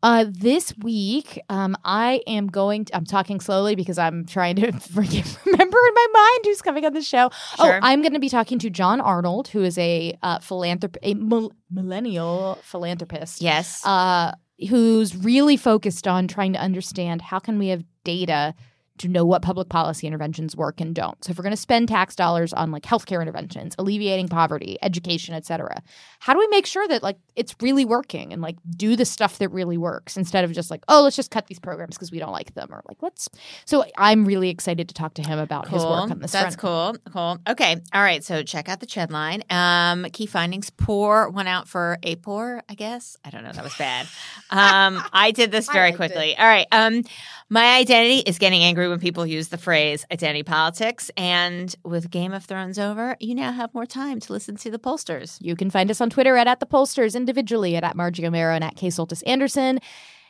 Uh, 0.03 0.25
this 0.29 0.75
week, 0.79 1.41
um, 1.49 1.77
I 1.85 2.21
am 2.27 2.47
going. 2.49 2.85
To, 2.87 2.97
I'm 2.97 3.05
talking 3.05 3.41
slowly 3.41 3.75
because 3.77 3.99
I'm 3.99 4.25
trying 4.27 4.57
to 4.57 4.73
forget, 4.95 5.39
remember 5.45 5.79
in 5.89 5.95
my 5.95 6.07
mind 6.15 6.41
who's 6.45 6.63
coming 6.63 6.85
on 6.85 6.93
the 6.93 7.03
show. 7.03 7.31
Sure. 7.57 7.77
Oh, 7.77 7.79
I'm 7.83 8.01
going 8.03 8.13
to 8.15 8.21
be 8.21 8.29
talking 8.31 8.59
to 8.61 8.71
John 8.71 9.01
Arnold, 9.01 9.49
who 9.49 9.63
is 9.63 9.77
a 9.79 10.17
uh, 10.23 10.39
philanthrop, 10.41 10.97
a 11.03 11.15
mil- 11.15 11.53
millennial 11.71 12.59
philanthropist. 12.63 13.41
Yes. 13.43 13.85
Uh, 13.85 14.33
who's 14.69 15.17
really 15.17 15.57
focused 15.57 16.07
on 16.07 16.29
trying 16.29 16.53
to 16.53 16.61
understand 16.61 17.23
how 17.23 17.39
can 17.39 17.59
we 17.59 17.69
have 17.69 17.85
data 18.05 18.55
to 18.99 19.09
know 19.09 19.25
what 19.25 19.43
public 19.43 19.69
policy 19.69 20.07
interventions 20.07 20.57
work 20.57 20.81
and 20.81 20.95
don't. 20.95 21.23
So 21.25 21.31
if 21.31 21.39
we're 21.39 21.43
going 21.43 21.51
to 21.51 21.57
spend 21.57 21.89
tax 21.89 22.15
dollars 22.15 22.53
on 22.53 22.71
like 22.71 22.85
healthcare 22.85 23.21
interventions, 23.21 23.75
alleviating 23.79 24.29
poverty, 24.29 24.79
education, 24.83 25.35
et 25.35 25.45
cetera, 25.45 25.83
how 26.21 26.33
do 26.33 26.39
we 26.39 26.47
make 26.49 26.65
sure 26.65 26.87
that 26.89 27.03
like 27.03 27.19
it's 27.35 27.57
really 27.61 27.85
working 27.85 28.33
and 28.33 28.41
like 28.41 28.57
do 28.77 28.95
the 28.95 29.05
stuff 29.05 29.39
that 29.39 29.49
really 29.49 29.77
works 29.77 30.17
instead 30.17 30.45
of 30.45 30.53
just 30.53 30.71
like, 30.71 30.85
oh, 30.89 31.03
let's 31.03 31.17
just 31.17 31.33
cut 31.33 31.49
these 31.49 31.59
programs 31.59 31.97
because 31.97 32.13
we 32.13 32.21
don't 32.21 32.33
like 32.33 32.55
them 32.55 32.69
or 32.71 32.83
like 32.89 32.99
let's. 33.03 33.29
So 33.65 33.85
I'm 33.99 34.25
really 34.25 34.49
excited 34.49 34.89
to 34.89 34.95
talk 34.95 35.15
to 35.15 35.23
him 35.23 35.39
about 35.41 35.69
his 35.69 35.83
work 35.83 36.11
on 36.11 36.21
this 36.21 36.31
That's 36.31 36.55
front. 36.55 37.03
cool. 37.05 37.13
Cool. 37.13 37.39
Okay. 37.49 37.77
All 37.93 38.03
right. 38.03 38.23
So 38.23 38.43
check 38.45 38.69
out 38.69 38.79
the 38.79 38.87
trend 38.87 39.11
line. 39.11 39.43
Um, 39.51 40.05
key 40.13 40.27
findings. 40.27 40.71
Pour 40.71 41.29
one 41.31 41.47
out 41.49 41.69
for 41.69 41.99
AAPOR. 42.03 42.61
I 42.69 42.75
guess 42.75 43.17
I 43.25 43.31
don't 43.31 43.43
know. 43.43 43.53
That 43.53 43.65
was 43.65 43.77
bad. 43.77 44.07
Um, 44.51 45.03
I 45.13 45.33
did 45.33 45.51
this 45.51 45.69
very 45.73 45.93
quickly. 45.93 46.37
All 46.37 46.47
right. 46.47 46.67
Um, 46.71 47.03
my 47.51 47.77
identity 47.77 48.19
is 48.21 48.39
getting 48.39 48.63
angry 48.63 48.84
when 48.89 49.01
people 49.01 49.27
use 49.27 49.49
the 49.49 49.59
phrase 49.59 50.07
identity 50.11 50.43
politics, 50.43 51.11
and 51.17 51.75
with 51.85 52.11
Game 52.11 52.33
of 52.33 52.45
Thrones 52.45 52.79
over, 52.79 53.17
you 53.21 53.35
now 53.35 53.53
have 53.53 53.75
more 53.75 53.87
time 53.87 54.21
to 54.21 54.33
listen 54.33 54.57
to 54.57 54.71
the 54.71 54.79
pollsters. 54.79 55.39
You 55.41 55.57
can 55.57 55.71
find 55.71 55.91
us 55.91 56.01
on 56.01 56.11
Twitter 56.11 56.37
at, 56.37 56.47
at 56.47 56.61
the 56.61 56.67
pollsters, 56.67 57.15
individually 57.15 57.77
at, 57.77 57.85
at 57.85 57.97
Margie 57.97 58.23
Omero 58.23 58.55
and 58.55 58.65
at 58.65 58.77
K 58.77 58.89
Soltis 58.89 59.23
Anderson, 59.27 59.81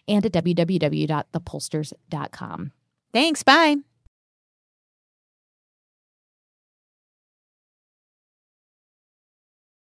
and 0.07 0.27
at 0.27 0.33
www.thepollsters.com. 0.33 2.73
Thanks. 3.13 3.43
Bye. 3.43 3.77